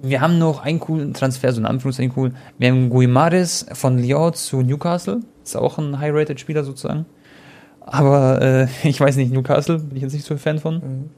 wir 0.01 0.21
haben 0.21 0.39
noch 0.39 0.61
einen 0.63 0.79
coolen 0.79 1.13
Transfer, 1.13 1.53
so 1.53 1.61
in 1.61 1.67
Anführungszeichen 1.67 2.13
cool. 2.17 2.33
Wir 2.59 2.71
haben 2.71 2.89
Guimares 2.89 3.67
von 3.73 3.99
Lyon 3.99 4.35
zu 4.35 4.63
Newcastle. 4.63 5.21
Ist 5.45 5.57
auch 5.57 5.79
ein 5.79 5.99
High-Rated-Spieler 5.99 6.65
sozusagen. 6.65 7.07
Aber 7.81 8.41
äh, 8.43 8.67
ich 8.89 9.01
weiß 9.01 9.17
nicht, 9.17 9.33
Newcastle 9.33 9.79
bin 9.79 9.97
ich 9.97 10.03
jetzt 10.03 10.13
nicht 10.13 10.25
so 10.25 10.35
ein 10.35 10.39
Fan 10.39 10.59
von. 10.59 10.75
Mhm. 10.75 11.11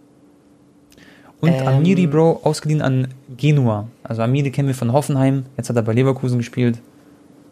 Und 1.40 1.50
Ähm. 1.50 1.68
Amiri, 1.68 2.06
Bro, 2.06 2.40
ausgeliehen 2.44 2.82
an 2.82 3.08
Genua. 3.36 3.88
Also 4.04 4.22
Amiri 4.22 4.50
kennen 4.50 4.68
wir 4.68 4.74
von 4.74 4.92
Hoffenheim. 4.92 5.44
Jetzt 5.56 5.68
hat 5.68 5.76
er 5.76 5.82
bei 5.82 5.92
Leverkusen 5.92 6.38
gespielt. 6.38 6.80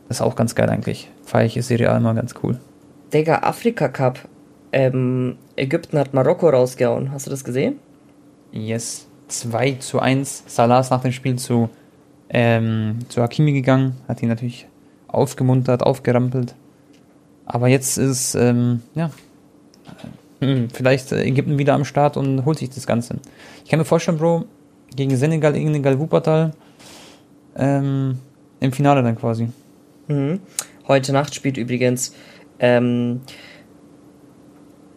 Das 0.09 0.18
ist 0.18 0.23
auch 0.23 0.37
ganz 0.37 0.55
geil 0.55 0.71
eigentlich. 0.71 1.11
Feier 1.25 1.47
ich 1.47 1.55
Serie 1.64 1.91
A 1.91 1.97
immer 1.97 2.14
ganz 2.14 2.35
cool. 2.43 2.59
Digga, 3.12 3.41
Afrika 3.43 3.89
Cup. 3.89 4.21
Ähm, 4.73 5.37
Ägypten 5.57 5.99
hat 5.99 6.14
Marokko 6.14 6.49
rausgehauen. 6.49 7.11
Hast 7.11 7.27
du 7.27 7.31
das 7.31 7.43
gesehen? 7.45 7.77
Yes. 8.53 9.09
2 9.29 9.73
zu 9.75 10.01
1. 10.01 10.45
Salah 10.47 10.81
ist 10.81 10.91
nach 10.91 11.03
dem 11.03 11.12
Spiel 11.12 11.37
zu, 11.37 11.68
ähm, 12.29 12.99
zu 13.09 13.23
Hakimi 13.23 13.53
gegangen. 13.53 13.97
Hat 14.09 14.23
ihn 14.23 14.29
natürlich 14.29 14.66
aufgemuntert, 15.09 15.83
aufgerampelt. 15.83 16.55
Aber 17.53 17.66
jetzt 17.66 17.98
ist, 17.98 18.36
ähm, 18.36 18.80
ja, 18.94 19.11
hm, 20.40 20.68
vielleicht 20.72 21.11
äh, 21.11 21.24
Ägypten 21.24 21.59
wieder 21.59 21.74
am 21.74 21.84
Start 21.84 22.16
und 22.16 22.44
holt 22.44 22.59
sich 22.59 22.70
das 22.70 22.86
Ganze. 22.86 23.16
Ich 23.64 23.70
kann 23.70 23.80
mir 23.80 23.84
vorstellen, 23.84 24.18
Bro, 24.18 24.44
gegen 24.94 25.16
Senegal, 25.16 25.55
Senegal 25.55 25.98
Wuppertal, 25.98 26.53
ähm, 27.57 28.18
im 28.61 28.72
Finale 28.72 29.03
dann 29.03 29.16
quasi. 29.16 29.48
Mhm. 30.07 30.38
Heute 30.86 31.12
Nacht 31.12 31.34
spielt 31.34 31.57
übrigens 31.57 32.14
ähm, 32.61 33.20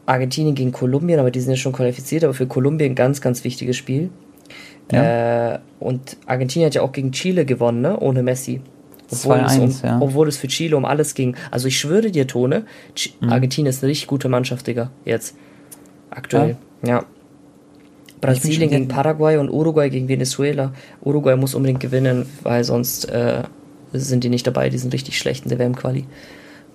Argentinien 0.06 0.54
gegen 0.54 0.72
Kolumbien, 0.72 1.20
aber 1.20 1.32
die 1.32 1.39
sind 1.39 1.51
ja 1.51 1.58
schon 1.58 1.74
qualifiziert, 1.74 2.24
aber 2.24 2.36
für 2.36 2.45
Kolumbien 2.45 2.91
ein 2.91 2.95
ganz, 2.95 3.20
ganz 3.20 3.43
wichtiges 3.43 3.78
Spiel. 3.78 4.12
Äh, 4.91 5.58
und 5.80 6.18
Argentinien 6.28 6.68
hat 6.68 6.76
ja 6.76 6.84
auch 6.84 6.91
gegen 6.91 7.12
Chile 7.14 7.45
gewonnen, 7.45 7.82
ne? 7.82 7.99
ohne 7.99 8.22
Messi. 8.22 8.62
Obwohl, 9.14 9.38
es 9.38 9.53
2-1, 9.53 9.59
um, 9.59 9.74
ja. 9.84 10.01
obwohl 10.01 10.28
es 10.28 10.38
für 10.38 10.47
Chile 10.47 10.76
um 10.78 10.86
alles 10.86 11.16
ging. 11.16 11.36
Also 11.51 11.68
ich 11.68 11.78
schwöre 11.78 12.11
dir, 12.11 12.28
Tone, 12.28 12.66
Ch 12.95 13.14
Mhm. 13.20 13.30
Argentinien 13.30 13.70
ist 13.70 13.84
eine 13.84 13.91
richtig 13.91 14.07
gute 14.07 14.30
Mannschaft, 14.30 14.68
Digga, 14.68 14.91
jetzt. 15.05 15.36
Aktuell, 16.09 16.57
ja. 16.86 17.05
Brasilien 18.22 18.61
schon 18.61 18.70
gegen 18.70 18.88
Paraguay 18.88 19.38
und 19.38 19.49
Uruguay 19.49 19.89
gegen 19.89 20.07
Venezuela. 20.07 20.74
Uruguay 21.01 21.36
muss 21.36 21.55
unbedingt 21.55 21.82
gewinnen, 21.82 22.26
weil 22.43 22.64
sonst 22.64 23.05
äh, 23.09 23.43
sind 23.91 24.24
die 24.24 24.30
nicht 24.30 24.47
dabei, 24.47 24.70
die 24.70 24.78
sind 24.78 24.93
richtig 24.93 25.18
schlecht 25.18 25.43
in 25.43 25.49
der 25.49 25.59
WM-Quali. 25.59 26.05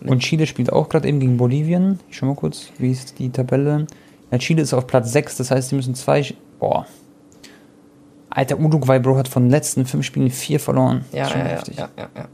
Und 0.04 0.20
Chile 0.20 0.46
spielt 0.46 0.72
auch 0.72 0.88
gerade 0.88 1.08
eben 1.08 1.20
gegen 1.20 1.36
Bolivien. 1.36 1.98
Ich 2.10 2.18
schau 2.18 2.26
mal 2.26 2.36
kurz, 2.36 2.70
wie 2.78 2.92
ist 2.92 3.18
die 3.18 3.30
Tabelle. 3.30 3.86
Ja, 4.30 4.38
Chile 4.38 4.62
ist 4.62 4.74
auf 4.74 4.86
Platz 4.86 5.12
6, 5.12 5.38
das 5.38 5.50
heißt, 5.50 5.70
sie 5.70 5.74
müssen 5.76 5.94
zwei. 5.94 6.24
Boah. 6.60 6.86
Alter, 8.30 8.58
Uruguay, 8.58 8.98
Bro, 8.98 9.16
hat 9.16 9.28
von 9.28 9.44
den 9.44 9.50
letzten 9.50 9.86
fünf 9.86 10.04
Spielen 10.04 10.30
vier 10.30 10.60
verloren. 10.60 11.04
Ja, 11.12 11.28
ja, 11.28 11.36
ja, 11.38 11.44
heftig. 11.44 11.76
ja, 11.78 11.88
ja. 11.96 12.28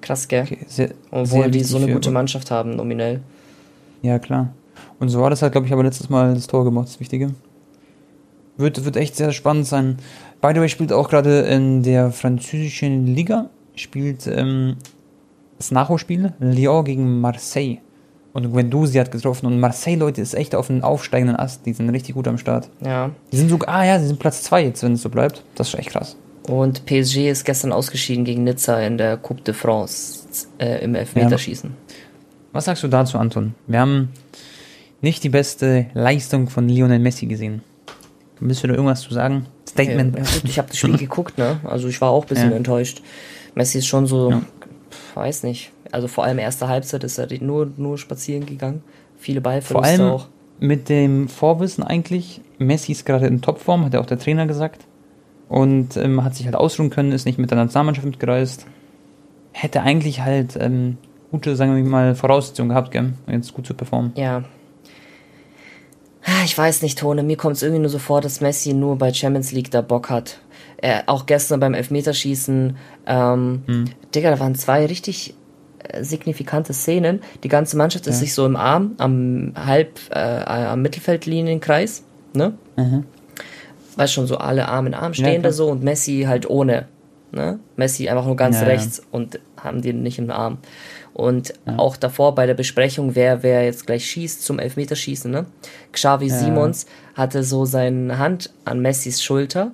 Krass, 0.00 0.28
gell? 0.28 0.44
Okay, 0.44 0.58
sehr, 0.66 0.90
Obwohl 1.10 1.42
sehr 1.42 1.48
die 1.50 1.64
so 1.64 1.76
eine 1.76 1.92
gute 1.92 2.10
Mannschaft 2.10 2.50
haben, 2.50 2.76
nominell. 2.76 3.20
Ja, 4.02 4.18
klar. 4.18 4.52
Und 5.00 5.08
so 5.08 5.20
war 5.20 5.30
das 5.30 5.42
halt, 5.42 5.52
glaube 5.52 5.66
ich, 5.66 5.72
aber 5.72 5.82
letztes 5.82 6.08
Mal 6.08 6.34
das 6.34 6.46
Tor 6.46 6.64
gemacht, 6.64 6.88
das 6.88 7.00
Wichtige. 7.00 7.34
Wird, 8.56 8.84
wird 8.84 8.96
echt 8.96 9.16
sehr 9.16 9.32
spannend 9.32 9.66
sein. 9.66 9.98
By 10.40 10.52
the 10.54 10.60
way, 10.60 10.68
spielt 10.68 10.92
auch 10.92 11.08
gerade 11.08 11.40
in 11.40 11.82
der 11.82 12.10
französischen 12.10 13.06
Liga, 13.06 13.50
spielt 13.74 14.26
ähm, 14.26 14.76
das 15.58 15.70
Nachholspiel 15.70 16.32
Lyon 16.38 16.84
gegen 16.84 17.20
Marseille. 17.20 17.78
Und 18.44 18.52
Guendouzi 18.52 18.94
hat 18.98 19.10
getroffen. 19.10 19.46
Und 19.46 19.58
Marseille, 19.58 19.96
Leute, 19.96 20.20
ist 20.20 20.34
echt 20.34 20.54
auf 20.54 20.70
einem 20.70 20.84
aufsteigenden 20.84 21.36
Ast. 21.36 21.66
Die 21.66 21.72
sind 21.72 21.90
richtig 21.90 22.14
gut 22.14 22.28
am 22.28 22.38
Start. 22.38 22.68
Ja. 22.84 23.10
Die 23.32 23.36
sind 23.36 23.48
sogar, 23.50 23.68
ah 23.74 23.84
ja, 23.84 23.98
sie 23.98 24.06
sind 24.06 24.18
Platz 24.20 24.42
2 24.44 24.64
jetzt, 24.64 24.82
wenn 24.82 24.92
es 24.92 25.02
so 25.02 25.08
bleibt. 25.10 25.42
Das 25.56 25.68
ist 25.68 25.74
echt 25.74 25.90
krass. 25.90 26.16
Und 26.46 26.86
PSG 26.86 27.28
ist 27.30 27.44
gestern 27.44 27.72
ausgeschieden 27.72 28.24
gegen 28.24 28.44
Nizza 28.44 28.80
in 28.80 28.96
der 28.96 29.16
Coupe 29.16 29.42
de 29.42 29.54
France 29.54 30.20
äh, 30.58 30.82
im 30.84 30.94
Elfmeterschießen. 30.94 31.74
Was 32.52 32.66
sagst 32.66 32.82
du 32.82 32.88
dazu, 32.88 33.18
Anton? 33.18 33.54
Wir 33.66 33.80
haben 33.80 34.10
nicht 35.00 35.22
die 35.24 35.28
beste 35.28 35.86
Leistung 35.94 36.48
von 36.48 36.68
Lionel 36.68 36.98
Messi 37.00 37.26
gesehen. 37.26 37.62
Willst 38.40 38.62
du 38.62 38.68
da 38.68 38.74
irgendwas 38.74 39.00
zu 39.00 39.12
sagen? 39.12 39.46
Statement. 39.68 40.16
Ja, 40.16 40.22
gut, 40.22 40.40
ich 40.44 40.58
habe 40.58 40.68
das 40.68 40.78
Spiel 40.78 40.96
geguckt, 40.96 41.38
ne? 41.38 41.58
Also 41.64 41.88
ich 41.88 42.00
war 42.00 42.10
auch 42.10 42.22
ein 42.24 42.28
bisschen 42.28 42.50
Ja. 42.50 42.56
enttäuscht. 42.56 43.02
Messi 43.54 43.78
ist 43.78 43.86
schon 43.86 44.06
so, 44.06 44.30
Ja. 44.30 44.42
weiß 45.14 45.42
nicht. 45.42 45.72
Also 45.92 46.08
vor 46.08 46.24
allem 46.24 46.38
erste 46.38 46.68
Halbzeit 46.68 47.04
ist 47.04 47.18
er 47.18 47.28
nur, 47.42 47.70
nur 47.76 47.98
spazieren 47.98 48.46
gegangen. 48.46 48.82
Viele 49.16 49.40
Vor 49.40 49.50
Ballverluste 49.50 49.88
allem 50.02 50.12
auch. 50.12 50.26
mit 50.60 50.88
dem 50.88 51.28
Vorwissen 51.28 51.82
eigentlich, 51.84 52.40
Messi 52.58 52.92
ist 52.92 53.04
gerade 53.06 53.26
in 53.26 53.40
Topform, 53.42 53.84
hat 53.84 53.94
ja 53.94 54.00
auch 54.00 54.06
der 54.06 54.18
Trainer 54.18 54.46
gesagt. 54.46 54.84
Und 55.48 55.96
ähm, 55.96 56.22
hat 56.24 56.34
sich 56.34 56.44
halt 56.46 56.56
ausruhen 56.56 56.90
können, 56.90 57.10
ist 57.12 57.24
nicht 57.24 57.38
mit 57.38 57.50
der 57.50 57.56
Nationalmannschaft 57.58 58.06
mitgereist. 58.06 58.66
Hätte 59.52 59.80
eigentlich 59.82 60.20
halt 60.20 60.56
ähm, 60.60 60.98
gute, 61.30 61.56
sagen 61.56 61.74
wir 61.74 61.82
mal, 61.84 62.14
Voraussetzungen 62.14 62.68
gehabt, 62.68 62.90
gell? 62.90 63.14
um 63.26 63.32
Jetzt 63.32 63.54
gut 63.54 63.66
zu 63.66 63.72
performen. 63.74 64.12
Ja. 64.14 64.44
Ah, 66.24 66.44
Ich 66.44 66.56
weiß 66.58 66.82
nicht, 66.82 66.98
Tone. 66.98 67.22
Mir 67.22 67.36
kommt 67.36 67.56
es 67.56 67.62
irgendwie 67.62 67.80
nur 67.80 67.88
so 67.90 67.98
vor, 67.98 68.20
dass 68.20 68.40
Messi 68.40 68.74
nur 68.74 68.96
bei 68.98 69.12
Champions 69.12 69.52
League 69.52 69.70
da 69.70 69.80
Bock 69.80 70.10
hat. 70.10 70.40
Er, 70.76 71.04
auch 71.06 71.26
gestern 71.26 71.60
beim 71.60 71.74
Elfmeterschießen. 71.74 72.76
Ähm, 73.06 73.62
Hm. 73.66 73.84
Digga, 74.14 74.30
da 74.30 74.38
waren 74.40 74.54
zwei 74.54 74.84
richtig 74.86 75.30
äh, 75.30 75.34
signifikante 76.00 76.72
Szenen. 76.72 77.20
Die 77.44 77.48
ganze 77.48 77.76
Mannschaft 77.76 78.06
ist 78.06 78.18
sich 78.20 78.34
so 78.34 78.44
im 78.46 78.56
Arm, 78.56 78.92
am 78.98 79.52
halb, 79.56 79.98
äh, 80.10 80.18
am 80.18 80.82
Mittelfeldlinienkreis, 80.82 82.02
ne? 82.34 82.54
Mhm. 82.76 83.04
Weißt 83.96 84.12
schon, 84.12 84.26
so 84.26 84.36
alle 84.38 84.68
Arm 84.68 84.86
in 84.86 84.94
Arm 84.94 85.12
Ja, 85.12 85.14
stehen 85.14 85.42
da 85.42 85.48
klar. 85.48 85.52
so 85.52 85.68
und 85.68 85.82
Messi 85.82 86.24
halt 86.28 86.48
ohne. 86.48 86.86
Ne? 87.30 87.58
Messi 87.76 88.08
einfach 88.08 88.24
nur 88.24 88.36
ganz 88.36 88.56
Ja, 88.56 88.62
ja. 88.62 88.68
rechts 88.68 89.02
und 89.10 89.38
haben 89.62 89.82
den 89.82 90.02
nicht 90.02 90.18
im 90.18 90.30
Arm. 90.30 90.58
Und 91.12 91.52
auch 91.76 91.96
davor 91.96 92.34
bei 92.36 92.46
der 92.46 92.54
Besprechung, 92.54 93.16
wer, 93.16 93.42
wer 93.42 93.64
jetzt 93.64 93.86
gleich 93.86 94.06
schießt 94.06 94.44
zum 94.44 94.60
Elfmeterschießen, 94.60 95.30
ne? 95.30 95.46
Xavi 95.92 96.30
Simons 96.30 96.86
hatte 97.14 97.42
so 97.42 97.64
seine 97.64 98.18
Hand 98.18 98.50
an 98.64 98.80
Messis 98.80 99.20
Schulter 99.22 99.72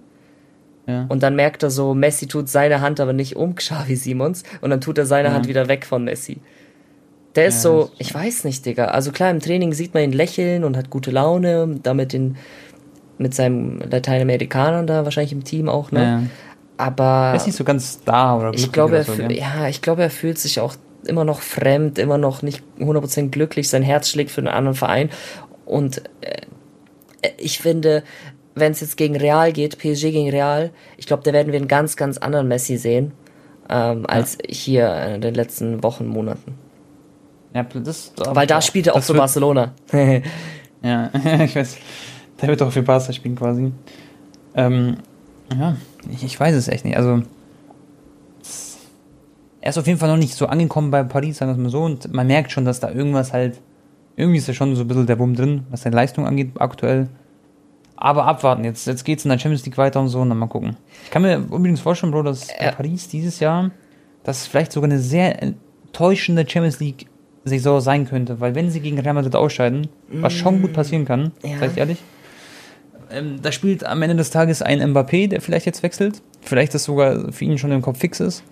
Ja. 0.87 1.07
und 1.09 1.23
dann 1.23 1.35
merkt 1.35 1.63
er 1.63 1.71
so, 1.71 1.95
Messi 1.95 2.27
tut 2.27 2.49
seine 2.49 2.81
Hand 2.81 3.01
aber 3.01 3.13
nicht 3.13 3.37
um 3.37 3.55
Xavi 3.55 3.97
Simons 3.97 4.43
und 4.61 4.71
dann 4.71 4.81
tut 4.81 4.99
er 4.99 5.07
seine 5.07 5.33
Hand 5.33 5.49
wieder 5.49 5.69
weg 5.69 5.87
von 5.87 6.05
Messi. 6.05 6.39
Der 7.37 7.47
ist 7.47 7.57
Ja, 7.57 7.61
so, 7.63 7.91
ich 7.99 8.15
weiß 8.15 8.45
nicht, 8.45 8.65
Digga. 8.65 8.87
Also 8.87 9.11
klar, 9.11 9.31
im 9.31 9.41
Training 9.41 9.73
sieht 9.73 9.95
man 9.95 10.05
ihn 10.05 10.13
lächeln 10.13 10.63
und 10.63 10.77
hat 10.77 10.91
gute 10.91 11.11
Laune, 11.11 11.81
damit 11.83 12.13
den, 12.13 12.37
mit 13.19 13.35
seinem 13.35 13.81
Lateinamerikanern 13.81 14.87
da 14.87 15.05
wahrscheinlich 15.05 15.33
im 15.33 15.43
Team 15.43 15.69
auch, 15.69 15.91
ne? 15.91 16.03
Ja. 16.03 16.23
Aber 16.77 17.31
Er 17.31 17.37
ist 17.37 17.47
nicht 17.47 17.57
so 17.57 17.65
ganz 17.65 18.03
da 18.05 18.37
oder 18.37 18.53
ich 18.53 18.73
glaube, 18.73 18.97
er 18.97 19.05
so, 19.05 19.15
ja, 19.23 19.69
ich 19.69 19.81
glaube, 19.81 20.03
er 20.03 20.11
fühlt 20.11 20.39
sich 20.39 20.61
auch 20.61 20.75
immer 21.07 21.25
noch 21.25 21.41
fremd, 21.41 21.99
immer 21.99 22.19
noch 22.19 22.43
nicht 22.43 22.63
100% 22.81 23.31
glücklich. 23.31 23.69
Sein 23.69 23.83
Herz 23.83 24.09
schlägt 24.09 24.31
für 24.31 24.41
einen 24.41 24.49
anderen 24.49 24.75
Verein. 24.75 25.11
Und 25.65 26.03
äh, 26.21 26.43
ich 27.39 27.59
finde, 27.59 28.03
wenn 28.55 28.73
es 28.73 28.81
jetzt 28.81 28.97
gegen 28.97 29.17
Real 29.17 29.53
geht, 29.53 29.79
PSG 29.79 30.13
gegen 30.13 30.31
Real, 30.31 30.71
ich 30.97 31.07
glaube, 31.07 31.23
da 31.23 31.33
werden 31.33 31.53
wir 31.53 31.59
einen 31.59 31.69
ganz, 31.69 31.97
ganz 31.97 32.19
anderen 32.19 32.49
Messi 32.49 32.77
sehen, 32.77 33.13
ähm, 33.69 34.05
als 34.07 34.39
hier 34.49 35.15
in 35.15 35.21
den 35.21 35.35
letzten 35.35 35.83
Wochen, 35.83 36.07
Monaten. 36.07 36.55
Ja, 37.55 37.63
das, 37.63 38.13
Weil 38.17 38.47
da 38.47 38.61
spielt 38.61 38.89
er 38.89 38.97
auch 38.97 39.03
für 39.03 39.15
Barcelona. 39.15 39.73
Ja, 40.85 41.11
ich 41.43 41.57
weiß. 41.57 41.79
Der 42.41 42.49
wird 42.49 42.63
auch 42.63 42.71
für 42.71 42.83
Barca 42.83 43.13
spielen 43.13 43.37
quasi. 43.37 43.73
Ähm, 44.55 44.99
ja, 45.59 45.77
ich, 46.13 46.23
ich 46.23 46.39
weiß 46.39 46.55
es 46.55 46.69
echt 46.69 46.85
nicht. 46.85 46.97
Also, 46.97 47.23
er 49.63 49.71
ist 49.71 49.79
auf 49.79 49.87
jeden 49.87 49.99
Fall 49.99 50.11
noch 50.11 50.19
nicht 50.19 50.35
so 50.35 50.47
angekommen 50.47 50.91
bei 50.91 51.03
Paris, 51.05 51.39
sagen 51.39 51.51
wir 51.53 51.57
es 51.57 51.63
mal 51.63 51.71
so. 51.71 51.83
Und 51.83 52.13
man 52.13 52.27
merkt 52.27 52.53
schon, 52.53 52.67
dass 52.67 52.81
da 52.81 52.91
irgendwas 52.91 53.33
halt, 53.33 53.61
irgendwie 54.15 54.39
ist 54.39 54.49
da 54.49 54.53
schon 54.53 54.77
so 54.77 54.83
ein 54.83 54.89
bisschen 54.89 55.07
der 55.07 55.17
Bumm 55.17 55.35
drin, 55.35 55.65
was 55.71 55.83
seine 55.83 55.97
Leistung 55.97 56.27
angeht 56.27 56.51
aktuell. 56.59 57.09
Aber 57.97 58.25
abwarten, 58.27 58.65
jetzt, 58.65 58.87
jetzt 58.87 59.05
geht 59.05 59.19
es 59.21 59.25
in 59.25 59.31
der 59.31 59.39
Champions 59.39 59.65
League 59.65 59.79
weiter 59.79 60.01
und 60.01 60.09
so, 60.09 60.21
und 60.21 60.29
dann 60.29 60.39
mal 60.39 60.47
gucken. 60.49 60.77
Ich 61.05 61.11
kann 61.11 61.23
mir 61.23 61.37
übrigens 61.37 61.81
vorstellen, 61.81 62.13
Bro, 62.13 62.25
dass 62.25 62.49
Ja. 62.61 62.73
Paris 62.73 63.09
dieses 63.09 63.39
Jahr, 63.41 63.71
dass 64.25 64.43
es 64.43 64.47
vielleicht 64.49 64.73
sogar 64.73 64.91
eine 64.91 64.99
sehr 64.99 65.41
enttäuschende 65.43 66.45
Champions 66.49 66.81
League 66.81 67.07
Saison 67.45 67.81
sein 67.81 68.07
könnte, 68.09 68.41
weil 68.41 68.55
wenn 68.55 68.71
sie 68.71 68.81
gegen 68.81 68.99
Real 68.99 69.15
Madrid 69.15 69.37
ausscheiden, 69.37 69.87
was 70.09 70.33
schon 70.33 70.63
gut 70.63 70.73
passieren 70.73 71.05
kann, 71.05 71.33
Ja. 71.43 71.59
sag 71.59 71.73
ich 71.73 71.77
ehrlich, 71.77 71.99
ähm, 73.11 73.37
da 73.43 73.53
spielt 73.53 73.85
am 73.85 74.01
Ende 74.03 74.17
des 74.17 74.31
Tages 74.31 74.63
ein 74.63 74.81
Mbappé, 74.81 75.29
der 75.29 75.41
vielleicht 75.43 75.67
jetzt 75.67 75.83
wechselt, 75.83 76.23
vielleicht 76.41 76.75
das 76.75 76.85
sogar 76.85 77.33
für 77.33 77.45
ihn 77.45 77.59
schon 77.59 77.71
im 77.71 77.83
Kopf 77.83 77.99
fix 77.99 78.19
ist. 78.19 78.43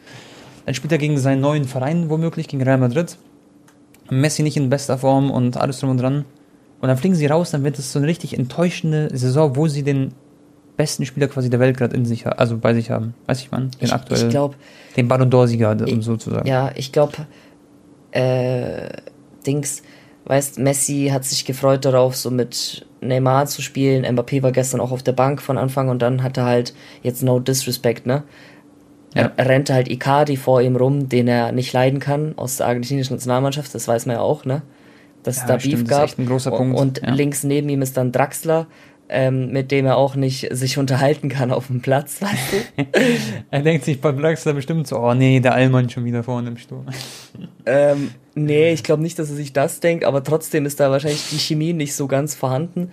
Dann 0.67 0.75
spielt 0.75 0.93
er 0.93 0.99
gegen 0.99 1.19
seinen 1.19 1.41
neuen 1.41 1.65
Verein 1.65 2.11
womöglich, 2.11 2.47
gegen 2.49 2.63
Real 2.63 2.79
Madrid. 2.79 3.17
Messi 4.11 4.43
nicht 4.43 4.57
in 4.59 4.69
bester 4.69 4.99
Form 4.99 5.31
und 5.31 5.57
alles 5.57 5.81
drum 5.81 5.91
und 5.91 5.97
dran. 6.01 6.25
Und 6.83 6.89
dann 6.89 6.97
fliegen 6.97 7.15
sie 7.15 7.27
raus, 7.27 7.53
dann 7.53 7.63
wird 7.63 7.79
es 7.79 7.93
so 7.93 8.01
eine 8.01 8.09
richtig 8.09 8.37
enttäuschende 8.37 9.09
Saison, 9.17 9.55
wo 9.55 9.69
sie 9.69 9.85
den 9.85 10.13
besten 10.77 11.07
Spieler 11.07 11.29
quasi 11.29 11.49
der 11.49 11.61
Welt 11.61 11.77
gerade 11.77 11.95
in 11.95 12.05
sich, 12.05 12.27
also 12.27 12.59
bei 12.59 12.75
sich 12.75 12.91
haben. 12.91 13.15
Weiß 13.27 13.41
ich 13.41 13.53
man, 13.53 13.71
den 13.71 13.85
Ich, 13.87 13.93
aktuell, 13.93 14.25
ich 14.25 14.29
glaube, 14.31 14.57
den 14.97 15.07
Ballon 15.07 15.31
d'Or-Sieger, 15.31 15.89
um 15.89 16.03
so 16.03 16.17
zu 16.17 16.31
sagen. 16.31 16.49
Ja, 16.49 16.73
ich 16.75 16.91
glaube, 16.91 17.13
äh, 18.11 18.89
Dings, 19.47 19.85
weißt, 20.25 20.59
Messi 20.59 21.11
hat 21.13 21.25
sich 21.25 21.45
gefreut 21.45 21.85
darauf, 21.85 22.17
so 22.17 22.33
mit 22.33 22.85
Neymar 23.01 23.47
zu 23.47 23.63
spielen. 23.63 24.05
Mbappé 24.05 24.43
war 24.43 24.51
gestern 24.51 24.81
auch 24.81 24.91
auf 24.91 25.05
der 25.05 25.13
Bank 25.13 25.41
von 25.41 25.59
Anfang 25.59 25.89
und 25.89 26.03
dann 26.03 26.25
hat 26.25 26.37
er 26.37 26.47
halt 26.47 26.75
jetzt 27.05 27.23
no 27.23 27.39
disrespect, 27.39 28.07
ne? 28.07 28.25
Ja. 29.15 29.31
Er 29.37 29.49
rennte 29.49 29.75
halt 29.75 29.89
Icardi 29.89 30.37
vor 30.37 30.63
ihm 30.63 30.75
rum, 30.75 31.09
den 31.09 31.29
er 31.29 31.53
nicht 31.53 31.73
leiden 31.73 32.01
kann, 32.01 32.33
aus 32.37 32.57
der 32.57 32.67
argentinischen 32.67 33.15
Nationalmannschaft, 33.15 33.73
das 33.73 33.87
weiß 33.87 34.07
man 34.07 34.17
ja 34.17 34.23
auch, 34.23 34.45
ne? 34.45 34.63
Dass 35.23 35.37
es 35.37 35.43
Ja, 35.43 35.49
da 35.49 35.61
stimmt, 35.61 35.75
Beef 35.75 35.89
das 35.89 36.11
ist 36.11 36.17
gab. 36.17 36.19
ein 36.19 36.27
großer 36.29 36.53
Und- 36.53 36.59
Punkt, 36.59 36.81
Und 36.81 37.03
ja. 37.03 37.11
links 37.15 37.45
neben 37.45 37.69
ihm 37.69 37.83
ist 37.83 37.97
dann 37.97 38.11
Draxler, 38.13 38.67
ähm, 39.09 39.51
mit 39.53 39.71
dem 39.71 39.85
er 39.87 39.97
auch 39.99 40.15
nicht 40.17 40.49
sich 40.57 40.79
unterhalten 40.79 41.29
kann 41.29 41.51
auf 41.51 41.67
dem 41.67 41.81
Platz, 41.83 42.23
weißt 42.23 42.33
du? 42.53 42.85
Er 43.51 43.61
denkt 43.61 43.85
sich 43.85 44.01
bei 44.01 44.11
Draxler 44.13 44.55
bestimmt 44.55 44.87
so, 44.87 44.99
oh 44.99 45.13
nee, 45.15 45.39
der 45.41 45.55
Allmann 45.55 45.91
schon 45.91 46.05
wieder 46.05 46.23
vorne 46.23 46.49
im 46.49 46.57
Sturm. 46.57 46.87
Ähm, 47.67 48.11
nee, 48.35 48.73
ich 48.73 48.83
glaube 48.83 49.03
nicht, 49.03 49.19
dass 49.19 49.29
er 49.31 49.37
sich 49.37 49.53
das 49.53 49.81
denkt, 49.81 50.05
aber 50.05 50.25
trotzdem 50.25 50.65
ist 50.67 50.81
da 50.81 50.91
wahrscheinlich 50.91 51.29
die 51.31 51.39
Chemie 51.39 51.73
nicht 51.75 51.95
so 51.95 52.07
ganz 52.07 52.35
vorhanden. 52.35 52.91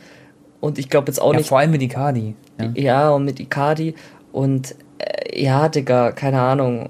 Und 0.59 0.77
ich 0.77 0.89
glaube 0.89 1.07
jetzt 1.07 1.21
auch 1.21 1.31
Ja, 1.31 1.37
nicht. 1.39 1.47
vor 1.49 1.59
allem 1.59 1.71
mit 1.71 1.81
Icardi. 1.81 2.35
Ja. 2.59 2.71
Ja, 2.75 3.09
und 3.11 3.23
mit 3.23 3.39
Icardi. 3.39 3.95
Und 4.33 4.75
äh, 4.97 5.41
ja, 5.41 5.69
Digga, 5.69 6.11
keine 6.11 6.41
Ahnung. 6.41 6.89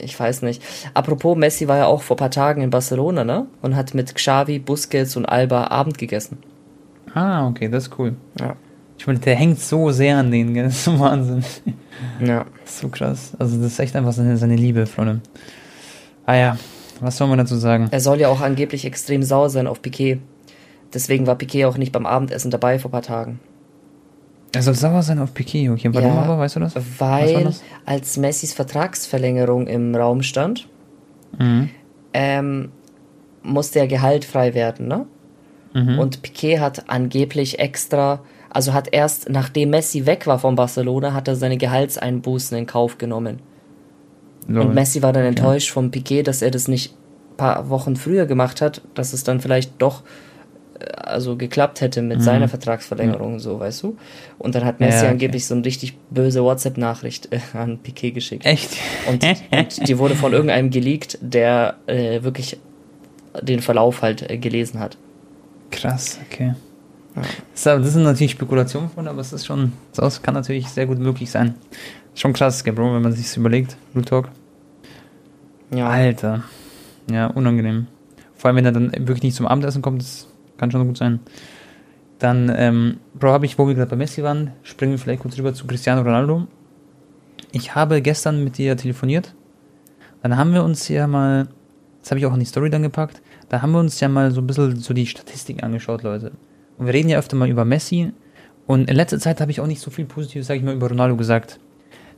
Ich 0.00 0.18
weiß 0.18 0.42
nicht. 0.42 0.62
Apropos, 0.94 1.36
Messi 1.36 1.68
war 1.68 1.78
ja 1.78 1.86
auch 1.86 2.02
vor 2.02 2.16
paar 2.16 2.30
Tagen 2.30 2.62
in 2.62 2.70
Barcelona, 2.70 3.24
ne? 3.24 3.46
Und 3.60 3.76
hat 3.76 3.94
mit 3.94 4.14
Xavi, 4.14 4.58
Busquets 4.58 5.16
und 5.16 5.26
Alba 5.26 5.66
Abend 5.68 5.98
gegessen. 5.98 6.38
Ah, 7.14 7.46
okay, 7.46 7.68
das 7.68 7.84
ist 7.88 7.98
cool. 7.98 8.14
Ja. 8.40 8.56
Ich 8.98 9.06
meine, 9.06 9.18
der 9.18 9.34
hängt 9.34 9.60
so 9.60 9.90
sehr 9.90 10.16
an 10.18 10.30
denen, 10.30 10.54
gell? 10.54 10.64
Das 10.66 10.74
ist 10.74 10.84
so 10.84 10.98
Wahnsinn. 10.98 11.44
Ja. 12.20 12.46
Das 12.62 12.74
ist 12.74 12.78
so 12.80 12.88
krass. 12.88 13.32
Also, 13.38 13.56
das 13.56 13.72
ist 13.72 13.78
echt 13.78 13.96
einfach 13.96 14.12
seine, 14.12 14.36
seine 14.36 14.56
Liebe, 14.56 14.86
Freunde. 14.86 15.20
Ah 16.24 16.36
ja, 16.36 16.56
was 17.00 17.16
soll 17.16 17.26
man 17.28 17.38
dazu 17.38 17.56
sagen? 17.56 17.88
Er 17.90 18.00
soll 18.00 18.20
ja 18.20 18.28
auch 18.28 18.40
angeblich 18.40 18.84
extrem 18.84 19.22
sauer 19.22 19.50
sein 19.50 19.66
auf 19.66 19.82
Piquet. 19.82 20.20
Deswegen 20.94 21.26
war 21.26 21.34
Piquet 21.34 21.64
auch 21.64 21.76
nicht 21.76 21.92
beim 21.92 22.06
Abendessen 22.06 22.50
dabei 22.50 22.78
vor 22.78 22.90
paar 22.90 23.02
Tagen. 23.02 23.40
Er 24.54 24.62
soll 24.62 24.74
sauer 24.74 25.02
sein 25.02 25.18
auf 25.18 25.32
Piquet, 25.32 25.70
okay. 25.70 25.88
Warum 25.92 26.08
Ja, 26.08 26.22
aber, 26.22 26.38
weißt 26.38 26.56
du 26.56 26.60
das? 26.60 26.74
Weil 26.98 27.44
das? 27.44 27.62
als 27.86 28.16
Messis 28.18 28.52
Vertragsverlängerung 28.52 29.66
im 29.66 29.94
Raum 29.94 30.22
stand, 30.22 30.68
Mhm. 31.38 31.70
ähm, 32.12 32.68
musste 33.42 33.78
er 33.78 33.86
Gehalt 33.86 34.24
frei 34.26 34.52
werden, 34.54 34.88
ne? 34.88 35.06
Mhm. 35.74 35.98
Und 35.98 36.20
Piquet 36.22 36.58
hat 36.60 36.90
angeblich 36.90 37.58
extra, 37.58 38.20
also 38.50 38.74
hat 38.74 38.88
erst 38.92 39.30
nachdem 39.30 39.70
Messi 39.70 40.04
weg 40.04 40.26
war 40.26 40.38
von 40.38 40.54
Barcelona, 40.54 41.14
hat 41.14 41.28
er 41.28 41.36
seine 41.36 41.56
Gehaltseinbußen 41.56 42.56
in 42.58 42.66
Kauf 42.66 42.98
genommen. 42.98 43.40
Lol. 44.46 44.66
Und 44.66 44.74
Messi 44.74 45.00
war 45.02 45.14
dann 45.14 45.24
enttäuscht 45.24 45.70
von 45.70 45.90
Piquet, 45.90 46.24
dass 46.24 46.42
er 46.42 46.50
das 46.50 46.68
nicht 46.68 46.92
ein 47.32 47.36
paar 47.38 47.70
Wochen 47.70 47.96
früher 47.96 48.26
gemacht 48.26 48.60
hat, 48.60 48.82
dass 48.94 49.14
es 49.14 49.24
dann 49.24 49.40
vielleicht 49.40 49.80
doch 49.80 50.02
also 50.96 51.36
geklappt 51.36 51.80
hätte 51.80 52.02
mit 52.02 52.22
seiner 52.22 52.48
Vertragsverlängerung, 52.48 53.38
so 53.38 53.58
weißt 53.60 53.82
du. 53.82 53.96
Und 54.38 54.54
dann 54.54 54.64
hat 54.64 54.80
Messi 54.80 54.90
Mhm. 54.92 54.96
Ja, 54.96 55.02
okay. 55.04 55.10
angeblich 55.12 55.46
so 55.46 55.54
eine 55.54 55.64
richtig 55.64 55.96
böse 56.10 56.42
WhatsApp-Nachricht 56.42 57.28
äh, 57.32 57.40
an 57.56 57.78
Piquet 57.78 58.12
geschickt. 58.12 58.44
Echt? 58.46 58.70
Und, 59.08 59.24
und 59.50 59.88
die 59.88 59.98
wurde 59.98 60.14
von 60.14 60.32
irgendeinem 60.32 60.70
geleakt, 60.70 61.18
der 61.20 61.76
äh, 61.86 62.22
wirklich 62.22 62.58
den 63.40 63.60
Verlauf 63.60 64.02
halt 64.02 64.28
äh, 64.30 64.36
gelesen 64.38 64.78
hat. 64.80 64.96
Krass, 65.70 66.18
okay. 66.30 66.54
Das, 67.14 67.26
ist- 67.54 67.66
das 67.66 67.92
sind 67.92 68.02
natürlich 68.04 68.32
Spekulationen 68.32 68.88
von, 68.90 69.06
aber 69.08 69.20
es 69.20 69.32
ist 69.32 69.46
schon, 69.46 69.72
das 69.94 70.22
kann 70.22 70.34
natürlich 70.34 70.68
sehr 70.68 70.86
gut 70.86 70.98
möglich 70.98 71.30
sein. 71.30 71.54
Schon 72.14 72.32
krass, 72.32 72.62
Bro, 72.62 72.94
wenn 72.94 73.02
man 73.02 73.12
sich 73.12 73.36
überlegt. 73.36 73.76
Blue 73.92 74.04
Talk. 74.04 74.28
Ja, 75.74 75.88
Alter. 75.88 76.42
Ja, 77.10 77.26
unangenehm. 77.28 77.86
Vor 78.36 78.48
allem, 78.48 78.56
wenn 78.56 78.64
er 78.66 78.72
dann 78.72 78.92
wirklich 78.92 79.22
nicht 79.22 79.36
zum 79.36 79.46
Abendessen 79.46 79.82
kommt, 79.82 80.02
das 80.02 80.26
kann 80.62 80.70
schon 80.70 80.86
gut 80.86 80.96
sein. 80.96 81.18
Dann, 82.20 82.52
ähm, 82.56 82.98
Bro, 83.14 83.32
habe 83.32 83.46
ich, 83.46 83.58
wo 83.58 83.66
wir 83.66 83.74
gerade 83.74 83.90
bei 83.90 83.96
Messi 83.96 84.22
waren, 84.22 84.52
springen 84.62 84.92
wir 84.92 84.98
vielleicht 85.00 85.22
kurz 85.22 85.36
rüber 85.36 85.52
zu 85.52 85.66
Cristiano 85.66 86.02
Ronaldo. 86.02 86.46
Ich 87.50 87.74
habe 87.74 88.00
gestern 88.00 88.44
mit 88.44 88.58
dir 88.58 88.76
telefoniert. 88.76 89.34
Dann 90.22 90.36
haben 90.36 90.54
wir 90.54 90.62
uns 90.62 90.86
ja 90.86 91.08
mal, 91.08 91.48
das 92.00 92.12
habe 92.12 92.20
ich 92.20 92.26
auch 92.26 92.34
in 92.34 92.38
die 92.38 92.46
Story 92.46 92.70
dann 92.70 92.82
gepackt, 92.82 93.20
da 93.48 93.60
haben 93.60 93.72
wir 93.72 93.80
uns 93.80 93.98
ja 93.98 94.08
mal 94.08 94.30
so 94.30 94.40
ein 94.40 94.46
bisschen 94.46 94.76
so 94.76 94.94
die 94.94 95.04
Statistiken 95.04 95.64
angeschaut, 95.64 96.04
Leute. 96.04 96.30
Und 96.78 96.86
wir 96.86 96.94
reden 96.94 97.08
ja 97.08 97.18
öfter 97.18 97.34
mal 97.34 97.48
über 97.48 97.64
Messi. 97.64 98.12
Und 98.68 98.88
in 98.88 98.94
letzter 98.94 99.18
Zeit 99.18 99.40
habe 99.40 99.50
ich 99.50 99.60
auch 99.60 99.66
nicht 99.66 99.80
so 99.80 99.90
viel 99.90 100.04
Positives, 100.04 100.46
sage 100.46 100.60
ich 100.60 100.64
mal, 100.64 100.74
über 100.74 100.88
Ronaldo 100.88 101.16
gesagt. 101.16 101.58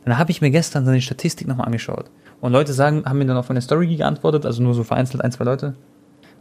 Dann 0.05 0.19
habe 0.19 0.33
ich 0.33 0.43
mir 0.43 0.51
gestern 0.51 0.85
seine 0.85 1.01
Statistik 1.01 1.49
nochmal 1.49 1.67
angeschaut. 1.67 2.11
Und 2.43 2.53
Leute 2.53 2.75
sagen, 2.75 3.07
haben 3.07 3.17
mir 3.17 3.25
dann 3.25 3.39
auf 3.39 3.49
meine 3.49 3.63
Story 3.63 3.97
geantwortet, 3.97 4.45
also 4.45 4.63
nur 4.63 4.75
so 4.75 4.85
vereinzelt 4.85 5.25
ein, 5.25 5.33
zwei 5.33 5.45
Leute, 5.45 5.77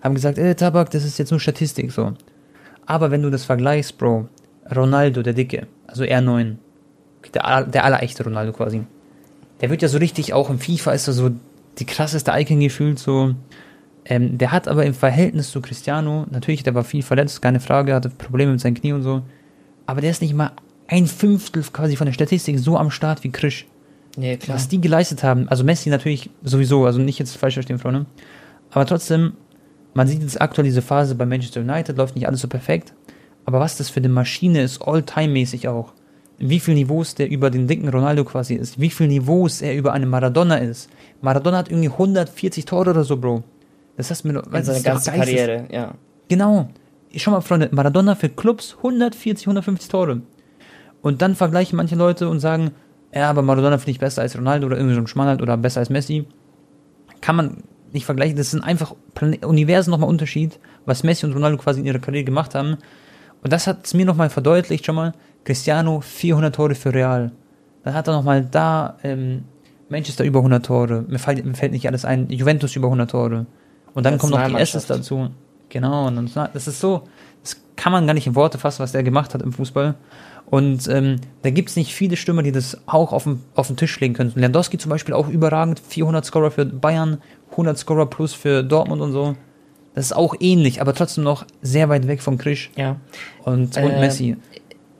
haben 0.04 0.16
gesagt, 0.16 0.38
ey, 0.38 0.54
Tabak, 0.56 0.92
das 0.92 1.04
ist 1.06 1.18
jetzt 1.18 1.32
nur 1.32 1.40
Statistik, 1.40 1.92
so. 1.92 2.14
Aber 2.86 3.10
wenn 3.12 3.22
du 3.22 3.30
das 3.30 3.46
vergleichst, 3.46 3.98
Bro, 3.98 4.28
Ronaldo, 4.76 5.22
der 5.24 5.34
Dicke, 5.34 5.68
also 5.88 6.04
R9, 6.04 6.56
der, 7.34 7.46
aller- 7.46 7.66
der 7.68 7.86
allerechte 7.86 8.24
Ronaldo 8.24 8.52
quasi, 8.52 8.84
der 9.62 9.70
wird 9.70 9.82
ja 9.82 9.88
so 9.88 9.98
richtig, 9.98 10.34
auch 10.34 10.50
im 10.50 10.60
FIFA 10.60 10.92
ist 10.92 11.08
er 11.08 11.14
so 11.14 11.32
die 11.80 11.86
krasseste 11.86 12.32
Icon 12.36 12.60
gefühlt, 12.60 13.00
so. 13.00 13.34
Ähm, 14.06 14.38
der 14.38 14.52
hat 14.52 14.68
aber 14.68 14.86
im 14.86 14.94
Verhältnis 14.94 15.50
zu 15.52 15.62
Cristiano, 15.62 16.26
natürlich, 16.30 16.64
der 16.64 16.76
war 16.76 16.84
viel 16.84 17.04
verletzt, 17.04 17.42
keine 17.42 17.62
Frage, 17.62 17.94
hatte 17.96 18.10
Probleme 18.10 18.52
mit 18.52 18.60
seinen 18.60 18.74
Knie 18.74 18.92
und 18.92 19.02
so, 19.04 19.22
aber 19.86 20.02
der 20.02 20.12
ist 20.12 20.22
nicht 20.22 20.34
mal 20.34 20.52
ein 20.88 21.08
Fünftel 21.08 21.64
quasi 21.72 21.96
von 21.96 22.06
der 22.06 22.12
Statistik 22.14 22.60
so 22.60 22.78
am 22.78 22.92
Start 22.92 23.24
wie 23.24 23.32
Krisch 23.32 23.66
nee, 24.18 24.36
klar. 24.36 24.58
was 24.58 24.68
die 24.68 24.82
geleistet 24.82 25.24
haben, 25.24 25.48
also 25.48 25.64
Messi 25.64 25.90
natürlich 25.90 26.30
sowieso, 26.44 26.86
also 26.86 27.00
nicht 27.00 27.18
jetzt 27.18 27.38
falsch 27.38 27.54
verstehen, 27.54 27.80
Freunde, 27.80 28.06
Aber 28.72 28.86
trotzdem, 28.86 29.34
man 29.94 30.08
sieht 30.08 30.22
jetzt 30.22 30.42
aktuell 30.42 30.66
diese 30.66 30.82
Phase 30.82 31.16
bei 31.16 31.26
Manchester 31.26 31.62
United, 31.62 31.98
läuft 31.98 32.16
nicht 32.16 32.28
alles 32.28 32.42
so 32.42 32.48
perfekt. 32.48 32.94
Aber 33.46 33.60
was 33.60 33.78
das 33.78 33.90
für 33.90 34.00
eine 34.00 34.10
Maschine 34.10 34.62
ist, 34.62 34.82
all-time-mäßig 34.82 35.68
auch. 35.68 35.94
Wie 36.38 36.60
viel 36.60 36.74
Niveaus 36.74 37.16
der 37.16 37.30
über 37.30 37.50
den 37.50 37.68
dicken 37.68 37.90
Ronaldo 37.90 38.24
quasi 38.24 38.56
ist. 38.56 38.80
Wie 38.80 38.90
viel 38.90 39.08
Niveaus 39.08 39.62
er 39.62 39.76
über 39.76 39.94
einen 39.94 40.10
Maradona 40.10 40.58
ist. 40.58 40.90
Maradona 41.22 41.58
hat 41.58 41.70
irgendwie 41.70 41.90
140 41.90 42.66
Tore 42.66 42.90
oder 42.90 43.04
so, 43.04 43.18
Bro. 43.18 43.44
Das 43.98 44.10
heißt 44.10 44.26
mir, 44.26 44.42
In 44.52 44.64
seiner 44.64 44.82
ganzen 44.82 45.14
Karriere, 45.14 45.68
ja. 45.72 45.94
Genau. 46.28 46.70
Schau 47.16 47.32
mal, 47.32 47.42
Freunde, 47.42 47.70
Maradona 47.72 48.16
für 48.16 48.30
Clubs 48.30 48.76
140, 48.78 49.46
150 49.46 49.90
Tore. 49.90 50.22
Und 51.02 51.22
dann 51.22 51.36
vergleichen 51.36 51.78
manche 51.78 51.96
Leute 51.96 52.28
und 52.28 52.40
sagen, 52.40 52.72
ja, 53.14 53.30
aber 53.30 53.44
Maradona 53.44 53.78
finde 53.78 53.92
ich 53.92 54.00
besser 54.00 54.24
als 54.24 54.36
Ronaldo 54.36 54.66
oder 54.66 54.78
irgendwie 54.78 54.96
so 54.96 55.02
ein 55.02 55.08
Schmannheit 55.08 55.42
oder 55.42 55.56
besser 55.58 55.82
als 55.82 55.90
Messi. 55.92 56.26
Kann 57.22 57.36
man 57.36 57.58
nicht 57.94 58.06
vergleichen. 58.06 58.36
Das 58.36 58.52
sind 58.52 58.64
einfach 58.64 58.94
Plan 59.14 59.36
Universen 59.36 59.92
nochmal 59.92 60.10
Unterschied, 60.10 60.60
was 60.86 61.04
Messi 61.04 61.26
und 61.26 61.34
Ronaldo 61.34 61.58
quasi 61.58 61.80
in 61.80 61.86
ihrer 61.86 62.00
Karriere 62.00 62.26
gemacht 62.26 62.56
haben. 62.56 62.78
Und 63.44 63.54
das 63.54 63.68
hat 63.68 63.86
es 63.86 63.94
mir 63.94 64.06
nochmal 64.06 64.30
verdeutlicht, 64.30 64.86
schon 64.86 64.96
mal, 64.96 65.14
Cristiano 65.44 66.02
400 66.02 66.56
Tore 66.56 66.76
für 66.76 66.94
Real. 66.94 67.32
Dann 67.84 67.94
hat 67.94 68.08
er 68.08 68.14
nochmal 68.14 68.46
da 68.50 68.98
ähm, 69.04 69.44
Manchester 69.90 70.24
über 70.24 70.40
100 70.40 70.66
Tore. 70.66 71.06
Mir 71.08 71.20
fällt, 71.20 71.46
mir 71.46 71.54
fällt 71.54 71.74
nicht 71.74 71.88
alles 71.88 72.06
ein. 72.06 72.30
Juventus 72.30 72.76
über 72.76 72.88
100 72.88 73.12
Tore. 73.12 73.46
Und 73.94 74.06
dann 74.06 74.18
kommen 74.18 74.32
noch 74.32 74.48
die 74.48 74.56
Esses 74.56 74.88
dazu. 74.88 75.30
Genau. 75.70 76.08
Und 76.08 76.36
das 76.36 76.68
ist 76.68 76.80
so, 76.80 77.04
das 77.42 77.58
kann 77.76 77.92
man 77.92 78.08
gar 78.08 78.14
nicht 78.14 78.28
in 78.28 78.36
Worte 78.36 78.58
fassen, 78.58 78.82
was 78.82 78.94
der 78.94 79.04
gemacht 79.04 79.34
hat 79.34 79.42
im 79.42 79.52
Fußball. 79.52 79.96
Und 80.46 80.88
ähm, 80.88 81.18
da 81.42 81.50
gibt 81.50 81.70
es 81.70 81.76
nicht 81.76 81.94
viele 81.94 82.16
Stürmer, 82.16 82.44
die 82.44 82.52
das 82.52 82.78
auch 82.86 83.12
auf 83.12 83.24
den, 83.24 83.42
auf 83.56 83.68
den 83.68 83.78
Tisch 83.78 84.00
legen 84.00 84.14
können. 84.14 84.32
Lewandowski 84.36 84.78
zum 84.78 84.90
Beispiel 84.90 85.14
auch 85.14 85.28
überragend, 85.28 85.80
400 85.80 86.26
Scorer 86.26 86.52
für 86.52 86.66
Bayern, 86.66 87.20
100 87.54 87.78
Scorer 87.78 88.06
plus 88.06 88.34
für 88.34 88.64
Dortmund 88.64 89.02
und 89.02 89.12
so. 89.12 89.36
Das 89.96 90.06
ist 90.06 90.14
auch 90.14 90.36
ähnlich, 90.40 90.82
aber 90.82 90.94
trotzdem 90.94 91.24
noch 91.24 91.46
sehr 91.62 91.88
weit 91.90 92.08
weg 92.08 92.22
vom 92.22 92.38
Krisch. 92.38 92.72
Ja. 92.76 92.98
Und, 93.44 93.78
und 93.78 93.78
äh, 93.78 94.00
Messi. 94.00 94.38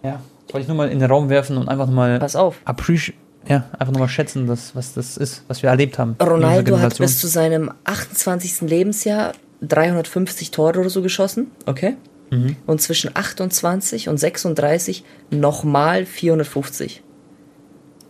Ja. 0.04 0.22
Wollte 0.52 0.60
ich 0.62 0.68
nur 0.68 0.78
mal 0.78 0.90
in 0.90 1.00
den 1.00 1.10
Raum 1.10 1.30
werfen 1.30 1.58
und 1.58 1.68
einfach 1.68 1.88
nochmal. 1.88 2.20
Pass 2.20 2.36
auf. 2.36 2.60
Appreciate 2.66 3.18
ja, 3.48 3.66
einfach 3.78 3.92
nochmal 3.92 4.10
schätzen, 4.10 4.48
dass, 4.48 4.76
was 4.76 4.94
das 4.94 5.18
ist, 5.18 5.44
was 5.48 5.62
wir 5.64 5.70
erlebt 5.70 6.00
haben. 6.00 6.16
Ronaldo 6.22 6.80
hat 6.80 6.98
bis 6.98 7.20
zu 7.20 7.28
seinem 7.28 7.72
28. 7.84 8.62
Lebensjahr 8.62 9.34
350 9.62 10.52
Tore 10.52 10.80
oder 10.80 10.90
so 10.90 11.02
geschossen, 11.02 11.52
okay? 11.66 11.96
Mhm. 12.30 12.56
Und 12.66 12.82
zwischen 12.82 13.12
28 13.14 14.10
und 14.10 14.18
36 14.18 15.04
nochmal 15.30 16.06
450. 16.06 17.04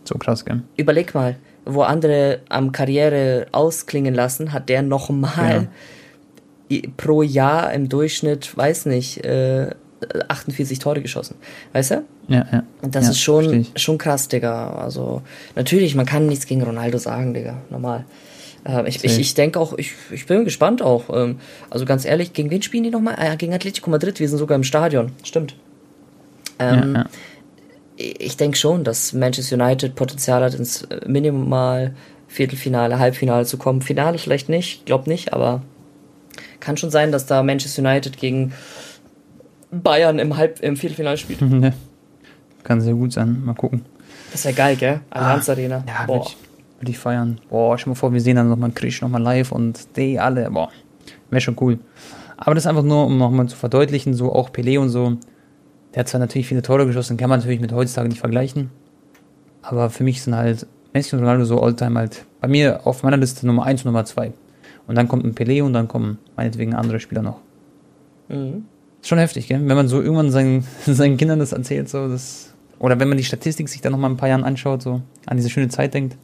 So 0.04 0.16
krass, 0.18 0.44
gell? 0.44 0.62
Überleg 0.76 1.14
mal, 1.14 1.36
wo 1.64 1.82
andere 1.82 2.40
am 2.48 2.72
Karriere 2.72 3.46
ausklingen 3.52 4.14
lassen, 4.14 4.52
hat 4.52 4.68
der 4.68 4.82
nochmal 4.82 5.68
ja. 6.68 6.80
pro 6.96 7.22
Jahr 7.22 7.72
im 7.72 7.88
Durchschnitt, 7.88 8.56
weiß 8.56 8.86
nicht, 8.86 9.24
äh, 9.24 9.70
48 10.28 10.78
Tore 10.78 11.00
geschossen. 11.00 11.36
Weißt 11.72 11.92
du? 11.92 12.04
Ja, 12.28 12.46
ja. 12.52 12.62
Das 12.82 13.04
ja, 13.04 13.10
ist 13.10 13.20
schon, 13.20 13.66
schon 13.76 13.98
krass, 13.98 14.28
Digga. 14.28 14.74
Also, 14.74 15.22
natürlich, 15.54 15.94
man 15.94 16.06
kann 16.06 16.26
nichts 16.26 16.46
gegen 16.46 16.62
Ronaldo 16.62 16.98
sagen, 16.98 17.34
Digga. 17.34 17.58
Normal. 17.70 18.04
Äh, 18.66 18.88
ich, 18.88 19.04
ich, 19.04 19.18
ich 19.18 19.34
denke 19.34 19.58
auch, 19.58 19.76
ich, 19.76 19.92
ich 20.10 20.26
bin 20.26 20.44
gespannt 20.44 20.82
auch. 20.82 21.04
Ähm, 21.14 21.38
also 21.70 21.84
ganz 21.84 22.04
ehrlich, 22.04 22.32
gegen 22.32 22.50
wen 22.50 22.62
spielen 22.62 22.84
die 22.84 22.90
nochmal? 22.90 23.16
Ah, 23.18 23.34
gegen 23.36 23.54
Atletico 23.54 23.90
Madrid, 23.90 24.20
wir 24.20 24.28
sind 24.28 24.38
sogar 24.38 24.56
im 24.56 24.64
Stadion. 24.64 25.12
Stimmt. 25.22 25.56
Ähm, 26.58 26.94
ja, 26.94 27.00
ja. 27.00 27.06
Ich 27.96 28.36
denke 28.36 28.56
schon, 28.56 28.84
dass 28.84 29.12
Manchester 29.12 29.56
United 29.56 29.94
Potenzial 29.94 30.42
hat, 30.42 30.54
ins 30.54 30.86
Minimal 31.06 31.94
Viertelfinale, 32.26 32.98
Halbfinale 32.98 33.46
zu 33.46 33.56
kommen. 33.58 33.80
Finale 33.82 34.18
vielleicht 34.18 34.48
nicht, 34.48 34.86
glaub 34.86 35.06
nicht, 35.06 35.32
aber 35.32 35.62
kann 36.58 36.76
schon 36.76 36.90
sein, 36.90 37.12
dass 37.12 37.26
da 37.26 37.42
Manchester 37.42 37.82
United 37.82 38.16
gegen 38.16 38.52
Bayern 39.70 40.18
im, 40.18 40.36
Halb 40.36 40.60
im 40.60 40.76
Viertelfinale 40.76 41.16
spielt. 41.16 41.40
Ja. 41.62 41.72
Kann 42.62 42.80
sehr 42.80 42.94
gut 42.94 43.12
sein. 43.12 43.44
Mal 43.44 43.54
gucken. 43.54 43.84
Das 44.32 44.46
wäre 44.46 44.54
geil, 44.54 44.76
gell? 44.76 45.00
Allianz 45.10 45.50
ah, 45.50 45.52
Arena. 45.52 45.84
Ja, 45.86 46.08
würde 46.08 46.24
ich, 46.26 46.36
würd 46.80 46.88
ich 46.88 46.98
feiern. 46.98 47.38
Boah, 47.50 47.76
stell 47.76 47.90
mal 47.90 47.94
vor, 47.94 48.14
wir 48.14 48.22
sehen 48.22 48.36
dann 48.36 48.48
nochmal 48.48 48.70
Krisch 48.70 49.02
nochmal 49.02 49.20
live 49.20 49.52
und 49.52 49.96
die 49.98 50.18
alle. 50.18 50.50
Boah, 50.50 50.70
wäre 51.28 51.42
schon 51.42 51.56
cool. 51.60 51.78
Aber 52.38 52.54
das 52.54 52.64
ist 52.64 52.66
einfach 52.66 52.82
nur, 52.82 53.04
um 53.04 53.18
nochmal 53.18 53.46
zu 53.48 53.56
verdeutlichen, 53.56 54.14
so 54.14 54.32
auch 54.32 54.48
Pelé 54.48 54.78
und 54.78 54.88
so. 54.88 55.18
Der 55.94 56.00
hat 56.00 56.08
zwar 56.08 56.18
natürlich 56.18 56.48
viele 56.48 56.62
Tore 56.62 56.86
geschossen, 56.86 57.16
kann 57.16 57.30
man 57.30 57.38
natürlich 57.38 57.60
mit 57.60 57.72
heutzutage 57.72 58.08
nicht 58.08 58.18
vergleichen. 58.18 58.70
Aber 59.62 59.90
für 59.90 60.02
mich 60.02 60.22
sind 60.22 60.34
halt 60.34 60.66
Messi 60.92 61.14
und 61.14 61.22
Ronaldo 61.22 61.44
so 61.44 61.60
Alltime 61.60 61.98
halt 61.98 62.24
bei 62.40 62.48
mir 62.48 62.86
auf 62.86 63.02
meiner 63.02 63.16
Liste 63.16 63.46
Nummer 63.46 63.64
1 63.64 63.82
und 63.82 63.86
Nummer 63.86 64.04
2. 64.04 64.32
Und 64.86 64.96
dann 64.96 65.08
kommt 65.08 65.24
ein 65.24 65.34
Pelé 65.34 65.62
und 65.62 65.72
dann 65.72 65.88
kommen 65.88 66.18
meinetwegen 66.36 66.74
andere 66.74 67.00
Spieler 67.00 67.22
noch. 67.22 67.40
Mhm. 68.28 68.64
Ist 69.00 69.08
schon 69.08 69.18
heftig, 69.18 69.48
gell? 69.48 69.60
Wenn 69.60 69.76
man 69.76 69.88
so 69.88 70.02
irgendwann 70.02 70.30
seinen, 70.30 70.64
seinen 70.86 71.16
Kindern 71.16 71.38
das 71.38 71.52
erzählt, 71.52 71.88
so, 71.88 72.08
das. 72.08 72.54
Oder 72.78 72.98
wenn 72.98 73.08
man 73.08 73.16
die 73.16 73.24
Statistik 73.24 73.68
sich 73.68 73.80
dann 73.80 73.92
nochmal 73.92 74.10
ein 74.10 74.16
paar 74.16 74.28
Jahren 74.28 74.44
anschaut, 74.44 74.82
so 74.82 75.00
an 75.26 75.36
diese 75.36 75.48
schöne 75.48 75.68
Zeit 75.68 75.94
denkt. 75.94 76.16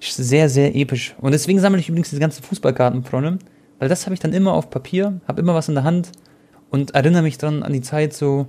Sehr, 0.00 0.48
sehr 0.48 0.74
episch. 0.74 1.14
Und 1.20 1.32
deswegen 1.32 1.60
sammle 1.60 1.80
ich 1.80 1.88
übrigens 1.88 2.10
diese 2.10 2.20
ganzen 2.20 2.42
Fußballkarten, 2.42 3.04
Freunde. 3.04 3.38
Weil 3.78 3.88
das 3.88 4.06
habe 4.06 4.14
ich 4.14 4.20
dann 4.20 4.32
immer 4.32 4.52
auf 4.52 4.70
Papier, 4.70 5.20
habe 5.28 5.40
immer 5.40 5.54
was 5.54 5.68
in 5.68 5.74
der 5.74 5.84
Hand 5.84 6.10
und 6.74 6.94
erinnere 6.94 7.22
mich 7.22 7.38
dann 7.38 7.62
an 7.62 7.72
die 7.72 7.82
Zeit 7.82 8.12
so, 8.12 8.46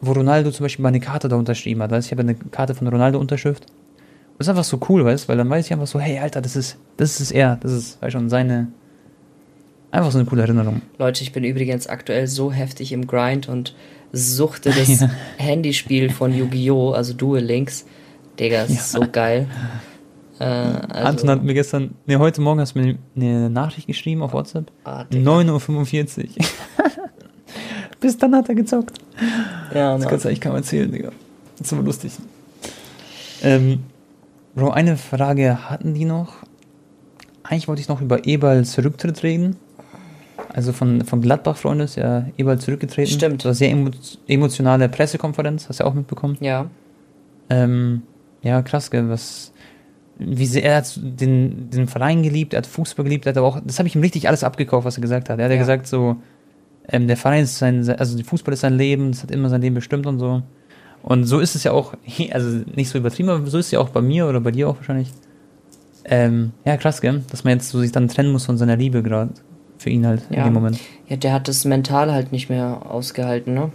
wo 0.00 0.12
Ronaldo 0.12 0.50
zum 0.50 0.64
Beispiel 0.64 0.82
meine 0.82 0.98
Karte 1.00 1.28
da 1.28 1.36
unterschrieben 1.36 1.82
hat. 1.82 1.92
Also 1.92 2.06
ich 2.06 2.12
habe 2.12 2.22
eine 2.22 2.34
Karte 2.34 2.74
von 2.74 2.88
Ronaldo 2.88 3.18
Unterschrift. 3.18 3.66
Und 3.66 4.38
das 4.38 4.46
ist 4.46 4.48
einfach 4.48 4.64
so 4.64 4.80
cool, 4.88 5.04
weißt 5.04 5.24
du? 5.24 5.28
Weil 5.28 5.36
dann 5.36 5.50
weiß 5.50 5.66
ich 5.66 5.72
einfach 5.72 5.86
so, 5.86 6.00
hey, 6.00 6.18
Alter, 6.18 6.40
das 6.40 6.56
ist, 6.56 6.78
das 6.96 7.20
ist 7.20 7.32
er. 7.32 7.56
Das 7.60 7.72
ist, 7.72 8.00
weißt 8.00 8.12
schon, 8.12 8.30
seine, 8.30 8.68
Einfach 9.90 10.10
so 10.10 10.18
eine 10.18 10.26
coole 10.26 10.42
Erinnerung. 10.42 10.82
Leute, 10.98 11.22
ich 11.22 11.32
bin 11.32 11.44
übrigens 11.44 11.86
aktuell 11.86 12.26
so 12.26 12.50
heftig 12.50 12.92
im 12.92 13.06
Grind 13.06 13.48
und 13.48 13.74
suchte 14.12 14.70
das 14.70 14.88
ja. 15.00 15.10
Handyspiel 15.36 16.10
von 16.10 16.34
Yu-Gi-Oh!, 16.34 16.92
also 16.92 17.12
Duel 17.12 17.44
Links. 17.44 17.86
Digga, 18.38 18.62
das 18.62 18.70
ja. 18.70 18.76
ist 18.76 18.92
so 18.92 19.04
geil. 19.10 19.46
Äh, 20.38 20.44
also 20.44 20.92
Anton 20.92 21.30
hat 21.30 21.42
mir 21.44 21.54
gestern, 21.54 21.94
ne, 22.04 22.18
heute 22.18 22.42
Morgen 22.42 22.60
hast 22.60 22.76
du 22.76 22.80
mir 22.80 22.98
eine 23.16 23.48
Nachricht 23.48 23.86
geschrieben 23.86 24.20
auf 24.20 24.34
WhatsApp. 24.34 24.70
Ah, 24.84 25.06
9.45 25.10 26.24
Uhr. 26.24 26.46
Bis 28.00 28.18
dann 28.18 28.34
hat 28.34 28.48
er 28.48 28.54
gezockt. 28.54 28.98
Ja, 29.74 29.90
Mann. 29.92 30.00
Das 30.00 30.08
kannst 30.08 30.24
du 30.24 30.28
eigentlich 30.28 30.40
kaum 30.40 30.54
erzählen, 30.54 30.90
Digga. 30.90 31.10
Das 31.58 31.68
ist 31.68 31.72
aber 31.72 31.82
lustig. 31.82 32.12
Ähm, 33.42 33.80
Bro, 34.54 34.70
eine 34.70 34.96
Frage 34.96 35.70
hatten 35.70 35.94
die 35.94 36.04
noch. 36.04 36.36
Eigentlich 37.42 37.68
wollte 37.68 37.80
ich 37.80 37.88
noch 37.88 38.00
über 38.00 38.26
Eberls 38.26 38.76
Rücktritt 38.78 39.22
reden. 39.22 39.56
Also 40.52 40.72
von, 40.72 41.04
von 41.04 41.20
Gladbach, 41.20 41.56
Freunde, 41.56 41.84
ist 41.84 41.96
ja 41.96 42.26
Eberl 42.36 42.58
zurückgetreten. 42.58 43.12
Stimmt. 43.12 43.40
Das 43.40 43.44
war 43.46 43.54
sehr 43.54 43.70
emo 43.70 43.90
emotionale 44.26 44.88
Pressekonferenz, 44.88 45.68
hast 45.68 45.80
du 45.80 45.84
ja 45.84 45.90
auch 45.90 45.94
mitbekommen. 45.94 46.36
Ja. 46.40 46.66
Ähm, 47.50 48.02
ja, 48.42 48.62
krass, 48.62 48.90
gell, 48.90 49.08
was, 49.08 49.52
wie 50.18 50.46
sehr 50.46 50.64
er 50.64 50.76
hat 50.76 50.98
den, 50.98 51.68
den 51.70 51.88
Verein 51.88 52.22
geliebt, 52.22 52.54
er 52.54 52.58
hat 52.58 52.66
Fußball 52.66 53.04
geliebt, 53.04 53.26
er 53.26 53.30
hat 53.30 53.38
aber 53.38 53.46
auch, 53.46 53.60
das 53.64 53.78
habe 53.78 53.88
ich 53.88 53.94
ihm 53.94 54.00
richtig 54.00 54.28
alles 54.28 54.44
abgekauft, 54.44 54.86
was 54.86 54.96
er 54.96 55.02
gesagt 55.02 55.28
hat. 55.28 55.38
Er 55.38 55.44
hat 55.44 55.50
ja, 55.50 55.56
ja 55.56 55.60
gesagt 55.60 55.86
so, 55.86 56.16
ähm, 56.88 57.08
der 57.08 57.16
Verein 57.16 57.44
ist 57.44 57.58
sein, 57.58 57.88
also 57.88 58.22
Fußball 58.22 58.54
ist 58.54 58.60
sein 58.60 58.76
Leben, 58.76 59.12
das 59.12 59.22
hat 59.22 59.30
immer 59.30 59.48
sein 59.48 59.60
Leben 59.60 59.74
bestimmt 59.74 60.06
und 60.06 60.18
so. 60.18 60.42
Und 61.02 61.24
so 61.24 61.38
ist 61.38 61.54
es 61.54 61.64
ja 61.64 61.72
auch, 61.72 61.94
also 62.30 62.60
nicht 62.74 62.88
so 62.88 62.98
übertrieben, 62.98 63.28
aber 63.28 63.46
so 63.46 63.58
ist 63.58 63.66
es 63.66 63.72
ja 63.72 63.80
auch 63.80 63.90
bei 63.90 64.02
mir 64.02 64.28
oder 64.28 64.40
bei 64.40 64.50
dir 64.50 64.68
auch 64.68 64.76
wahrscheinlich. 64.76 65.10
Ähm, 66.04 66.52
ja, 66.64 66.76
krass, 66.76 67.00
gell, 67.00 67.22
dass 67.30 67.42
man 67.42 67.54
jetzt 67.54 67.68
so 67.68 67.80
sich 67.80 67.90
dann 67.90 68.08
trennen 68.08 68.30
muss 68.30 68.46
von 68.46 68.56
seiner 68.58 68.76
Liebe 68.76 69.02
gerade 69.02 69.30
für 69.78 69.90
ihn 69.90 70.06
halt 70.06 70.22
ja. 70.30 70.38
in 70.38 70.44
dem 70.44 70.52
Moment. 70.52 70.78
Ja, 71.08 71.16
der 71.16 71.32
hat 71.32 71.48
das 71.48 71.64
mental 71.64 72.12
halt 72.12 72.32
nicht 72.32 72.48
mehr 72.48 72.82
ausgehalten, 72.88 73.54
ne? 73.54 73.70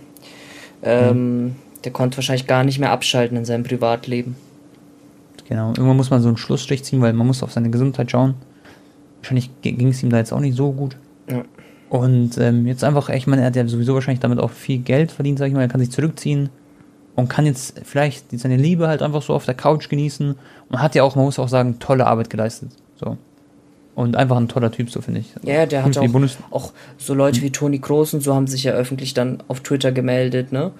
Ähm, 0.81 1.43
mhm. 1.43 1.55
Der 1.83 1.91
konnte 1.91 2.17
wahrscheinlich 2.17 2.47
gar 2.47 2.63
nicht 2.63 2.79
mehr 2.79 2.91
abschalten 2.91 3.37
in 3.37 3.45
seinem 3.45 3.63
Privatleben. 3.63 4.35
Genau, 5.49 5.69
irgendwann 5.69 5.97
muss 5.97 6.09
man 6.09 6.21
so 6.21 6.29
einen 6.29 6.37
Schlussstrich 6.37 6.83
ziehen, 6.83 7.01
weil 7.01 7.13
man 7.13 7.27
muss 7.27 7.43
auf 7.43 7.51
seine 7.51 7.69
Gesundheit 7.69 8.09
schauen. 8.09 8.35
Wahrscheinlich 9.19 9.49
ging 9.61 9.89
es 9.89 10.01
ihm 10.01 10.09
da 10.09 10.17
jetzt 10.17 10.31
auch 10.31 10.39
nicht 10.39 10.55
so 10.55 10.71
gut. 10.71 10.95
Ja. 11.29 11.43
Und 11.91 12.37
ähm, 12.37 12.67
jetzt 12.67 12.85
einfach, 12.85 13.09
ich 13.09 13.27
meine, 13.27 13.41
er 13.41 13.47
hat 13.47 13.57
ja 13.57 13.67
sowieso 13.67 13.93
wahrscheinlich 13.93 14.21
damit 14.21 14.39
auch 14.39 14.51
viel 14.51 14.77
Geld 14.77 15.11
verdient, 15.11 15.37
sag 15.37 15.47
ich 15.47 15.53
mal. 15.53 15.59
Er 15.59 15.67
kann 15.67 15.81
sich 15.81 15.91
zurückziehen 15.91 16.47
und 17.17 17.27
kann 17.27 17.45
jetzt 17.45 17.81
vielleicht 17.83 18.27
seine 18.39 18.55
Liebe 18.55 18.87
halt 18.87 19.01
einfach 19.01 19.21
so 19.21 19.33
auf 19.33 19.43
der 19.43 19.55
Couch 19.55 19.89
genießen 19.89 20.35
und 20.69 20.81
hat 20.81 20.95
ja 20.95 21.03
auch, 21.03 21.17
man 21.17 21.25
muss 21.25 21.37
auch 21.37 21.49
sagen, 21.49 21.79
tolle 21.79 22.07
Arbeit 22.07 22.29
geleistet. 22.29 22.69
So. 22.97 23.17
Und 23.93 24.15
einfach 24.15 24.37
ein 24.37 24.47
toller 24.47 24.71
Typ, 24.71 24.89
so 24.89 25.01
finde 25.01 25.19
ich. 25.19 25.33
Ja, 25.43 25.65
der 25.65 25.83
hat 25.83 25.97
auch, 25.97 26.07
auch 26.51 26.71
so 26.97 27.13
Leute 27.13 27.41
wie 27.41 27.51
Toni 27.51 27.79
Kroos 27.79 28.13
und 28.13 28.21
so 28.21 28.33
haben 28.33 28.47
sich 28.47 28.63
ja 28.63 28.71
öffentlich 28.71 29.13
dann 29.13 29.43
auf 29.49 29.59
Twitter 29.59 29.91
gemeldet, 29.91 30.53
ne? 30.53 30.71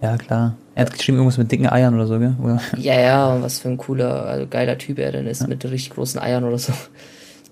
Ja, 0.00 0.16
klar. 0.16 0.56
Er 0.74 0.86
hat 0.86 0.94
geschrieben 0.94 1.18
irgendwas 1.18 1.36
mit 1.36 1.52
dicken 1.52 1.68
Eiern 1.68 1.94
oder 1.94 2.06
so, 2.06 2.18
gell? 2.18 2.36
Oder? 2.42 2.58
Ja, 2.78 2.98
ja, 2.98 3.42
was 3.42 3.58
für 3.58 3.68
ein 3.68 3.76
cooler, 3.76 4.24
also 4.24 4.46
geiler 4.46 4.78
Typ 4.78 4.98
er 4.98 5.12
denn 5.12 5.26
ist, 5.26 5.42
ja. 5.42 5.46
mit 5.46 5.62
richtig 5.62 5.90
großen 5.90 6.18
Eiern 6.18 6.44
oder 6.44 6.56
so. 6.56 6.72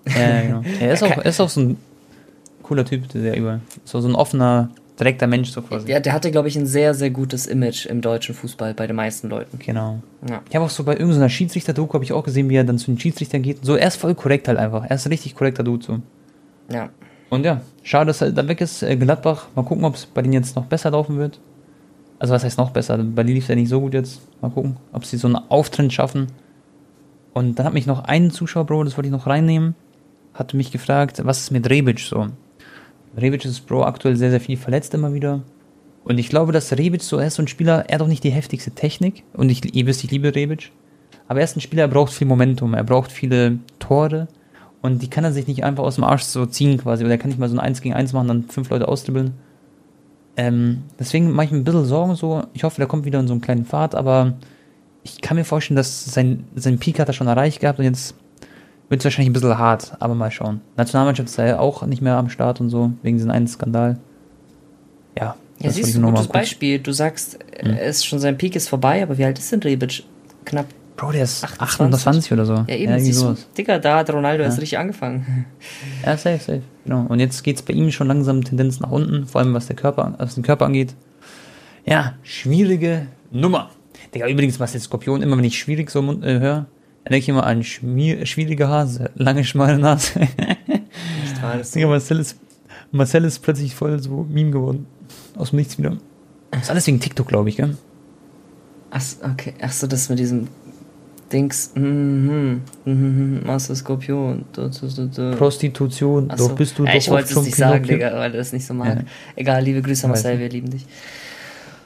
Ja, 0.07 0.41
genau. 0.41 0.63
Er 0.79 0.93
ist, 0.93 1.03
auch, 1.03 1.11
er 1.11 1.25
ist 1.25 1.39
auch 1.39 1.49
so 1.49 1.61
ein 1.61 1.77
cooler 2.63 2.85
Typ, 2.85 3.09
der 3.09 3.37
über. 3.37 3.59
So, 3.83 4.01
so 4.01 4.07
ein 4.07 4.15
offener, 4.15 4.69
direkter 4.99 5.27
Mensch 5.27 5.51
so 5.51 5.61
quasi. 5.61 5.89
Ja, 5.89 5.99
der 5.99 6.13
hatte, 6.13 6.31
glaube 6.31 6.47
ich, 6.47 6.55
ein 6.55 6.65
sehr, 6.65 6.93
sehr 6.93 7.09
gutes 7.09 7.45
Image 7.45 7.85
im 7.85 8.01
deutschen 8.01 8.35
Fußball 8.35 8.73
bei 8.73 8.87
den 8.87 8.95
meisten 8.95 9.29
Leuten. 9.29 9.59
Genau. 9.59 10.01
Ja. 10.27 10.41
Ich 10.49 10.55
habe 10.55 10.65
auch 10.65 10.69
so 10.69 10.83
bei 10.83 10.93
irgendeiner 10.93 11.29
Schiedsrichter-Doku 11.29 11.93
habe 11.93 12.03
ich 12.03 12.13
auch 12.13 12.23
gesehen, 12.23 12.49
wie 12.49 12.55
er 12.55 12.63
dann 12.63 12.77
zu 12.77 12.91
den 12.91 12.99
Schiedsrichtern 12.99 13.41
geht. 13.41 13.63
So, 13.63 13.75
er 13.75 13.87
ist 13.87 13.97
voll 13.97 14.15
korrekt 14.15 14.47
halt 14.47 14.57
einfach. 14.57 14.85
Er 14.85 14.95
ist 14.95 15.05
ein 15.05 15.11
richtig 15.11 15.35
korrekter 15.35 15.63
Dude 15.63 15.85
so. 15.85 15.99
Ja. 16.71 16.89
Und 17.29 17.45
ja, 17.45 17.61
schade, 17.81 18.07
dass 18.07 18.21
er 18.21 18.31
da 18.31 18.47
weg 18.47 18.61
ist. 18.61 18.83
Äh, 18.83 18.95
Gladbach, 18.95 19.47
mal 19.55 19.63
gucken, 19.63 19.85
ob 19.85 19.95
es 19.95 20.05
bei 20.05 20.21
denen 20.21 20.33
jetzt 20.33 20.55
noch 20.55 20.65
besser 20.65 20.91
laufen 20.91 21.17
wird. 21.17 21.39
Also 22.19 22.33
was 22.33 22.43
heißt 22.43 22.57
noch 22.57 22.71
besser? 22.71 22.97
Bei 22.97 23.23
denen 23.23 23.35
lief 23.35 23.45
es 23.45 23.49
ja 23.49 23.55
nicht 23.55 23.69
so 23.69 23.81
gut 23.81 23.93
jetzt. 23.93 24.21
Mal 24.41 24.51
gucken, 24.51 24.77
ob 24.91 25.05
sie 25.05 25.17
so 25.17 25.27
einen 25.27 25.37
Auftrend 25.49 25.91
schaffen. 25.91 26.27
Und 27.33 27.57
dann 27.57 27.65
hat 27.65 27.73
mich 27.73 27.87
noch 27.87 28.03
ein 28.03 28.31
Zuschauer, 28.31 28.65
Bro, 28.65 28.83
das 28.83 28.95
wollte 28.95 29.07
ich 29.07 29.11
noch 29.11 29.27
reinnehmen, 29.27 29.75
hat 30.35 30.53
mich 30.53 30.71
gefragt, 30.71 31.21
was 31.25 31.39
ist 31.39 31.51
mit 31.51 31.69
Rebic 31.69 31.99
so? 31.99 32.27
Rebic 33.17 33.45
ist, 33.45 33.61
Bro, 33.67 33.83
aktuell 33.83 34.15
sehr, 34.15 34.31
sehr 34.31 34.39
viel 34.39 34.57
verletzt 34.57 34.93
immer 34.93 35.13
wieder. 35.13 35.41
Und 36.03 36.17
ich 36.17 36.29
glaube, 36.29 36.51
dass 36.51 36.71
Rebic 36.77 37.01
so, 37.01 37.19
ist 37.19 37.35
so 37.35 37.43
ein 37.43 37.47
Spieler, 37.47 37.85
er 37.87 37.95
hat 37.95 38.01
auch 38.01 38.07
nicht 38.07 38.23
die 38.23 38.31
heftigste 38.31 38.71
Technik. 38.71 39.23
Und 39.33 39.49
ich, 39.49 39.75
ihr 39.75 39.85
wisst, 39.85 40.03
ich 40.03 40.11
liebe 40.11 40.33
Rebic. 40.33 40.71
Aber 41.27 41.39
er 41.39 41.45
ist 41.45 41.55
ein 41.55 41.61
Spieler, 41.61 41.83
er 41.83 41.87
braucht 41.87 42.13
viel 42.13 42.27
Momentum, 42.27 42.73
er 42.73 42.83
braucht 42.83 43.11
viele 43.11 43.59
Tore. 43.79 44.27
Und 44.81 45.01
die 45.01 45.09
kann 45.09 45.23
er 45.23 45.31
sich 45.31 45.47
nicht 45.47 45.63
einfach 45.63 45.83
aus 45.83 45.95
dem 45.95 46.03
Arsch 46.03 46.23
so 46.23 46.45
ziehen 46.45 46.77
quasi. 46.77 47.03
Oder 47.03 47.13
er 47.13 47.17
kann 47.17 47.29
nicht 47.29 47.39
mal 47.39 47.47
so 47.47 47.55
ein 47.55 47.59
1 47.59 47.81
gegen 47.81 47.95
1 47.95 48.11
machen, 48.11 48.27
dann 48.27 48.43
fünf 48.49 48.69
Leute 48.69 48.87
austribbeln. 48.87 49.33
Ähm, 50.35 50.83
deswegen 50.99 51.31
mache 51.31 51.45
ich 51.45 51.51
mir 51.51 51.59
ein 51.59 51.63
bisschen 51.63 51.85
Sorgen 51.85 52.15
so. 52.15 52.43
Ich 52.53 52.63
hoffe, 52.63 52.77
der 52.77 52.87
kommt 52.87 53.05
wieder 53.05 53.19
in 53.19 53.27
so 53.27 53.33
einen 53.33 53.41
kleinen 53.41 53.65
Pfad, 53.65 53.95
aber 53.95 54.33
ich 55.03 55.21
kann 55.21 55.37
mir 55.37 55.45
vorstellen, 55.45 55.75
dass 55.77 56.05
sein, 56.05 56.45
sein 56.55 56.79
Peak 56.79 56.99
hat 56.99 57.07
er 57.07 57.13
schon 57.13 57.27
erreicht 57.27 57.59
gehabt 57.59 57.79
und 57.79 57.85
jetzt 57.85 58.15
wird 58.89 59.01
es 59.01 59.05
wahrscheinlich 59.05 59.29
ein 59.29 59.33
bisschen 59.33 59.57
hart, 59.57 59.93
aber 59.99 60.15
mal 60.15 60.31
schauen. 60.31 60.61
Nationalmannschaft 60.77 61.29
ist 61.29 61.37
ja 61.37 61.59
auch 61.59 61.85
nicht 61.85 62.01
mehr 62.01 62.15
am 62.15 62.29
Start 62.29 62.61
und 62.61 62.69
so, 62.69 62.91
wegen 63.01 63.17
diesem 63.17 63.31
einen 63.31 63.47
Skandal. 63.47 63.97
Ja. 65.17 65.35
Ja, 65.59 65.69
siehst 65.69 65.95
du, 65.95 65.99
ein 65.99 66.11
gutes 66.11 66.27
Beispiel. 66.27 66.79
Du 66.79 66.91
sagst, 66.91 67.39
hm. 67.57 67.71
er 67.71 67.83
ist 67.83 68.05
schon 68.05 68.19
sein 68.19 68.37
Peak 68.37 68.55
ist 68.55 68.67
vorbei, 68.67 69.01
aber 69.01 69.17
wie 69.17 69.23
alt 69.23 69.39
ist 69.39 69.51
denn 69.51 69.61
Rebic? 69.61 70.03
Knapp 70.45 70.65
Bro, 70.95 71.11
der 71.11 71.23
ist 71.23 71.43
28, 71.43 71.81
28 71.81 72.33
oder 72.33 72.45
so. 72.45 72.53
Ja, 72.67 72.75
eben, 72.75 72.91
ja, 72.91 72.99
siehst 72.99 73.21
du, 73.21 73.35
Digga, 73.57 73.79
da 73.79 73.97
hat 73.97 74.11
Ronaldo 74.11 74.43
ja. 74.43 74.49
erst 74.49 74.61
richtig 74.61 74.77
angefangen. 74.77 75.45
Ja, 76.05 76.17
safe, 76.17 76.37
safe. 76.37 76.61
Genau. 76.83 77.05
Und 77.09 77.19
jetzt 77.19 77.43
geht 77.43 77.55
es 77.55 77.61
bei 77.61 77.73
ihm 77.73 77.91
schon 77.91 78.07
langsam 78.07 78.43
Tendenz 78.43 78.79
nach 78.79 78.91
unten, 78.91 79.25
vor 79.25 79.41
allem 79.41 79.53
was, 79.53 79.67
der 79.67 79.75
Körper, 79.75 80.13
was 80.17 80.35
den 80.35 80.43
Körper 80.43 80.65
angeht. 80.65 80.95
Ja, 81.85 82.13
schwierige 82.21 83.07
Nummer. 83.31 83.71
Digga, 84.13 84.27
übrigens, 84.27 84.59
was 84.59 84.73
jetzt 84.73 84.83
Skorpion, 84.83 85.21
immer 85.21 85.37
wenn 85.37 85.43
ich 85.43 85.57
schwierig 85.57 85.89
so 85.89 85.99
äh, 86.21 86.39
höre, 86.39 86.67
denke 87.11 87.17
ich 87.17 87.29
immer 87.29 87.45
an 87.45 87.63
schmier, 87.63 88.25
schwierige 88.25 88.67
Hase, 88.67 89.11
lange, 89.15 89.43
schmale 89.43 89.77
Nase. 89.77 90.27
Das 91.41 91.71
Digga, 91.71 91.87
Marcel 91.87 92.19
ist, 92.19 92.37
Marcel 92.91 93.25
ist 93.25 93.39
plötzlich 93.39 93.75
voll 93.75 93.99
so 93.99 94.25
Meme 94.29 94.51
geworden. 94.51 94.87
Aus 95.35 95.49
dem 95.49 95.57
Nichts 95.57 95.77
wieder. 95.77 95.97
Das 96.51 96.63
ist 96.63 96.69
alles 96.69 96.87
wegen 96.87 96.99
TikTok, 96.99 97.27
glaube 97.27 97.49
ich, 97.49 97.57
gell? 97.57 97.75
Ach, 98.91 99.03
okay. 99.23 99.53
Ach 99.61 99.71
so, 99.71 99.87
das 99.87 100.07
mit 100.07 100.19
diesem 100.19 100.47
Dings, 101.31 101.71
mhm, 101.73 102.61
mhm, 102.85 103.41
Master 103.43 103.75
Skorpion. 103.75 104.45
Prostitution, 105.37 106.31
so. 106.35 106.47
doch 106.47 106.55
bist 106.55 106.77
du 106.77 106.85
ja, 106.85 106.95
Ich 106.95 107.09
wollte 107.09 107.33
es 107.33 107.41
nicht 107.43 107.55
sagen, 107.55 107.83
Digga, 107.83 108.13
weil 108.13 108.31
du 108.31 108.37
das 108.37 108.53
nicht 108.53 108.65
so 108.65 108.73
magst. 108.73 108.99
Ja. 108.99 109.03
Egal, 109.35 109.63
liebe 109.63 109.81
Grüße, 109.81 110.07
Marcel, 110.07 110.39
wir 110.39 110.49
lieben 110.49 110.69
dich. 110.69 110.85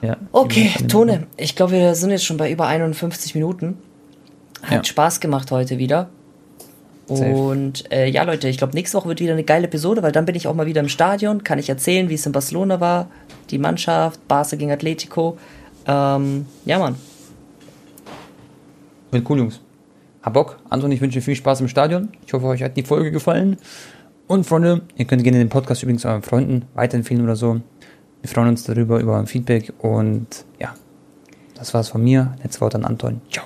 Ja, 0.01 0.17
okay, 0.31 0.69
Tone, 0.87 1.25
ich 1.37 1.55
glaube, 1.55 1.71
wir 1.71 1.95
sind 1.95 2.11
jetzt 2.11 2.25
schon 2.25 2.37
bei 2.37 2.51
über 2.51 2.67
51 2.67 3.33
Minuten. 3.33 3.77
Hat 4.63 4.71
ja. 4.71 4.83
Spaß 4.83 5.19
gemacht 5.19 5.51
heute 5.51 5.77
wieder. 5.77 6.09
Und 7.07 7.89
äh, 7.91 8.09
ja, 8.09 8.23
Leute, 8.23 8.49
ich 8.49 8.57
glaube, 8.57 8.73
nächste 8.73 8.97
Woche 8.97 9.07
wird 9.07 9.21
wieder 9.21 9.31
eine 9.31 9.43
geile 9.43 9.67
Episode, 9.67 10.03
weil 10.03 10.11
dann 10.11 10.25
bin 10.25 10.35
ich 10.35 10.47
auch 10.47 10.53
mal 10.53 10.65
wieder 10.65 10.81
im 10.81 10.89
Stadion, 10.89 11.43
kann 11.43 11.57
ich 11.57 11.69
erzählen, 11.69 12.09
wie 12.09 12.15
es 12.15 12.25
in 12.25 12.33
Barcelona 12.33 12.81
war, 12.81 13.07
die 13.49 13.57
Mannschaft, 13.57 14.27
Barca 14.27 14.57
gegen 14.57 14.71
Atletico. 14.71 15.37
Ähm, 15.85 16.45
ja, 16.65 16.79
Mann. 16.79 16.95
Wird 19.11 19.29
cool, 19.29 19.37
Jungs. 19.37 19.61
Hab 20.21 20.33
Bock. 20.33 20.59
Anton, 20.69 20.91
ich 20.91 20.99
wünsche 20.99 21.21
viel 21.21 21.35
Spaß 21.35 21.61
im 21.61 21.69
Stadion. 21.69 22.09
Ich 22.25 22.33
hoffe, 22.33 22.45
euch 22.47 22.61
hat 22.61 22.75
die 22.75 22.83
Folge 22.83 23.11
gefallen. 23.11 23.57
Und 24.27 24.45
Freunde, 24.45 24.81
ihr 24.97 25.05
könnt 25.05 25.23
gerne 25.23 25.37
den 25.37 25.47
Podcast 25.47 25.83
übrigens 25.83 26.03
euren 26.05 26.21
Freunden 26.21 26.65
weiterempfehlen 26.73 27.23
oder 27.23 27.37
so. 27.37 27.61
Wir 28.21 28.29
freuen 28.29 28.49
uns 28.49 28.65
darüber, 28.65 28.99
über 28.99 29.25
Feedback. 29.25 29.71
Und 29.79 30.45
ja, 30.59 30.73
das 31.55 31.73
war's 31.73 31.87
von 31.87 32.03
mir. 32.03 32.35
Letztes 32.43 32.59
Wort 32.59 32.75
an 32.75 32.83
Anton. 32.83 33.21
Ciao. 33.31 33.45